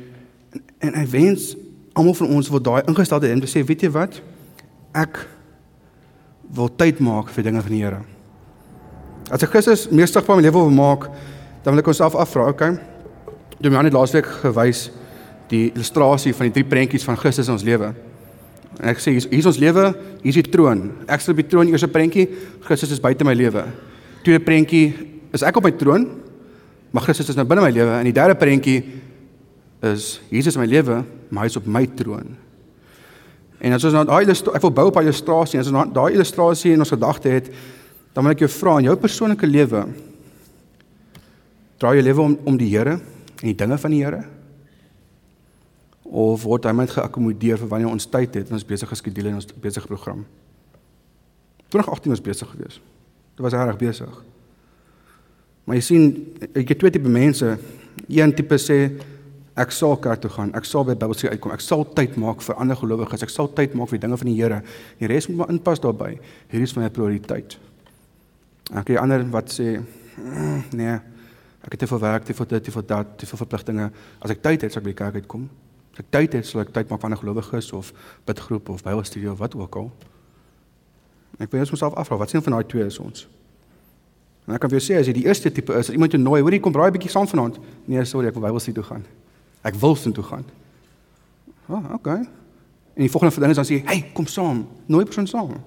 en, 0.52 0.64
en 0.78 0.96
ek 1.00 1.08
wens 1.12 1.52
almal 1.96 2.16
van 2.16 2.34
ons 2.36 2.48
wil 2.52 2.60
daai 2.60 2.82
ingestelde 2.88 3.30
en 3.32 3.42
sê, 3.48 3.62
weet 3.64 3.86
jy 3.86 3.90
wat? 3.92 4.18
Ek 4.96 5.22
wil 6.52 6.68
tyd 6.76 7.00
maak 7.00 7.30
vir 7.32 7.46
dinge 7.46 7.62
van 7.64 7.72
die 7.72 7.80
Here. 7.80 8.00
As 9.32 9.40
ek 9.40 9.54
Christus 9.54 9.86
sigbaar 9.88 10.36
in 10.36 10.42
my 10.42 10.44
lewe 10.44 10.60
wil 10.60 10.74
maak, 10.76 11.06
dan 11.64 11.72
wil 11.72 11.80
ek 11.80 11.88
onsself 11.88 12.16
afvra, 12.20 12.50
okay? 12.52 12.74
Jy 13.56 13.70
het 13.70 13.72
my 13.72 13.84
net 13.86 13.94
laasweek 13.96 14.28
gewys 14.42 14.90
die 15.48 15.70
illustrasie 15.70 16.34
van 16.36 16.50
die 16.50 16.56
drie 16.58 16.68
prentjies 16.68 17.06
van 17.06 17.16
Christus 17.16 17.48
in 17.48 17.56
ons 17.56 17.64
lewe. 17.64 17.92
En 18.80 18.90
ek 18.92 19.00
sê 19.00 19.14
hier 19.14 19.38
is 19.38 19.48
ons 19.48 19.60
lewe, 19.60 19.86
hier 20.20 20.32
is 20.32 20.38
die 20.40 20.52
troon. 20.52 20.84
Ek 21.08 21.24
sit 21.24 21.32
op 21.32 21.40
die 21.40 21.48
troon, 21.48 21.70
eerste 21.72 21.88
prentjie, 21.92 22.26
Christus 22.66 22.92
is 22.96 23.00
buite 23.00 23.24
my 23.24 23.34
lewe. 23.36 23.64
Tweede 24.24 24.44
prentjie, 24.44 24.84
is 25.32 25.44
ek 25.46 25.56
op 25.56 25.64
my 25.64 25.72
troon, 25.80 26.08
maar 26.92 27.04
Christus 27.06 27.32
is 27.32 27.38
nou 27.38 27.48
binne 27.48 27.64
my 27.64 27.72
lewe. 27.72 27.96
En 28.00 28.08
die 28.08 28.16
derde 28.16 28.36
prentjie 28.36 28.80
is 29.88 30.16
Jesus 30.32 30.58
in 30.58 30.64
my 30.64 30.68
lewe, 30.68 31.02
maar 31.32 31.46
hy 31.46 31.52
is 31.52 31.60
op 31.60 31.68
my 31.72 31.86
troon. 31.96 32.34
En 33.62 33.76
as 33.76 33.84
ons 33.86 33.94
nou 33.96 34.04
daai 34.08 34.26
ek 34.28 34.64
wil 34.66 34.74
bou 34.74 34.90
op 34.90 34.98
daai 34.98 35.06
illustrasie, 35.06 35.60
as 35.60 35.70
ons 35.70 35.76
nou 35.76 35.86
daai 35.94 36.16
illustrasie 36.16 36.74
in 36.74 36.82
ons 36.82 36.92
gedagte 36.92 37.32
het, 37.32 37.48
dan 38.12 38.24
wil 38.24 38.34
ek 38.34 38.44
jou 38.44 38.50
vra 38.52 38.76
in 38.80 38.90
jou 38.90 38.96
persoonlike 39.00 39.48
lewe, 39.48 39.86
draai 41.80 41.96
jou 41.98 42.06
lewe 42.06 42.22
om 42.22 42.38
om 42.52 42.58
die 42.60 42.70
Here 42.70 42.98
en 42.98 43.48
die 43.48 43.58
dinge 43.58 43.78
van 43.78 43.94
die 43.94 44.02
Here? 44.04 44.22
Of 46.04 46.44
word 46.44 46.68
hy 46.68 46.74
net 46.76 46.92
geakkommodeer 46.92 47.58
vir 47.58 47.70
wanneer 47.70 47.90
ons 47.90 48.06
tyd 48.06 48.36
het 48.36 48.50
en 48.50 48.58
ons 48.58 48.68
besige 48.68 48.98
skedule 49.00 49.32
en 49.32 49.40
ons 49.40 49.48
besige 49.64 49.88
program? 49.88 50.26
2018 51.72 52.12
was 52.12 52.20
besig 52.20 52.50
geweest. 52.52 52.82
Dit 53.32 53.40
was 53.46 53.56
reg 53.56 53.78
besig. 53.80 54.20
Maar 55.64 55.78
jy 55.78 55.84
sien, 55.86 56.06
ek 56.52 56.74
het 56.74 56.80
twee 56.82 56.92
tipe 56.92 57.08
mense. 57.08 57.54
Een 58.10 58.34
tipe 58.36 58.58
sê 58.60 58.78
ek 59.56 59.72
sal 59.72 59.96
kerk 60.04 60.20
toe 60.20 60.30
gaan. 60.32 60.52
Ek 60.58 60.68
sal 60.68 60.84
by 60.84 60.96
Bybelstudie 60.98 61.32
uitkom. 61.32 61.54
Ek 61.54 61.64
sal 61.64 61.86
tyd 61.96 62.18
maak 62.20 62.44
vir 62.44 62.60
ander 62.60 62.76
gelowiges. 62.76 63.24
Ek 63.24 63.32
sal 63.32 63.48
tyd 63.56 63.76
maak 63.78 63.88
vir 63.88 64.00
die 64.00 64.06
dinge 64.06 64.20
van 64.20 64.30
die 64.30 64.36
Here. 64.36 64.60
Die 65.00 65.08
res 65.08 65.30
moet 65.30 65.42
maar 65.42 65.52
inpas 65.54 65.80
daarbey. 65.80 66.18
Hierdie 66.52 66.68
is 66.68 66.76
my 66.76 66.90
prioriteit. 66.92 67.56
Ek 68.72 68.88
het 68.88 69.00
ander 69.00 69.24
wat 69.30 69.52
sê 69.52 69.76
mm, 69.78 70.62
nee, 70.78 70.94
ek 71.62 71.74
het 71.74 71.82
te 71.84 71.86
veel 71.86 72.00
werk, 72.02 72.24
te 72.24 72.34
veel 72.34 72.48
dit, 72.54 72.64
te 72.64 72.72
veel 72.74 72.86
dat, 72.86 73.18
te 73.18 73.26
veel 73.26 73.40
verpligtinge. 73.44 73.90
As 74.18 74.32
ek 74.32 74.40
tyd 74.42 74.64
het, 74.64 74.72
sal 74.72 74.80
ek 74.80 74.86
by 74.88 74.94
die 74.94 75.00
kerk 75.02 75.20
uitkom. 75.20 75.44
As 75.92 76.00
ek 76.02 76.08
tyd 76.14 76.38
het, 76.38 76.48
sal 76.48 76.64
ek 76.64 76.72
tyd 76.72 76.88
maak 76.88 77.02
vir 77.02 77.10
ander 77.10 77.20
gelowiges 77.20 77.70
of 77.76 77.92
bidgroep 78.28 78.72
of 78.72 78.82
Bybelstudie 78.86 79.30
of 79.30 79.38
wat 79.42 79.54
ook 79.58 79.76
al. 79.76 79.92
Ek 81.38 81.52
wil 81.52 81.64
jouself 81.64 81.94
afvra, 82.00 82.16
wat 82.20 82.32
sien 82.32 82.44
van 82.44 82.56
daai 82.56 82.66
twee 82.68 82.86
is 82.86 82.98
ons? 83.02 83.26
En 84.48 84.56
ek 84.56 84.64
kan 84.64 84.72
vir 84.72 84.80
jou 84.80 84.86
sê 84.88 84.98
as 84.98 85.06
jy 85.06 85.14
die 85.20 85.26
eerste 85.28 85.52
tipe 85.54 85.74
is, 85.76 85.90
as 85.90 85.94
iemand 85.94 86.16
jou 86.16 86.20
nooi, 86.22 86.40
hoor 86.40 86.52
jy 86.56 86.60
kom 86.64 86.72
braai 86.74 86.90
'n 86.90 86.96
bietjie 86.96 87.12
saam 87.12 87.28
vanaand. 87.28 87.60
Nee, 87.86 88.04
sorry, 88.04 88.28
ek 88.28 88.34
wil 88.34 88.48
Bybelstudie 88.48 88.80
toe 88.80 88.88
gaan. 88.88 89.04
Ek 89.62 89.74
wil 89.78 89.94
sin 89.96 90.12
toe 90.12 90.24
gaan. 90.26 90.44
Ah, 91.68 91.76
oh, 91.76 91.94
okay. 91.94 92.26
En 92.92 93.04
die 93.04 93.10
volgende 93.10 93.40
ding 93.40 93.50
is 93.50 93.56
dan 93.56 93.64
sê 93.64 93.78
jy, 93.78 93.82
"Hey, 93.86 94.10
kom 94.12 94.26
saam." 94.26 94.66
Nooi 94.86 95.04
persoon 95.04 95.26
saam. 95.26 95.62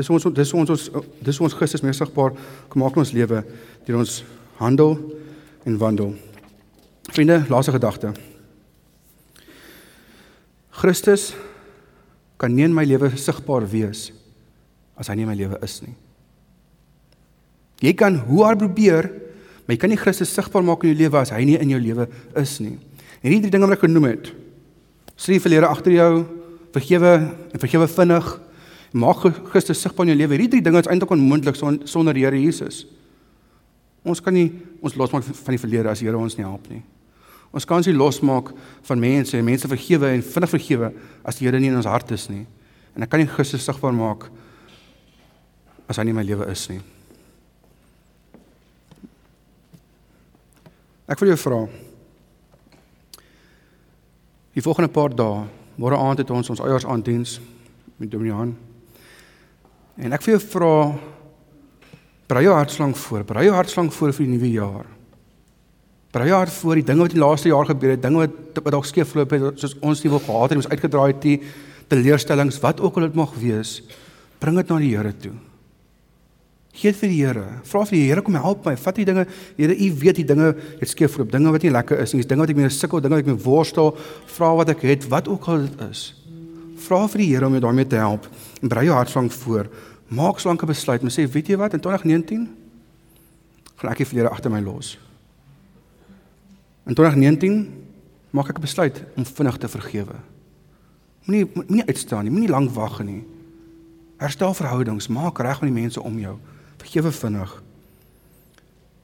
Dis 0.00 0.08
ons 0.08 0.24
dis 0.32 0.52
ons 0.56 0.70
ons 0.72 0.86
dis 1.20 1.40
ons 1.44 1.54
Christus 1.58 1.82
meer 1.84 1.96
sigbaar 1.96 2.32
maak 2.80 2.96
in 2.96 3.02
ons 3.02 3.12
lewe 3.12 3.42
deur 3.84 4.00
ons 4.00 4.14
handel 4.60 4.94
en 5.68 5.76
wandel. 5.80 6.14
Vriende, 7.12 7.42
laaste 7.50 7.74
gedagte. 7.74 8.14
Christus 10.80 11.34
kan 12.40 12.54
nie 12.56 12.64
in 12.64 12.72
my 12.72 12.86
lewe 12.88 13.10
sigbaar 13.20 13.66
wees 13.68 14.08
as 14.96 15.10
hy 15.10 15.18
nie 15.18 15.26
in 15.26 15.32
my 15.32 15.36
lewe 15.36 15.60
is 15.64 15.80
nie. 15.84 15.92
Jy 17.84 17.92
kan 17.96 18.16
hoe 18.28 18.44
hard 18.44 18.60
probeer, 18.60 19.08
maar 19.64 19.76
jy 19.76 19.80
kan 19.80 19.92
nie 19.92 20.00
Christus 20.00 20.32
sigbaar 20.32 20.64
maak 20.64 20.84
in 20.84 20.94
jou 20.94 21.00
lewe 21.02 21.20
as 21.20 21.32
hy 21.36 21.44
nie 21.44 21.58
in 21.60 21.72
jou 21.74 21.80
lewe 21.80 22.08
is 22.40 22.56
nie. 22.64 22.78
En 23.20 23.28
hierdie 23.28 23.48
drie 23.48 23.56
dinge 23.58 23.68
wat 23.68 23.76
ek 23.76 23.84
genoem 23.84 24.14
het. 24.14 24.30
Sê 25.20 25.36
verlede 25.40 25.68
agter 25.68 25.92
jou, 25.92 26.12
vergewe 26.72 27.18
en 27.52 27.60
vergewe 27.60 27.88
vinnig 27.92 28.30
maak 28.92 29.22
Christus 29.50 29.80
sigbaar 29.82 30.08
in 30.08 30.14
jou 30.14 30.20
lewe. 30.22 30.36
Hierdie 30.36 30.50
drie 30.56 30.64
dinge 30.64 30.82
is 30.82 30.88
eintlik 30.90 31.12
onmoontlik 31.14 31.58
sonder 31.88 32.16
die 32.16 32.24
Here 32.24 32.38
Jesus. 32.38 32.84
Ons 34.04 34.22
kan 34.24 34.34
nie 34.34 34.48
ons 34.80 34.96
losmaak 34.96 35.26
van 35.26 35.54
die 35.54 35.60
verlede 35.60 35.90
as 35.90 36.00
die 36.00 36.08
Here 36.08 36.18
ons 36.18 36.36
nie 36.38 36.46
help 36.46 36.66
nie. 36.72 36.82
Ons 37.54 37.66
kan 37.66 37.82
nie 37.82 37.94
losmaak 37.94 38.52
van 38.86 39.02
mense 39.02 39.36
en 39.38 39.44
mense 39.44 39.68
vergewe 39.68 40.12
en 40.14 40.22
vinnig 40.22 40.54
vergewe 40.54 40.92
as 41.26 41.38
die 41.38 41.46
Here 41.46 41.60
nie 41.60 41.70
in 41.70 41.78
ons 41.78 41.90
hart 41.90 42.10
is 42.16 42.28
nie. 42.30 42.46
En 42.96 43.06
ek 43.06 43.12
kan 43.12 43.22
nie 43.22 43.30
Christus 43.30 43.66
sigbaar 43.66 43.94
maak 43.94 44.30
as 45.90 45.98
hy 45.98 46.06
nie 46.06 46.14
in 46.14 46.20
my 46.20 46.26
lewe 46.26 46.46
is 46.50 46.64
nie. 46.70 46.80
Ek 51.10 51.18
wil 51.18 51.32
jou 51.32 51.38
vra. 51.42 51.60
Die 54.54 54.62
volgende 54.62 54.90
paar 54.94 55.10
dae, 55.14 55.46
môre 55.78 55.98
aand 55.98 56.22
het 56.22 56.30
ons 56.34 56.50
ons 56.54 56.62
eiersaanddiens 56.62 57.38
met 57.98 58.10
Dominee 58.10 58.34
Han. 58.34 58.52
En 60.00 60.16
ek 60.16 60.24
vir 60.24 60.34
jou 60.36 60.42
vra 60.54 60.74
brei 62.30 62.44
jou 62.46 62.54
hartslang 62.54 62.94
voor, 62.96 63.24
brei 63.26 63.48
jou 63.48 63.56
hartslang 63.56 63.90
voor 63.92 64.14
vir 64.14 64.26
die 64.26 64.32
nuwe 64.36 64.52
jaar. 64.54 64.86
Brei 66.14 66.26
jou 66.30 66.38
hart 66.38 66.54
voor 66.54 66.78
die 66.78 66.86
dinge 66.86 67.04
wat 67.04 67.12
die 67.14 67.20
laaste 67.22 67.50
jaar 67.50 67.68
gebeur 67.68 67.92
het, 67.94 68.02
dinge 68.02 68.24
wat 68.24 68.62
wat 68.64 68.74
dalk 68.74 68.86
skeef 68.88 69.12
geloop 69.14 69.34
het, 69.34 69.60
soos 69.62 69.76
ons 69.78 70.02
nie 70.02 70.10
wil 70.10 70.22
gehad 70.24 70.50
het, 70.50 70.58
ons 70.62 70.70
uitgedraai 70.70 71.12
het, 71.12 71.20
die 71.22 71.36
teleurstellings, 71.90 72.58
wat 72.62 72.82
ook 72.82 72.98
al 72.98 73.08
dit 73.08 73.18
mag 73.18 73.34
wees, 73.38 73.76
bring 74.42 74.58
dit 74.58 74.70
na 74.70 74.78
die 74.82 74.90
Here 74.94 75.12
toe. 75.22 75.34
Gee 76.80 76.92
dit 76.92 77.00
vir 77.00 77.10
die 77.10 77.20
Here. 77.20 77.44
Vra 77.66 77.82
vir 77.86 77.98
die 77.98 78.04
Here 78.08 78.24
kom 78.26 78.38
help 78.38 78.66
my. 78.66 78.76
Vat 78.78 78.98
die 78.98 79.06
dinge, 79.06 79.26
Here, 79.58 79.74
U 79.74 79.90
weet 80.02 80.22
die 80.22 80.26
dinge 80.26 80.54
het 80.80 80.90
skeef 80.90 81.18
geloop, 81.18 81.32
dinge 81.34 81.52
wat 81.54 81.66
nie 81.66 81.74
lekker 81.74 82.02
is 82.02 82.14
nie, 82.14 82.22
dinge 82.26 82.46
wat 82.46 82.54
ek 82.54 82.58
mee 82.58 82.72
sukkel, 82.74 83.02
dinge 83.02 83.18
wat 83.18 83.26
ek 83.26 83.30
mee 83.30 83.44
worstel, 83.44 83.92
vra 84.34 84.54
wat 84.62 84.72
ek 84.74 84.86
het, 84.86 85.06
wat 85.12 85.30
ook 85.30 85.50
al 85.50 85.66
dit 85.66 85.84
is. 85.90 86.04
Vra 86.80 87.04
vir 87.12 87.22
die 87.22 87.30
Here 87.34 87.46
om 87.46 87.54
jou 87.58 87.62
daarmee 87.66 87.90
te 87.90 88.00
help 88.00 88.26
en 88.62 88.70
brei 88.72 88.86
jou 88.86 88.96
hartslang 88.96 89.30
voor. 89.34 89.70
Maak 90.10 90.40
slanke 90.42 90.66
besluit. 90.66 91.04
Mens 91.06 91.14
sê, 91.14 91.26
weet 91.30 91.52
jy 91.52 91.58
wat, 91.60 91.76
in 91.76 91.82
2019 91.82 92.48
gaan 93.78 93.92
ek 93.92 94.02
die 94.02 94.08
verlede 94.10 94.32
agter 94.32 94.52
my 94.52 94.58
los. 94.60 94.96
In 96.90 96.96
2019 96.98 97.60
maak 98.34 98.50
ek 98.50 98.58
'n 98.58 98.66
besluit 98.66 99.04
om 99.16 99.24
vinnig 99.24 99.56
te 99.56 99.68
vergewe. 99.68 100.18
Moenie 101.24 101.46
moenie 101.54 101.86
uitstaan 101.86 102.24
nie, 102.24 102.32
moenie 102.32 102.50
lank 102.50 102.70
wag 102.74 103.02
nie. 103.02 103.24
Herstel 104.18 104.54
verhoudings, 104.54 105.08
maak 105.08 105.38
reg 105.38 105.60
met 105.60 105.70
die 105.70 105.80
mense 105.80 106.02
om 106.02 106.18
jou. 106.18 106.36
Vergewe 106.78 107.12
vinnig. 107.12 107.62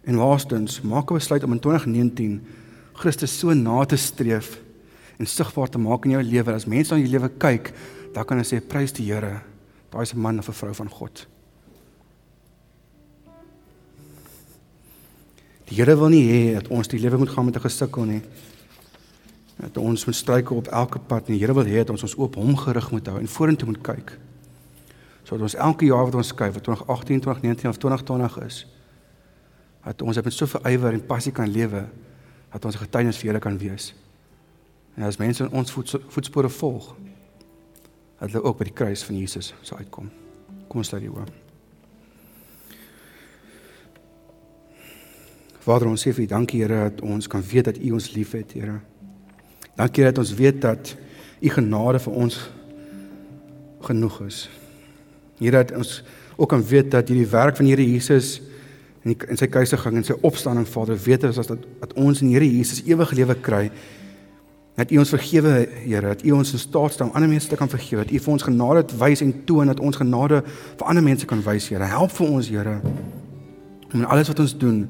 En 0.05 0.17
laastens, 0.17 0.81
maak 0.83 1.11
'n 1.11 1.15
besluit 1.15 1.45
om 1.45 1.53
in 1.53 1.61
2019 1.61 2.47
Christus 2.93 3.39
so 3.39 3.55
na 3.55 3.85
te 3.85 3.97
streef 3.97 4.61
en 5.19 5.27
sigbaar 5.27 5.69
te 5.69 5.79
maak 5.79 6.05
in 6.05 6.11
jou 6.11 6.23
lewe. 6.23 6.53
As 6.53 6.67
mense 6.67 6.95
na 6.95 7.01
jou 7.01 7.11
lewe 7.11 7.31
kyk, 7.39 7.73
dan 8.13 8.25
kan 8.25 8.37
hulle 8.37 8.49
sê 8.49 8.61
prys 8.61 8.93
die 8.93 9.13
Here. 9.13 9.43
Daai 9.97 10.05
is 10.05 10.13
'n 10.13 10.21
man 10.21 10.39
of 10.39 10.49
'n 10.49 10.53
vrou 10.53 10.75
van 10.75 10.89
God. 10.91 11.27
Die 15.65 15.77
Here 15.77 15.97
wil 15.97 16.09
nie 16.09 16.29
hê 16.31 16.55
dat 16.55 16.69
ons 16.69 16.89
die 16.89 17.01
lewe 17.01 17.17
moet 17.17 17.29
gaan 17.29 17.45
met 17.45 17.57
'n 17.57 17.61
gesukkel 17.61 18.05
nie. 18.05 18.23
Dat 19.57 19.77
ons 19.77 20.05
moet 20.05 20.15
struikel 20.15 20.57
op 20.57 20.67
elke 20.67 20.99
pad 20.99 21.29
nie. 21.29 21.39
Die 21.39 21.47
Here 21.47 21.55
wil 21.55 21.65
hê 21.65 21.77
dat 21.77 21.91
ons 21.91 22.03
ons 22.03 22.17
oop 22.17 22.35
hom 22.35 22.57
gerig 22.57 22.91
moet 22.91 23.07
hou 23.07 23.19
en 23.19 23.29
vorentoe 23.29 23.67
moet 23.67 23.81
kyk. 23.81 24.19
Sodat 25.23 25.43
ons 25.43 25.55
elke 25.55 25.85
jaar 25.85 26.05
wat 26.05 26.15
ons 26.15 26.35
kyk, 26.35 26.53
wat 26.53 26.63
2018, 26.63 27.21
2019 27.21 27.71
of 27.71 27.77
2020 27.77 28.41
is, 28.45 28.67
dat 29.85 30.03
ons 30.03 30.23
met 30.23 30.33
soveel 30.33 30.71
ywer 30.71 30.93
en 30.93 31.07
passie 31.07 31.33
kan 31.33 31.49
lewe 31.49 31.89
dat 32.53 32.65
ons 32.65 32.77
getuienis 32.77 33.17
vir 33.17 33.27
Here 33.27 33.39
kan 33.39 33.59
wees. 33.59 33.95
En 34.95 35.03
as 35.03 35.17
mense 35.17 35.45
in 35.45 35.51
ons 35.51 35.71
voetspore 36.09 36.49
volg, 36.49 36.97
dat 38.19 38.31
hulle 38.31 38.45
ook 38.45 38.59
by 38.61 38.69
die 38.71 38.77
kruis 38.77 39.05
van 39.05 39.19
Jesus 39.19 39.53
sal 39.63 39.83
uitkom. 39.83 40.09
Kom 40.69 40.81
ons 40.81 40.89
sluit 40.89 41.05
die 41.05 41.13
oë. 41.13 41.27
Vader, 45.67 45.91
ons 45.91 46.05
sê 46.07 46.13
vir 46.15 46.25
U 46.25 46.29
dankie 46.31 46.61
Here 46.63 46.85
dat 46.87 47.01
ons 47.03 47.27
kan 47.27 47.43
weet 47.43 47.73
dat 47.73 47.81
U 47.83 47.97
ons 47.97 48.13
liefhet, 48.15 48.55
Here. 48.55 48.79
Dankie 49.77 50.07
dat 50.07 50.19
ons 50.23 50.33
weet 50.39 50.61
dat 50.63 50.95
U 51.43 51.51
genade 51.53 52.01
vir 52.05 52.21
ons 52.23 52.39
genoeg 53.89 54.21
is. 54.29 54.45
Here 55.41 55.65
dat 55.65 55.75
ons 55.77 55.99
ook 56.37 56.53
kan 56.53 56.63
weet 56.65 56.91
dat 56.95 57.11
hierdie 57.11 57.29
werk 57.33 57.59
van 57.59 57.67
Here 57.67 57.85
Jesus 57.85 58.39
en 59.03 59.15
en 59.29 59.39
sy 59.39 59.47
kruisiging 59.51 60.01
en 60.01 60.07
sy 60.07 60.17
opstanding 60.27 60.67
Vader 60.67 60.99
weet 60.99 61.27
ons 61.29 61.39
as 61.39 61.51
dat, 61.51 61.67
dat 61.83 61.93
ons 61.99 62.23
in 62.23 62.33
Here 62.33 62.47
Jesus 62.47 62.83
ewige 62.87 63.19
lewe 63.19 63.37
kry 63.39 63.67
dat 64.77 64.91
U 64.93 64.99
ons 65.01 65.09
vergewe 65.09 65.55
Here 65.87 66.13
dat 66.13 66.23
U 66.25 66.31
ons 66.37 66.53
in 66.53 66.61
staat 66.61 66.93
stel 66.93 67.09
om 67.09 67.15
ander 67.17 67.31
mense 67.31 67.49
te 67.49 67.57
kan 67.57 67.69
vergewe 67.69 68.05
dat 68.05 68.13
U 68.13 68.21
vir 68.27 68.33
ons 68.33 68.45
genade 68.45 68.85
wys 69.01 69.23
en 69.25 69.33
toon 69.49 69.73
dat 69.73 69.81
ons 69.81 69.97
genade 69.97 70.43
vir 70.77 70.87
ander 70.87 71.05
mense 71.05 71.27
kan 71.27 71.41
wys 71.43 71.71
Here. 71.73 71.89
Help 71.89 72.13
vir 72.19 72.29
ons 72.29 72.51
Here 72.53 72.77
om 73.87 74.01
in 74.03 74.05
alles 74.05 74.29
wat 74.29 74.43
ons 74.45 74.53
doen 74.59 74.85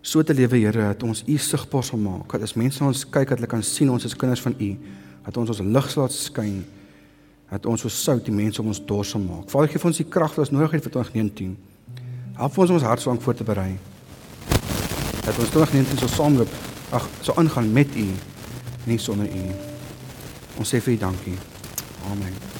so 0.00 0.22
te 0.24 0.34
lewe 0.34 0.56
Here 0.56 0.88
dat 0.94 1.04
ons 1.04 1.22
U 1.28 1.36
sigbaar 1.36 1.84
sal 1.84 2.00
maak 2.00 2.32
dat 2.32 2.48
as 2.48 2.56
mense 2.56 2.84
ons 2.84 3.04
kyk 3.04 3.34
dat 3.34 3.42
hulle 3.42 3.50
kan 3.50 3.64
sien 3.66 3.92
ons 3.92 4.08
is 4.08 4.16
kinders 4.16 4.40
van 4.40 4.56
U 4.56 4.70
dat 5.26 5.36
ons 5.36 5.52
ons 5.52 5.60
lig 5.60 5.90
laat 6.00 6.16
skyn 6.16 6.62
dat 7.50 7.66
ons 7.66 7.84
so 7.84 7.92
sout 7.92 8.24
die 8.24 8.32
mense 8.32 8.62
om 8.62 8.70
ons 8.70 8.80
dors 8.86 9.10
sal 9.10 9.20
maak. 9.20 9.50
Vader 9.50 9.68
gee 9.68 9.82
vir 9.82 9.90
ons 9.90 10.00
die 10.00 10.08
krag 10.08 10.32
wat 10.32 10.46
ons 10.46 10.54
nodig 10.56 10.78
het 10.78 10.88
vir 10.88 10.96
2019 10.96 11.56
help 12.40 12.56
ons 12.56 12.72
om 12.72 12.80
ons 12.80 12.88
hartslang 12.88 13.20
voor 13.20 13.36
te 13.36 13.44
berei 13.44 13.74
dat 15.20 15.36
ons 15.36 15.52
2019 15.52 16.00
so 16.00 16.08
saamloop 16.08 16.69
ag 16.90 17.08
so 17.22 17.34
aangaan 17.38 17.72
met 17.72 17.96
U 17.96 18.06
nie 18.90 18.98
sonder 18.98 19.28
U 19.28 19.44
ons 20.60 20.74
sê 20.74 20.80
vir 20.82 20.94
U 20.94 21.02
dankie. 21.08 21.38
Amen 22.10 22.59